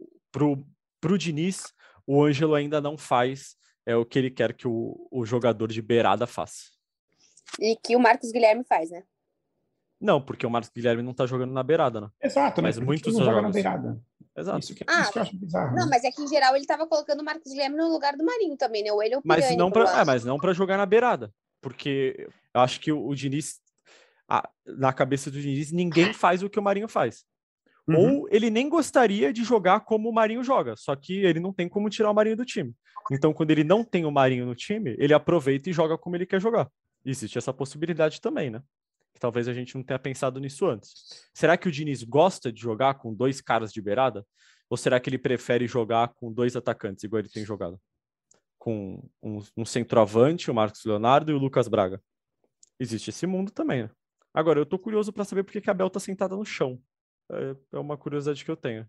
Diniz, 1.17 1.73
o 2.07 2.23
Ângelo 2.23 2.55
ainda 2.55 2.81
não 2.81 2.99
faz 2.99 3.57
é 3.87 3.97
o 3.97 4.05
que 4.05 4.19
ele 4.19 4.31
quer 4.31 4.53
que 4.53 4.67
o, 4.67 5.09
o 5.11 5.25
jogador 5.25 5.71
de 5.71 5.83
beirada 5.83 6.27
faça. 6.27 6.71
E 7.61 7.77
que 7.77 7.95
o 7.95 8.01
Marcos 8.01 8.31
Guilherme 8.31 8.65
faz, 8.65 8.91
né? 8.91 9.05
Não, 10.01 10.21
porque 10.21 10.47
o 10.47 10.51
Marcos 10.51 10.71
Guilherme 10.75 11.03
não 11.03 11.15
tá 11.15 11.27
jogando 11.27 11.53
na 11.53 11.63
beirada, 11.63 12.01
né? 12.01 12.11
Exato, 12.23 12.61
mas 12.63 12.77
né? 12.77 12.85
muitos 12.85 13.15
não 13.15 13.25
jogam 13.25 13.43
na 13.43 13.51
beirada. 13.51 14.01
Exato. 14.37 14.59
Isso 14.59 14.75
que, 14.75 14.85
ah, 14.87 15.03
isso 15.03 15.13
que 15.13 15.19
eu 15.19 15.23
acho 15.23 15.37
bizarro. 15.37 15.77
Não, 15.77 15.85
né? 15.85 15.91
mas 15.91 16.05
é 16.05 16.11
que 16.11 16.21
em 16.21 16.27
geral 16.27 16.57
ele 16.57 16.67
tava 16.67 16.87
colocando 16.87 17.21
o 17.21 17.25
Marcos 17.25 17.53
Guilherme 17.53 17.77
no 17.77 17.89
lugar 17.89 18.17
do 18.17 18.25
Marinho 18.25 18.57
também, 18.57 18.83
né? 18.83 18.93
Ou 18.93 19.03
ele 19.03 19.15
ou 19.15 19.21
o 19.21 19.25
mas 19.25 19.57
não 19.57 19.71
para, 19.71 20.01
é, 20.01 20.05
mas 20.05 20.25
não 20.25 20.39
para 20.39 20.53
jogar 20.53 20.77
na 20.77 20.87
beirada, 20.87 21.33
porque 21.61 22.29
eu 22.53 22.61
acho 22.61 22.81
que 22.81 22.91
o, 22.91 23.07
o 23.07 23.15
Diniz 23.15 23.61
a, 24.29 24.49
na 24.67 24.93
cabeça 24.93 25.31
do 25.31 25.41
Diniz 25.41 25.71
ninguém 25.71 26.13
faz 26.13 26.43
o 26.43 26.51
que 26.51 26.59
o 26.59 26.63
Marinho 26.63 26.89
faz. 26.89 27.25
Uhum. 27.87 28.21
Ou 28.21 28.29
ele 28.31 28.49
nem 28.51 28.69
gostaria 28.69 29.33
de 29.33 29.45
jogar 29.45 29.81
como 29.81 30.09
o 30.09 30.13
Marinho 30.13 30.43
joga, 30.43 30.75
só 30.77 30.97
que 30.97 31.25
ele 31.25 31.39
não 31.39 31.53
tem 31.53 31.69
como 31.69 31.91
tirar 31.91 32.11
o 32.11 32.15
Marinho 32.15 32.37
do 32.37 32.45
time. 32.45 32.75
Então, 33.13 33.33
quando 33.33 33.51
ele 33.51 33.65
não 33.65 33.85
tem 33.85 34.05
o 34.07 34.11
Marinho 34.11 34.47
no 34.47 34.55
time, 34.55 34.97
ele 34.99 35.13
aproveita 35.13 35.69
e 35.69 35.73
joga 35.73 35.99
como 35.99 36.17
ele 36.17 36.25
quer 36.25 36.41
jogar. 36.41 36.71
Existe 37.05 37.37
essa 37.37 37.53
possibilidade 37.53 38.21
também, 38.21 38.51
né? 38.51 38.63
Talvez 39.21 39.47
a 39.47 39.53
gente 39.53 39.75
não 39.75 39.83
tenha 39.83 39.99
pensado 39.99 40.41
nisso 40.41 40.67
antes. 40.67 41.29
Será 41.33 41.57
que 41.57 41.69
o 41.69 41.73
Diniz 41.73 42.03
gosta 42.03 42.51
de 42.51 42.61
jogar 42.61 42.95
com 42.95 43.15
dois 43.15 43.41
caras 43.41 43.73
de 43.73 43.81
beirada? 43.81 44.27
Ou 44.69 44.77
será 44.77 44.99
que 44.99 45.09
ele 45.09 45.19
prefere 45.19 45.67
jogar 45.67 46.09
com 46.15 46.33
dois 46.33 46.57
atacantes, 46.57 47.05
igual 47.05 47.21
ele 47.21 47.29
tem 47.29 47.45
jogado? 47.45 47.79
Com 48.59 49.07
um, 49.23 49.39
um 49.57 49.65
centroavante, 49.65 50.51
o 50.51 50.55
Marcos 50.55 50.85
Leonardo 50.85 51.31
e 51.31 51.35
o 51.35 51.39
Lucas 51.39 51.69
Braga. 51.69 52.03
Existe 52.81 53.11
esse 53.11 53.27
mundo 53.27 53.53
também, 53.53 53.85
né? 53.85 53.91
Agora, 54.33 54.59
eu 54.59 54.67
tô 54.67 54.79
curioso 54.79 55.13
para 55.13 55.25
saber 55.25 55.45
por 55.45 55.53
que 55.53 55.71
a 55.71 55.75
Bel 55.75 55.91
tá 55.91 56.01
sentada 56.01 56.35
no 56.35 56.45
chão. 56.45 56.81
É, 57.31 57.57
é 57.73 57.79
uma 57.79 57.97
curiosidade 57.97 58.45
que 58.45 58.51
eu 58.51 58.57
tenho. 58.57 58.89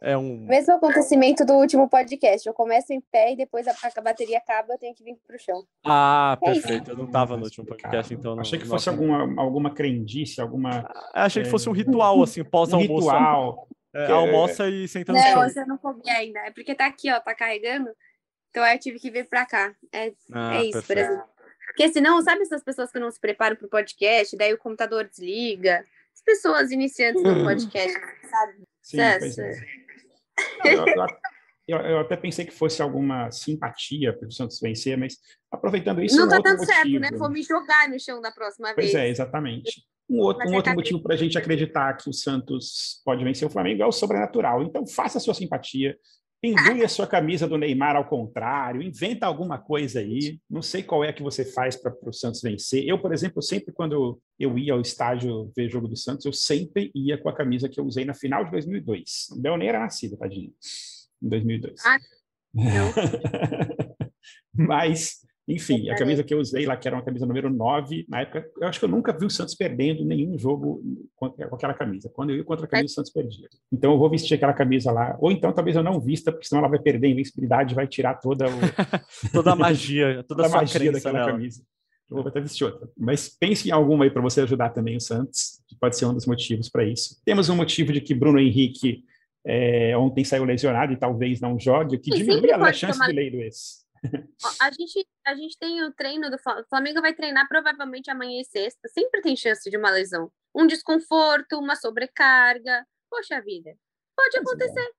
É 0.00 0.16
um. 0.16 0.44
Mesmo 0.46 0.74
acontecimento 0.74 1.44
do 1.44 1.54
último 1.54 1.88
podcast. 1.88 2.46
Eu 2.46 2.52
começo 2.52 2.92
em 2.92 3.00
pé 3.00 3.32
e 3.32 3.36
depois 3.36 3.66
a, 3.66 3.72
a 3.72 4.00
bateria 4.02 4.38
acaba, 4.38 4.74
eu 4.74 4.78
tenho 4.78 4.94
que 4.94 5.02
vir 5.02 5.16
pro 5.26 5.38
chão. 5.38 5.66
Ah, 5.84 6.36
é 6.42 6.52
perfeito. 6.52 6.90
eu 6.90 6.96
não 6.96 7.10
tava 7.10 7.36
no 7.36 7.44
último 7.44 7.64
podcast, 7.64 8.12
então. 8.12 8.34
Não, 8.34 8.42
achei 8.42 8.58
que 8.58 8.66
fosse 8.66 8.88
alguma, 8.88 9.40
alguma 9.40 9.72
crendice, 9.72 10.40
alguma. 10.40 10.86
Ah, 11.14 11.24
achei 11.24 11.42
que 11.42 11.48
fosse 11.48 11.68
um 11.68 11.72
ritual, 11.72 12.22
assim, 12.22 12.44
pós-almoço. 12.44 13.06
Um 13.06 13.10
ritual. 13.10 13.68
É, 13.94 14.12
almoça 14.12 14.68
e 14.68 14.86
senta 14.86 15.12
no 15.12 15.18
não, 15.18 15.24
chão. 15.24 15.42
Não, 15.42 15.48
você 15.48 15.64
não 15.64 15.78
comi 15.78 16.10
ainda. 16.10 16.40
É 16.40 16.50
porque 16.50 16.74
tá 16.74 16.84
aqui, 16.84 17.10
ó, 17.10 17.18
tá 17.18 17.34
carregando. 17.34 17.88
Então 18.50 18.62
aí 18.62 18.76
eu 18.76 18.80
tive 18.80 18.98
que 18.98 19.10
vir 19.10 19.26
pra 19.26 19.46
cá. 19.46 19.74
É, 19.90 20.12
ah, 20.32 20.56
é 20.56 20.64
isso, 20.64 20.72
perfeito. 20.72 20.86
por 20.86 20.98
exemplo. 20.98 21.36
Porque 21.66 21.88
senão, 21.92 22.22
sabe 22.22 22.42
essas 22.42 22.62
pessoas 22.62 22.92
que 22.92 22.98
não 22.98 23.10
se 23.10 23.18
preparam 23.18 23.56
pro 23.56 23.68
podcast, 23.68 24.36
daí 24.36 24.52
o 24.52 24.58
computador 24.58 25.08
desliga? 25.08 25.84
As 26.16 26.22
pessoas 26.22 26.70
iniciantes 26.70 27.22
do 27.22 27.44
podcast, 27.44 27.98
sabe? 28.30 28.62
Sim, 28.82 28.96
eu, 30.64 30.86
eu, 31.68 31.78
eu, 31.78 31.98
até 31.98 32.16
pensei 32.16 32.46
que 32.46 32.52
fosse 32.52 32.80
alguma 32.80 33.30
simpatia 33.30 34.16
para 34.16 34.26
o 34.26 34.32
Santos 34.32 34.58
vencer, 34.58 34.96
mas 34.96 35.18
aproveitando 35.50 36.02
isso. 36.02 36.16
Não 36.16 36.24
está 36.24 36.38
dando 36.38 36.58
motivo. 36.58 36.72
certo, 36.72 37.00
né? 37.00 37.10
Vou 37.12 37.28
me 37.28 37.42
jogar 37.42 37.88
no 37.90 38.00
chão 38.00 38.20
da 38.22 38.32
próxima 38.32 38.72
pois 38.74 38.76
vez. 38.76 38.92
Pois 38.92 39.04
é, 39.04 39.08
exatamente. 39.10 39.84
Um 40.08 40.20
outro, 40.20 40.48
um 40.48 40.54
outro 40.54 40.74
motivo 40.74 41.02
para 41.02 41.14
a 41.14 41.18
gente 41.18 41.36
acreditar 41.36 41.94
que 41.98 42.08
o 42.08 42.14
Santos 42.14 43.02
pode 43.04 43.22
vencer 43.22 43.46
o 43.46 43.50
Flamengo 43.50 43.82
é 43.82 43.86
o 43.86 43.92
sobrenatural. 43.92 44.62
Então, 44.62 44.86
faça 44.86 45.18
a 45.18 45.20
sua 45.20 45.34
simpatia, 45.34 45.98
pendure 46.40 46.84
a 46.84 46.88
sua 46.88 47.06
camisa 47.06 47.48
do 47.48 47.58
Neymar 47.58 47.96
ao 47.96 48.08
contrário, 48.08 48.82
inventa 48.82 49.26
alguma 49.26 49.58
coisa 49.58 50.00
aí. 50.00 50.38
Não 50.48 50.62
sei 50.62 50.82
qual 50.82 51.04
é 51.04 51.12
que 51.12 51.22
você 51.22 51.44
faz 51.44 51.76
para 51.76 51.94
o 52.02 52.12
Santos 52.12 52.40
vencer. 52.42 52.86
Eu, 52.86 53.00
por 53.00 53.12
exemplo, 53.12 53.42
sempre 53.42 53.72
quando 53.72 54.20
eu 54.38 54.58
ia 54.58 54.72
ao 54.72 54.80
estádio 54.80 55.50
ver 55.56 55.68
jogo 55.68 55.88
do 55.88 55.96
Santos, 55.96 56.24
eu 56.24 56.32
sempre 56.32 56.90
ia 56.94 57.18
com 57.18 57.28
a 57.28 57.34
camisa 57.34 57.68
que 57.68 57.80
eu 57.80 57.84
usei 57.84 58.04
na 58.04 58.14
final 58.14 58.44
de 58.44 58.50
2002. 58.50 59.28
O 59.32 59.40
Bel 59.40 59.56
nem 59.56 59.68
era 59.68 59.80
nascido, 59.80 60.16
tadinho, 60.16 60.52
em 61.22 61.28
2002. 61.28 61.84
Ah, 61.84 61.98
não. 62.54 62.92
Mas 64.66 65.25
enfim, 65.48 65.88
a 65.90 65.96
camisa 65.96 66.24
que 66.24 66.34
eu 66.34 66.38
usei 66.38 66.66
lá, 66.66 66.76
que 66.76 66.88
era 66.88 66.96
uma 66.96 67.04
camisa 67.04 67.24
número 67.24 67.48
9, 67.48 68.04
na 68.08 68.22
época, 68.22 68.50
eu 68.60 68.66
acho 68.66 68.80
que 68.80 68.84
eu 68.84 68.88
nunca 68.88 69.16
vi 69.16 69.26
o 69.26 69.30
Santos 69.30 69.54
perdendo 69.54 70.04
nenhum 70.04 70.36
jogo 70.36 70.82
com 71.14 71.26
aquela 71.54 71.72
camisa. 71.72 72.10
Quando 72.12 72.30
eu 72.30 72.36
ia 72.36 72.44
contra 72.44 72.66
a 72.66 72.68
camisa, 72.68 72.92
o 72.92 72.94
Santos 72.94 73.12
perdia. 73.12 73.48
Então 73.72 73.92
eu 73.92 73.98
vou 73.98 74.10
vestir 74.10 74.34
aquela 74.34 74.52
camisa 74.52 74.90
lá. 74.90 75.16
Ou 75.20 75.30
então 75.30 75.52
talvez 75.52 75.76
eu 75.76 75.84
não 75.84 76.00
vista, 76.00 76.32
porque 76.32 76.48
senão 76.48 76.60
ela 76.60 76.68
vai 76.68 76.80
perder 76.80 77.06
a 77.06 77.10
invencibilidade 77.10 77.74
vai 77.76 77.86
tirar 77.86 78.14
toda, 78.14 78.46
o... 78.46 78.50
toda 79.32 79.52
a 79.52 79.56
magia, 79.56 80.24
toda, 80.26 80.42
toda 80.42 80.46
a 80.46 80.60
magia 80.60 80.90
daquela 80.90 81.18
nela. 81.20 81.30
camisa. 81.30 81.62
Eu 82.10 82.16
vou 82.16 82.26
até 82.26 82.40
vestir 82.40 82.64
outra. 82.64 82.88
Mas 82.96 83.28
pense 83.28 83.68
em 83.68 83.72
alguma 83.72 84.04
aí 84.04 84.10
para 84.10 84.22
você 84.22 84.40
ajudar 84.40 84.70
também 84.70 84.96
o 84.96 85.00
Santos, 85.00 85.60
que 85.68 85.76
pode 85.76 85.96
ser 85.96 86.06
um 86.06 86.14
dos 86.14 86.26
motivos 86.26 86.68
para 86.68 86.84
isso. 86.84 87.20
Temos 87.24 87.48
um 87.48 87.56
motivo 87.56 87.92
de 87.92 88.00
que 88.00 88.14
Bruno 88.14 88.38
Henrique 88.38 89.04
é, 89.46 89.96
ontem 89.96 90.24
saiu 90.24 90.44
lesionado 90.44 90.92
e 90.92 90.96
talvez 90.96 91.40
não 91.40 91.58
jogue, 91.58 91.96
o 91.96 92.00
que 92.00 92.10
diminui 92.10 92.50
a 92.50 92.72
chance 92.72 92.98
tomar... 92.98 93.12
de 93.12 93.42
esse. 93.42 93.85
A 94.60 94.70
gente, 94.70 95.06
a 95.26 95.34
gente 95.34 95.58
tem 95.58 95.82
o 95.82 95.92
treino 95.92 96.30
do 96.30 96.38
Flamengo. 96.38 96.64
O 96.64 96.68
Flamengo 96.68 97.00
vai 97.00 97.14
treinar 97.14 97.48
provavelmente 97.48 98.10
amanhã 98.10 98.40
e 98.40 98.44
sexta. 98.44 98.88
Sempre 98.88 99.20
tem 99.20 99.36
chance 99.36 99.68
de 99.70 99.76
uma 99.76 99.90
lesão. 99.90 100.30
Um 100.54 100.66
desconforto, 100.66 101.58
uma 101.58 101.76
sobrecarga. 101.76 102.86
Poxa 103.10 103.40
vida. 103.40 103.74
Pode 104.16 104.38
acontecer. 104.38 104.90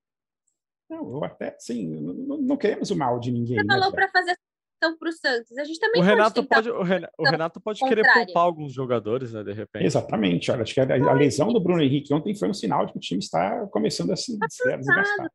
Não, 0.90 1.12
eu 1.12 1.24
até, 1.24 1.56
sim, 1.60 1.88
não, 1.88 2.38
não 2.38 2.58
queremos 2.58 2.92
o 2.92 2.96
mal 2.96 3.20
de 3.20 3.32
ninguém. 3.32 3.58
Você 3.58 3.64
né, 3.64 3.74
falou 3.74 3.92
para 3.92 4.08
fazer 4.10 4.38
então 4.78 4.96
para 4.98 5.10
o 5.10 5.12
Santos. 5.12 5.58
A 5.58 5.64
gente 5.64 5.80
também 5.80 6.02
o 6.02 6.06
Renato 6.06 6.44
pode, 6.44 6.70
o 6.70 6.84
Renato, 6.84 7.14
o 7.18 7.24
Renato 7.24 7.60
pode 7.60 7.80
querer 7.80 8.04
poupar 8.14 8.44
alguns 8.44 8.72
jogadores, 8.72 9.34
né, 9.34 9.44
de 9.44 9.52
repente. 9.52 9.86
Exatamente. 9.86 10.52
Olha, 10.52 10.62
acho 10.62 10.74
que 10.74 10.80
a, 10.80 10.84
a, 10.84 11.14
lesão 11.14 11.52
do 11.52 11.60
Bruno 11.60 11.82
Henrique 11.82 12.14
ontem 12.14 12.36
foi 12.36 12.48
um 12.48 12.54
sinal 12.54 12.86
de 12.86 12.94
que 12.94 12.98
o 13.00 13.02
time 13.02 13.20
está 13.20 13.66
começando 13.68 14.12
a 14.12 14.16
se, 14.16 14.38
tá 14.38 14.48
se 14.50 14.78
desgastar. 14.78 15.32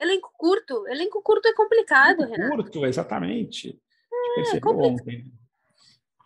Elenco 0.00 0.30
curto. 0.36 0.86
Elenco 0.88 1.22
curto 1.22 1.46
é 1.48 1.54
complicado, 1.54 2.22
Elenco 2.22 2.32
Renato. 2.32 2.56
Curto, 2.56 2.86
exatamente. 2.86 3.78
É, 4.36 4.68
ontem. 4.68 5.32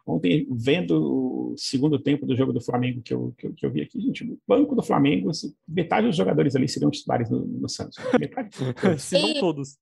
Ontem, 0.06 0.46
vendo 0.50 1.52
o 1.52 1.54
segundo 1.58 1.98
tempo 1.98 2.24
do 2.24 2.34
jogo 2.34 2.50
do 2.50 2.62
Flamengo 2.62 3.02
que 3.02 3.12
eu, 3.12 3.34
que 3.36 3.46
eu, 3.46 3.54
que 3.54 3.66
eu 3.66 3.70
vi 3.70 3.82
aqui, 3.82 4.00
gente, 4.00 4.24
no 4.24 4.40
banco 4.48 4.74
do 4.74 4.82
Flamengo, 4.82 5.28
assim, 5.28 5.54
metade 5.68 6.06
dos 6.06 6.16
jogadores 6.16 6.56
ali 6.56 6.66
seriam 6.66 6.90
titulares 6.90 7.28
no, 7.28 7.44
no 7.44 7.68
Santos. 7.68 7.98
Metade. 8.18 8.48
Se 8.98 9.20
não 9.20 9.34
todos. 9.34 9.76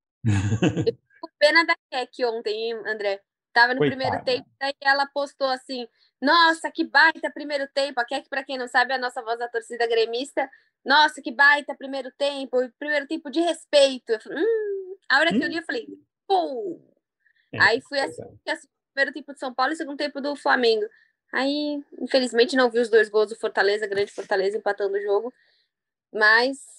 pena 1.39 1.65
da 1.65 1.77
Keck 1.91 2.25
ontem, 2.25 2.73
André. 2.73 3.21
Tava 3.53 3.73
no 3.73 3.79
Coitada. 3.79 4.01
primeiro 4.01 4.25
tempo, 4.25 4.49
daí 4.61 4.75
ela 4.83 5.07
postou 5.07 5.49
assim: 5.49 5.87
Nossa, 6.21 6.71
que 6.71 6.85
baita 6.85 7.31
primeiro 7.31 7.69
tempo. 7.73 8.01
A 8.01 8.05
Keck, 8.05 8.29
para 8.29 8.45
quem 8.45 8.59
não 8.59 8.69
sabe, 8.69 8.93
é 8.93 8.97
a 8.97 8.99
nossa 8.99 9.23
voz 9.23 9.39
da 9.39 9.49
torcida 9.49 9.87
gremista. 9.87 10.49
Nossa, 10.85 11.21
que 11.21 11.31
baita 11.31 11.75
primeiro 11.75 12.11
tempo, 12.17 12.57
primeiro 12.79 13.07
tempo 13.07 13.31
de 13.31 13.41
respeito. 13.41 14.11
Eu 14.11 14.21
falei, 14.21 14.43
hum. 14.43 14.97
A 15.09 15.19
hora 15.19 15.35
hum. 15.35 15.39
que 15.39 15.45
eu 15.45 15.49
li, 15.49 15.57
eu 15.57 15.65
falei, 15.65 15.87
pô. 16.27 16.81
É, 17.53 17.61
Aí 17.61 17.81
fui 17.81 17.99
assim, 17.99 18.23
assim, 18.49 18.69
primeiro 18.93 19.13
tempo 19.13 19.33
de 19.33 19.39
São 19.39 19.55
Paulo 19.55 19.73
e 19.73 19.77
segundo 19.77 19.99
tempo 19.99 20.21
do 20.21 20.35
Flamengo. 20.37 20.87
Aí, 21.33 21.83
infelizmente, 22.01 22.57
não 22.57 22.71
vi 22.71 22.79
os 22.79 22.89
dois 22.89 23.09
gols 23.09 23.31
do 23.31 23.37
Fortaleza, 23.37 23.87
grande 23.87 24.13
Fortaleza, 24.13 24.57
empatando 24.57 24.97
o 24.97 25.01
jogo. 25.01 25.33
Mas 26.13 26.77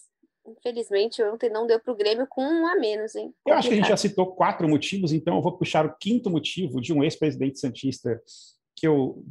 Infelizmente, 0.48 1.22
ontem 1.24 1.50
não 1.50 1.68
deu 1.68 1.78
para 1.78 1.92
o 1.92 1.96
Grêmio 1.96 2.26
com 2.26 2.42
um 2.42 2.66
a 2.66 2.76
menos, 2.76 3.16
hein? 3.16 3.34
Eu 3.46 3.56
acho 3.56 3.68
que 3.68 3.74
a 3.74 3.78
gente 3.78 3.90
já 3.90 3.98
citou 3.98 4.34
quatro 4.34 4.68
motivos, 4.68 5.12
então 5.12 5.36
eu 5.36 5.42
vou 5.42 5.58
puxar 5.58 5.86
o 5.86 5.94
quinto 5.98 6.30
motivo 6.30 6.80
de 6.80 6.94
um 6.94 7.04
ex-presidente 7.04 7.60
Santista 7.60 8.22
que 8.78 8.88
eu, 8.88 9.26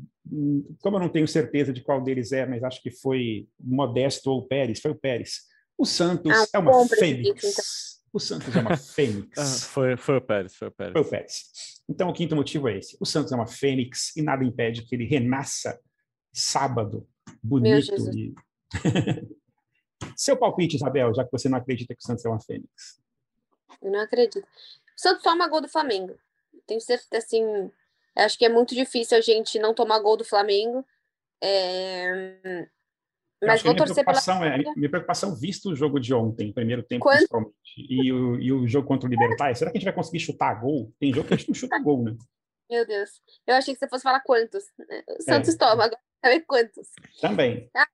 como 0.82 0.96
eu 0.96 1.00
não 1.00 1.08
tenho 1.08 1.26
certeza 1.28 1.72
de 1.72 1.80
qual 1.80 2.02
deles 2.02 2.32
é, 2.32 2.44
mas 2.44 2.64
acho 2.64 2.82
que 2.82 2.90
foi 2.90 3.48
Modesto 3.58 4.30
ou 4.30 4.46
Pérez, 4.46 4.80
foi 4.80 4.90
o 4.90 4.96
Pérez. 4.96 5.42
O 5.78 5.86
Santos 5.86 6.32
ah, 6.32 6.46
é 6.52 6.58
uma 6.58 6.88
fênix. 6.88 7.44
Então. 7.44 7.64
O 8.12 8.18
Santos 8.18 8.54
é 8.54 8.60
uma 8.60 8.76
fênix. 8.76 9.38
ah, 9.38 9.68
foi, 9.68 9.96
foi 9.96 10.16
o 10.16 10.20
Pérez, 10.20 10.56
foi 10.56 10.68
o 10.68 10.72
Pérez. 10.72 10.92
Foi 10.92 11.02
o 11.02 11.04
Pérez. 11.04 11.42
Então 11.88 12.08
o 12.08 12.12
quinto 12.12 12.34
motivo 12.34 12.68
é 12.68 12.78
esse. 12.78 12.96
O 13.00 13.06
Santos 13.06 13.30
é 13.30 13.36
uma 13.36 13.46
fênix 13.46 14.16
e 14.16 14.22
nada 14.22 14.44
impede 14.44 14.82
que 14.82 14.96
ele 14.96 15.06
renasça 15.06 15.78
sábado, 16.32 17.08
bonito 17.42 17.94
e 18.16 18.34
Seu 20.16 20.36
palpite, 20.36 20.76
Isabel, 20.76 21.14
já 21.14 21.24
que 21.24 21.32
você 21.32 21.48
não 21.48 21.58
acredita 21.58 21.94
que 21.94 22.02
o 22.02 22.06
Santos 22.06 22.24
é 22.24 22.28
uma 22.28 22.40
fênix. 22.40 23.00
Eu 23.80 23.92
não 23.92 24.00
acredito. 24.00 24.44
O 24.44 25.00
Santos 25.00 25.22
toma 25.22 25.48
gol 25.48 25.60
do 25.60 25.68
Flamengo. 25.68 26.18
Tenho 26.66 26.80
certeza, 26.80 27.24
assim, 27.24 27.70
acho 28.16 28.38
que 28.38 28.44
é 28.44 28.48
muito 28.48 28.74
difícil 28.74 29.16
a 29.16 29.20
gente 29.20 29.58
não 29.58 29.74
tomar 29.74 29.98
gol 30.00 30.16
do 30.16 30.24
Flamengo. 30.24 30.84
É... 31.42 32.68
Mas 33.42 33.62
vou 33.62 33.76
torcer 33.76 34.04
pela. 34.04 34.18
É, 34.46 34.58
minha 34.74 34.88
preocupação, 34.88 35.34
visto 35.34 35.70
o 35.70 35.76
jogo 35.76 36.00
de 36.00 36.14
ontem, 36.14 36.52
primeiro 36.52 36.82
tempo, 36.82 37.02
Quando... 37.02 37.16
principalmente, 37.16 37.54
e 37.76 38.12
o, 38.12 38.40
e 38.40 38.52
o 38.52 38.66
jogo 38.66 38.88
contra 38.88 39.06
o 39.06 39.10
Libertar, 39.10 39.54
será 39.54 39.70
que 39.70 39.76
a 39.76 39.80
gente 39.80 39.86
vai 39.86 39.94
conseguir 39.94 40.20
chutar 40.20 40.54
gol? 40.58 40.92
Tem 40.98 41.12
jogo 41.12 41.28
que 41.28 41.34
a 41.34 41.36
gente 41.36 41.48
não 41.48 41.54
chuta 41.54 41.78
gol, 41.78 42.02
né? 42.02 42.16
Meu 42.70 42.86
Deus. 42.86 43.22
Eu 43.46 43.54
achei 43.54 43.74
que 43.74 43.78
você 43.78 43.88
fosse 43.88 44.02
falar 44.02 44.20
quantos. 44.20 44.64
O 45.18 45.22
Santos 45.22 45.54
é. 45.54 45.58
toma. 45.58 45.90
Saber 46.24 46.40
quantos. 46.40 46.88
Também. 47.20 47.70
Ah, 47.76 47.86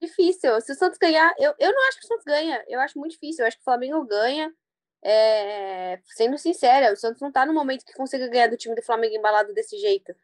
difícil. 0.00 0.60
Se 0.60 0.72
o 0.72 0.74
Santos 0.74 0.98
ganhar, 0.98 1.32
eu, 1.38 1.54
eu 1.58 1.72
não 1.72 1.88
acho 1.88 1.98
que 1.98 2.04
o 2.04 2.08
Santos 2.08 2.24
ganha. 2.24 2.62
Eu 2.68 2.80
acho 2.80 2.98
muito 2.98 3.12
difícil. 3.12 3.42
Eu 3.42 3.48
acho 3.48 3.56
que 3.56 3.62
o 3.62 3.64
Flamengo 3.64 4.04
ganha. 4.04 4.52
É, 5.04 6.00
sendo 6.06 6.38
sincera, 6.38 6.92
o 6.92 6.96
Santos 6.96 7.20
não 7.20 7.32
tá 7.32 7.44
no 7.44 7.52
momento 7.52 7.84
que 7.84 7.92
consiga 7.92 8.28
ganhar 8.28 8.48
do 8.48 8.56
time 8.56 8.74
do 8.74 8.82
Flamengo 8.82 9.16
embalado 9.16 9.52
desse 9.52 9.76
jeito. 9.78 10.14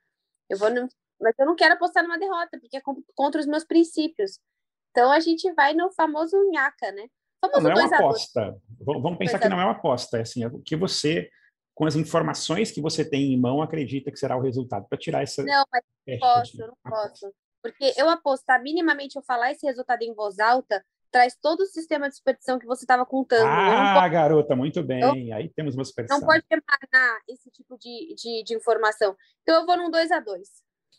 Eu 0.49 0.57
vou 0.57 0.70
no, 0.70 0.89
mas 1.20 1.35
eu 1.39 1.47
não 1.47 1.57
quero 1.57 1.74
apostar 1.74 2.03
numa 2.03 2.18
derrota, 2.18 2.59
porque 2.61 2.76
é 2.76 2.83
contra 3.14 3.41
os 3.41 3.47
meus 3.47 3.64
princípios. 3.64 4.39
Então 4.91 5.11
a 5.11 5.20
gente 5.20 5.53
vai 5.53 5.74
no 5.74 5.91
famoso 5.91 6.37
nhaca, 6.51 6.93
né? 6.93 7.09
Famoso 7.41 7.62
não 7.62 7.70
é 7.70 7.74
uma 7.74 7.97
aposta. 7.97 8.61
Vamos 8.81 9.18
pensar 9.18 9.39
que 9.39 9.49
não 9.49 9.61
é 9.61 9.64
uma 9.64 9.72
aposta. 9.72 10.18
É 10.18 10.20
assim, 10.22 10.45
é 10.45 10.47
o 10.47 10.61
que 10.61 10.76
você, 10.76 11.29
com 11.74 11.85
as 11.85 11.97
informações 11.97 12.70
que 12.70 12.81
você 12.81 13.05
tem 13.05 13.33
em 13.33 13.41
mão, 13.41 13.61
acredita 13.61 14.11
que 14.11 14.18
será 14.18 14.37
o 14.37 14.41
resultado 14.41 14.87
para 14.89 14.99
tirar 14.99 15.22
essa. 15.22 15.43
Não, 15.43 15.64
mas 15.72 15.83
não 16.07 16.18
posso, 16.18 16.59
não 16.59 16.76
posso. 16.85 17.35
Porque 17.62 17.93
eu 17.97 18.09
apostar 18.09 18.62
minimamente, 18.62 19.16
eu 19.16 19.22
falar 19.22 19.51
esse 19.51 19.66
resultado 19.66 20.03
em 20.03 20.14
voz 20.14 20.39
alta, 20.39 20.85
traz 21.11 21.36
todo 21.40 21.61
o 21.61 21.66
sistema 21.66 22.09
de 22.09 22.16
superstição 22.16 22.59
que 22.59 22.66
você 22.66 22.84
estava 22.84 23.04
contando. 23.04 23.46
Ah, 23.46 23.94
posso... 24.00 24.12
garota, 24.12 24.56
muito 24.56 24.82
bem. 24.82 25.00
Eu... 25.00 25.34
Aí 25.34 25.48
temos 25.48 25.74
uma 25.74 25.84
superstição. 25.84 26.20
Não 26.20 26.26
pode 26.26 26.44
emanar 26.50 27.20
esse 27.28 27.50
tipo 27.50 27.76
de, 27.78 28.14
de, 28.14 28.44
de, 28.44 28.54
informação. 28.54 29.16
Então 29.42 29.61
eu 29.61 29.66
vou 29.66 29.76
num 29.76 29.90
2 29.90 30.11
a 30.11 30.20
2 30.20 30.48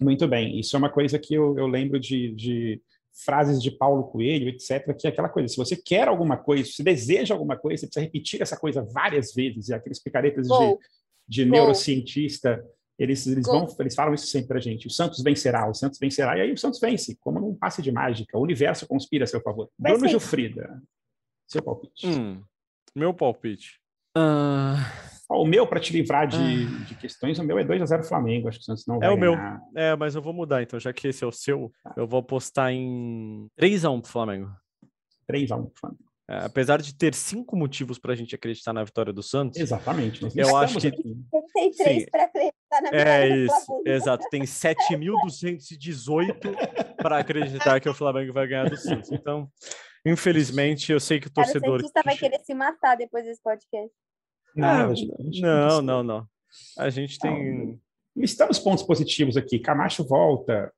Muito 0.02 0.28
bem. 0.28 0.60
Isso 0.60 0.76
é 0.76 0.80
uma 0.80 0.92
coisa 0.92 1.20
que 1.20 1.34
eu, 1.34 1.58
eu 1.58 1.68
lembro 1.68 2.00
de, 2.00 2.34
de 2.36 2.82
frases 3.24 3.62
de 3.62 3.72
Paulo 3.72 4.04
Coelho, 4.06 4.50
etc., 4.50 4.96
que 4.98 5.08
é 5.08 5.10
aquela 5.10 5.30
coisa, 5.30 5.48
se 5.48 5.58
você 5.58 5.76
quer 5.76 6.08
alguma 6.08 6.38
coisa, 6.38 6.70
se 6.70 6.84
deseja 6.84 7.34
alguma 7.34 7.58
coisa, 7.58 7.82
você 7.82 7.88
precisa 7.88 8.06
repetir 8.06 8.42
essa 8.42 8.58
coisa 8.58 8.82
várias 8.82 9.34
vezes, 9.34 9.70
e 9.70 9.74
aqueles 9.74 10.02
picaretas 10.02 10.48
de, 10.48 10.78
de 11.28 11.46
neurocientista, 11.46 12.64
eles, 13.00 13.26
eles, 13.26 13.48
vão, 13.48 13.68
eles 13.80 13.96
falam 13.96 14.14
isso 14.14 14.28
sempre 14.28 14.50
pra 14.50 14.60
gente, 14.60 14.86
o 14.86 14.90
Santos 14.90 15.24
vencerá, 15.24 15.68
o 15.70 15.74
Santos 15.74 15.98
vencerá, 15.98 16.38
e 16.38 16.42
aí 16.42 16.52
o 16.52 16.58
Santos 16.58 16.80
vence, 16.80 17.18
como 17.22 17.40
num 17.40 17.56
passe 17.56 17.82
de 17.82 17.92
mágica, 17.92 18.38
o 18.38 18.42
universo 18.42 18.86
conspira 18.86 19.24
a 19.24 19.28
seu 19.28 19.42
favor. 19.42 19.70
Vai 19.80 19.94
Bruno 19.94 20.08
Gilfrida, 20.08 20.82
seu 21.48 21.64
palpite. 21.64 22.06
Hum, 22.06 22.44
meu 22.96 23.14
palpite. 23.14 23.80
Uh... 24.18 25.20
O 25.32 25.46
meu, 25.46 25.68
para 25.68 25.80
te 25.80 25.94
livrar 25.94 26.28
de, 26.28 26.38
ah. 26.38 26.86
de, 26.86 26.96
questões, 26.96 27.38
o 27.38 27.44
meu 27.44 27.60
é 27.60 27.64
2 27.64 27.84
a 27.84 27.86
0 27.86 28.04
Flamengo. 28.04 28.48
Acho 28.48 28.58
que 28.58 28.64
o 28.64 28.66
Santos 28.66 28.88
não 28.88 28.96
é 28.96 29.00
vai 29.00 29.10
o 29.12 29.16
ganhar. 29.16 29.62
meu. 29.74 29.84
É, 29.84 29.96
mas 29.96 30.16
eu 30.16 30.24
vou 30.24 30.34
mudar, 30.34 30.64
então, 30.64 30.80
já 30.80 30.92
que 30.92 31.08
esse 31.08 31.24
é 31.24 31.28
o 31.28 31.32
seu, 31.32 31.72
tá. 31.84 31.94
eu 31.96 32.08
vou 32.08 32.20
apostar 32.20 32.72
em 32.72 33.48
3 33.56 33.86
a 33.86 33.92
1 33.92 34.02
pro 34.02 34.12
Flamengo. 34.12 34.52
3 35.28 35.52
a 35.52 35.56
1 35.56 35.66
pro 35.66 35.80
Flamengo. 35.80 36.10
É, 36.28 36.46
apesar 36.46 36.82
de 36.82 36.96
ter 36.96 37.14
cinco 37.14 37.56
motivos 37.56 38.00
para 38.00 38.14
a 38.14 38.16
gente 38.16 38.34
acreditar 38.34 38.74
na 38.74 38.84
vitória 38.84 39.14
do 39.14 39.22
Santos. 39.22 39.60
Exatamente. 39.60 40.28
eu 40.36 40.58
acho 40.58 40.80
que. 40.80 40.92
Tem 40.92 41.72
três 41.72 42.10
para 42.10 42.24
acreditar 42.24 42.59
na 42.72 42.90
vitória. 42.90 43.10
É 43.10 43.28
isso, 43.28 43.84
exato. 43.86 44.28
Tem 44.30 44.44
7.218 44.44 46.96
para 46.98 47.20
acreditar 47.20 47.80
que 47.80 47.90
o 47.90 47.94
Flamengo 47.94 48.34
vai 48.34 48.48
ganhar 48.48 48.70
do 48.70 48.78
Santos. 48.78 49.12
Então, 49.12 49.50
infelizmente, 50.06 50.92
eu 50.92 51.00
sei 51.00 51.20
que 51.20 51.28
o 51.28 51.32
torcedor. 51.32 51.82
Cara, 51.82 52.02
o 52.02 52.06
vai 52.06 52.18
querer 52.18 52.40
se 52.40 52.54
matar 52.54 52.96
depois 52.96 53.26
desse 53.26 53.42
podcast. 53.42 53.92
Não, 54.56 54.94
não, 55.42 55.82
não, 55.82 56.04
não. 56.04 56.28
A 56.78 56.90
gente 56.90 57.20
tem. 57.20 57.80
Estamos 58.16 58.60
pontos 58.60 58.84
positivos 58.84 59.38
aqui. 59.38 59.60
Camacho 59.60 60.04
volta. 60.04 60.74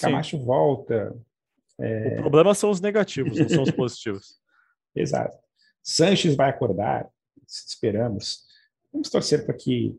Camacho 0.00 0.44
volta. 0.44 1.16
É... 1.80 2.18
O 2.18 2.22
problema 2.22 2.54
são 2.54 2.70
os 2.70 2.80
negativos, 2.80 3.38
não 3.38 3.48
são 3.48 3.62
os 3.62 3.70
positivos. 3.70 4.40
Exato. 4.94 5.36
Sanches 5.82 6.36
vai 6.36 6.50
acordar, 6.50 7.08
esperamos. 7.46 8.44
Vamos 8.92 9.10
torcer 9.10 9.44
para 9.44 9.54
que 9.54 9.96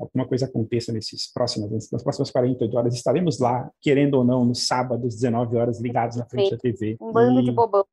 alguma 0.00 0.26
coisa 0.26 0.46
aconteça 0.46 0.92
nesses 0.92 1.30
próximos, 1.32 1.90
nas 1.92 2.02
próximas 2.02 2.30
48 2.30 2.76
horas. 2.76 2.94
Estaremos 2.94 3.38
lá, 3.38 3.70
querendo 3.80 4.14
ou 4.14 4.24
não, 4.24 4.44
no 4.44 4.54
sábado, 4.54 5.06
às 5.06 5.14
19 5.14 5.56
horas, 5.56 5.80
ligados 5.80 6.16
na 6.16 6.26
frente 6.26 6.50
da 6.50 6.56
TV. 6.56 6.96
Um 7.00 7.12
bando 7.12 7.40
e... 7.40 7.44
de 7.44 7.52
bobão. 7.52 7.84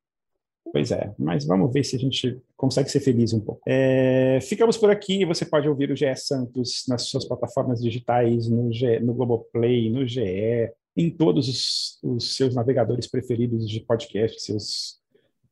Pois 0.70 0.90
é, 0.90 1.14
mas 1.18 1.46
vamos 1.46 1.72
ver 1.72 1.82
se 1.82 1.96
a 1.96 1.98
gente 1.98 2.38
consegue 2.56 2.90
ser 2.90 3.00
feliz 3.00 3.32
um 3.32 3.40
pouco. 3.40 3.62
É, 3.66 4.38
ficamos 4.42 4.76
por 4.76 4.90
aqui. 4.90 5.24
Você 5.24 5.46
pode 5.46 5.68
ouvir 5.68 5.90
o 5.90 5.96
GE 5.96 6.14
Santos 6.16 6.84
nas 6.88 7.02
suas 7.02 7.24
plataformas 7.24 7.82
digitais, 7.82 8.48
no, 8.48 8.70
G, 8.72 9.00
no 9.00 9.14
Globoplay, 9.14 9.90
no 9.90 10.06
GE, 10.06 10.70
em 10.96 11.10
todos 11.10 11.48
os, 11.48 11.98
os 12.02 12.36
seus 12.36 12.54
navegadores 12.54 13.06
preferidos 13.06 13.68
de 13.68 13.80
podcast, 13.80 14.42
seus 14.42 14.98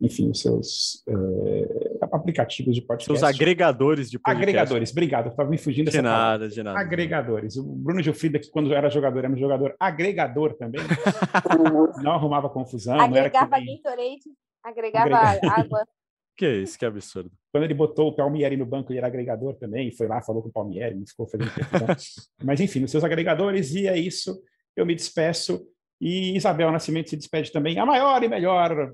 enfim, 0.01 0.30
os 0.30 0.40
seus 0.40 1.03
é, 1.09 1.99
aplicativos 2.12 2.74
de 2.74 2.82
podcast. 2.82 3.18
Seus 3.18 3.22
agregadores 3.22 4.11
de 4.11 4.18
podcast. 4.18 4.42
Agregadores, 4.42 4.90
obrigado, 4.92 5.28
estava 5.30 5.49
me 5.49 5.57
fugindo 5.57 5.90
De 5.90 6.03
nada, 6.03 6.16
palavra. 6.16 6.49
de 6.49 6.62
nada. 6.62 6.78
Agregadores. 6.78 7.57
O 7.57 7.64
Bruno 7.64 8.03
Gilfrida, 8.03 8.38
que 8.38 8.51
quando 8.51 8.72
era 8.74 8.90
jogador, 8.90 9.20
era 9.20 9.32
um 9.32 9.36
jogador 9.36 9.74
agregador 9.80 10.55
também. 10.55 10.82
não 12.03 12.12
arrumava 12.12 12.51
confusão. 12.51 13.01
Agregava 13.01 13.59
que... 13.59 13.80
Gatorade, 13.82 14.20
agregava 14.62 15.16
água. 15.51 15.86
Que 16.36 16.62
isso, 16.62 16.78
que 16.78 16.84
absurdo. 16.84 17.32
Quando 17.51 17.64
ele 17.64 17.72
botou 17.72 18.09
o 18.09 18.14
Palmieri 18.14 18.59
no 18.59 18.66
banco, 18.66 18.92
ele 18.92 18.99
era 18.99 19.07
agregador 19.07 19.55
também, 19.55 19.90
foi 19.90 20.07
lá, 20.07 20.20
falou 20.20 20.42
com 20.42 20.51
o 20.51 20.53
Palmieri, 20.53 20.94
não 20.94 21.07
ficou 21.07 21.26
fazendo 21.26 21.51
Mas 22.44 22.61
enfim, 22.61 22.84
os 22.84 22.90
seus 22.90 23.03
agregadores, 23.03 23.74
e 23.74 23.86
é 23.86 23.99
isso. 23.99 24.38
Eu 24.76 24.84
me 24.84 24.94
despeço. 24.94 25.66
E 25.99 26.36
Isabel 26.36 26.70
Nascimento 26.70 27.09
se 27.09 27.16
despede 27.16 27.51
também, 27.51 27.78
a 27.78 27.86
maior 27.86 28.22
e 28.22 28.28
melhor 28.28 28.92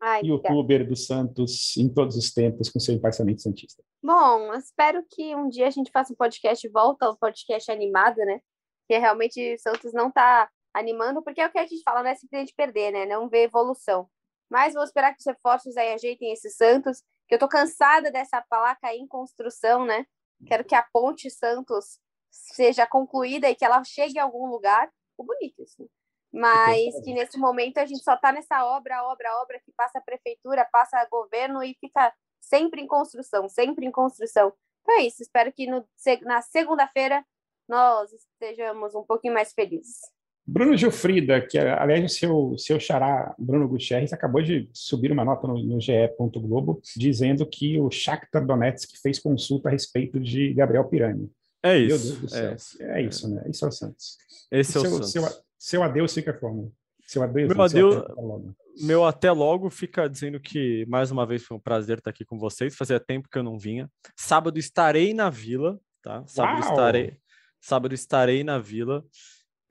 Ai, 0.00 0.22
youtuber 0.22 0.86
do 0.86 0.96
Santos 0.96 1.76
em 1.76 1.92
todos 1.92 2.16
os 2.16 2.32
tempos 2.32 2.70
com 2.70 2.78
seu 2.78 2.94
emparçamento 2.94 3.42
santista. 3.42 3.82
Bom, 4.02 4.52
espero 4.54 5.02
que 5.10 5.34
um 5.34 5.48
dia 5.48 5.66
a 5.66 5.70
gente 5.70 5.90
faça 5.90 6.12
um 6.12 6.16
podcast 6.16 6.68
volta 6.68 7.06
ao 7.06 7.16
podcast 7.16 7.70
animado, 7.70 8.18
né? 8.18 8.40
Que 8.86 8.98
realmente 8.98 9.54
o 9.54 9.58
Santos 9.58 9.92
não 9.92 10.10
tá 10.10 10.50
animando, 10.74 11.22
porque 11.22 11.40
é 11.40 11.46
o 11.46 11.50
que 11.50 11.58
a 11.58 11.66
gente 11.66 11.82
fala, 11.82 12.02
não 12.02 12.10
é 12.10 12.14
simplesmente 12.14 12.52
perder, 12.54 12.92
né? 12.92 13.06
Não 13.06 13.28
ver 13.28 13.44
evolução. 13.44 14.08
Mas 14.50 14.74
vou 14.74 14.84
esperar 14.84 15.12
que 15.12 15.20
os 15.20 15.26
reforços 15.26 15.76
aí 15.76 15.94
ajeitem 15.94 16.32
esse 16.32 16.50
Santos, 16.50 17.02
que 17.26 17.34
eu 17.34 17.38
tô 17.38 17.48
cansada 17.48 18.10
dessa 18.10 18.42
placa 18.42 18.88
aí 18.88 18.98
em 18.98 19.06
construção, 19.06 19.86
né? 19.86 20.04
Quero 20.46 20.64
que 20.64 20.74
a 20.74 20.86
ponte 20.92 21.30
Santos 21.30 21.98
seja 22.30 22.86
concluída 22.86 23.48
e 23.48 23.54
que 23.54 23.64
ela 23.64 23.82
chegue 23.84 24.18
a 24.18 24.24
algum 24.24 24.46
lugar. 24.46 24.90
Ficou 25.10 25.26
bonito 25.26 25.62
isso. 25.62 25.88
Mas 26.34 27.00
que 27.02 27.14
nesse 27.14 27.38
momento 27.38 27.78
a 27.78 27.86
gente 27.86 28.02
só 28.02 28.14
está 28.14 28.32
nessa 28.32 28.64
obra, 28.66 29.04
obra, 29.04 29.40
obra 29.40 29.60
que 29.64 29.72
passa 29.76 29.98
a 29.98 30.02
prefeitura, 30.02 30.68
passa 30.72 30.98
a 30.98 31.08
governo 31.08 31.62
e 31.62 31.76
fica 31.80 32.12
sempre 32.40 32.82
em 32.82 32.86
construção, 32.86 33.48
sempre 33.48 33.86
em 33.86 33.92
construção. 33.92 34.52
Então 34.82 34.98
é 34.98 35.02
isso. 35.02 35.22
Espero 35.22 35.52
que 35.52 35.66
no, 35.66 35.86
na 36.22 36.42
segunda-feira 36.42 37.24
nós 37.68 38.10
estejamos 38.12 38.94
um 38.94 39.04
pouquinho 39.04 39.32
mais 39.32 39.52
felizes. 39.52 40.00
Bruno 40.46 40.76
Gilfrida, 40.76 41.40
que 41.40 41.56
aliás 41.56 42.04
o 42.04 42.08
seu, 42.08 42.58
seu 42.58 42.78
xará 42.78 43.34
Bruno 43.38 43.66
Gutierrez 43.66 44.12
acabou 44.12 44.42
de 44.42 44.68
subir 44.74 45.10
uma 45.10 45.24
nota 45.24 45.46
no, 45.46 45.54
no 45.54 45.80
GE. 45.80 45.92
Globo 46.18 46.82
dizendo 46.96 47.46
que 47.46 47.80
o 47.80 47.90
Shakhtar 47.90 48.44
Donetsk 48.44 48.90
fez 49.00 49.18
consulta 49.18 49.68
a 49.68 49.72
respeito 49.72 50.20
de 50.20 50.52
Gabriel 50.52 50.84
Pirani. 50.84 51.30
É 51.62 51.78
isso. 51.78 52.36
É, 52.36 52.98
é, 52.98 53.02
isso, 53.02 53.26
né? 53.26 53.42
Isso 53.48 53.64
é 53.64 53.68
o 53.68 53.72
Santos. 53.72 54.18
Esse 54.52 54.76
é 54.76 54.80
o 54.80 54.82
seu, 54.82 54.90
Santos. 54.90 55.12
Seu, 55.12 55.22
seu 55.64 55.82
adeus 55.82 56.12
fica 56.12 56.30
como? 56.30 56.70
Seu 57.06 57.22
adeus, 57.22 57.48
meu, 57.48 57.62
adeus, 57.62 57.96
até 57.96 58.20
logo. 58.20 58.56
meu 58.82 59.04
até 59.06 59.32
logo 59.32 59.70
fica 59.70 60.06
dizendo 60.06 60.38
que 60.38 60.84
mais 60.86 61.10
uma 61.10 61.24
vez 61.24 61.42
foi 61.42 61.56
um 61.56 61.60
prazer 61.60 61.98
estar 61.98 62.10
aqui 62.10 62.22
com 62.22 62.38
vocês. 62.38 62.76
Fazia 62.76 63.00
tempo 63.00 63.30
que 63.30 63.38
eu 63.38 63.42
não 63.42 63.58
vinha. 63.58 63.90
Sábado 64.14 64.58
estarei 64.58 65.14
na 65.14 65.30
vila, 65.30 65.80
tá? 66.02 66.22
Sábado 66.26 66.60
Uau! 66.60 66.70
estarei, 66.70 67.16
sábado 67.58 67.94
estarei 67.94 68.44
na 68.44 68.58
vila. 68.58 69.02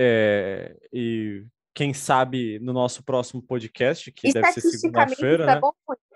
É, 0.01 0.75
e 0.91 1.45
quem 1.73 1.93
sabe 1.93 2.59
no 2.59 2.71
nosso 2.71 3.03
próximo 3.03 3.41
podcast, 3.41 4.11
que 4.11 4.31
deve 4.31 4.51
ser 4.51 4.61
segunda-feira, 4.61 5.45
né? 5.45 5.61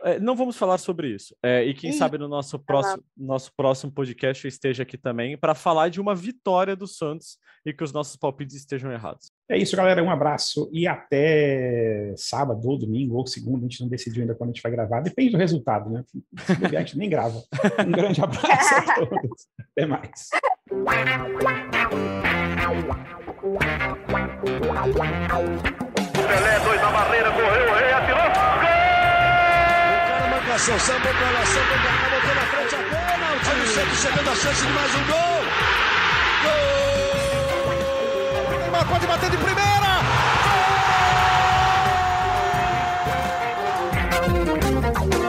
É, 0.03 0.19
não 0.19 0.35
vamos 0.35 0.55
falar 0.55 0.77
sobre 0.77 1.09
isso. 1.09 1.35
É, 1.41 1.63
e 1.63 1.73
quem 1.73 1.89
Ih, 1.89 1.93
sabe 1.93 2.17
no 2.17 2.27
nosso 2.27 2.59
próximo, 2.59 3.03
nosso 3.17 3.51
próximo 3.57 3.91
podcast 3.91 4.45
eu 4.45 4.49
esteja 4.49 4.83
aqui 4.83 4.97
também 4.97 5.35
para 5.35 5.55
falar 5.55 5.89
de 5.89 5.99
uma 5.99 6.13
vitória 6.13 6.75
do 6.75 6.85
Santos 6.87 7.39
e 7.65 7.73
que 7.73 7.83
os 7.83 7.91
nossos 7.91 8.15
palpites 8.15 8.55
estejam 8.55 8.91
errados. 8.91 9.31
É 9.49 9.57
isso, 9.57 9.75
galera. 9.75 10.03
Um 10.03 10.11
abraço 10.11 10.69
e 10.71 10.87
até 10.87 12.13
sábado, 12.15 12.65
ou 12.67 12.77
domingo, 12.77 13.15
ou 13.15 13.25
segunda. 13.25 13.65
A 13.65 13.69
gente 13.69 13.81
não 13.81 13.89
decidiu 13.89 14.21
ainda 14.21 14.35
quando 14.35 14.51
a 14.51 14.53
gente 14.53 14.61
vai 14.61 14.71
gravar. 14.71 15.01
Depende 15.01 15.31
do 15.31 15.37
resultado, 15.37 15.89
né? 15.89 16.03
Se 16.45 16.53
bobear, 16.53 16.83
a 16.83 16.85
gente 16.85 16.97
nem 16.97 17.09
grava. 17.09 17.43
Um 17.85 17.91
grande 17.91 18.21
abraço 18.21 18.75
a 18.75 18.95
todos. 19.07 19.47
Até 19.71 19.85
mais. 19.85 20.29
Pelé, 26.27 26.59
dois 26.63 26.81
na 26.81 26.89
barreira, 26.89 27.31
correu, 27.31 27.69
o 27.69 27.73
rei 27.75 27.91
atirou. 27.91 28.17
Gol! 28.17 28.71
O 29.91 30.07
cara 30.07 30.27
manda 30.27 30.53
a 30.53 30.57
sua 30.57 30.79
samba, 30.79 31.11
bola, 31.13 31.45
samba, 31.45 31.75
bola, 31.83 32.07
botou 32.11 32.35
na 32.35 32.41
frente 32.41 32.75
a 32.75 32.77
O 32.77 32.83
Olha 33.49 33.63
o 33.63 33.67
centro 33.67 33.95
chegando 33.95 34.29
a 34.29 34.35
chance 34.35 34.65
de 34.65 34.71
mais 34.71 34.95
um 34.95 35.03
gol. 35.03 35.43
Gol! 36.43 36.63
O 38.55 38.57
Neymar 38.59 38.85
pode 38.87 39.05
bater 39.05 39.29
de 39.29 39.37
primeira. 39.37 40.01
Gol! 45.11 45.26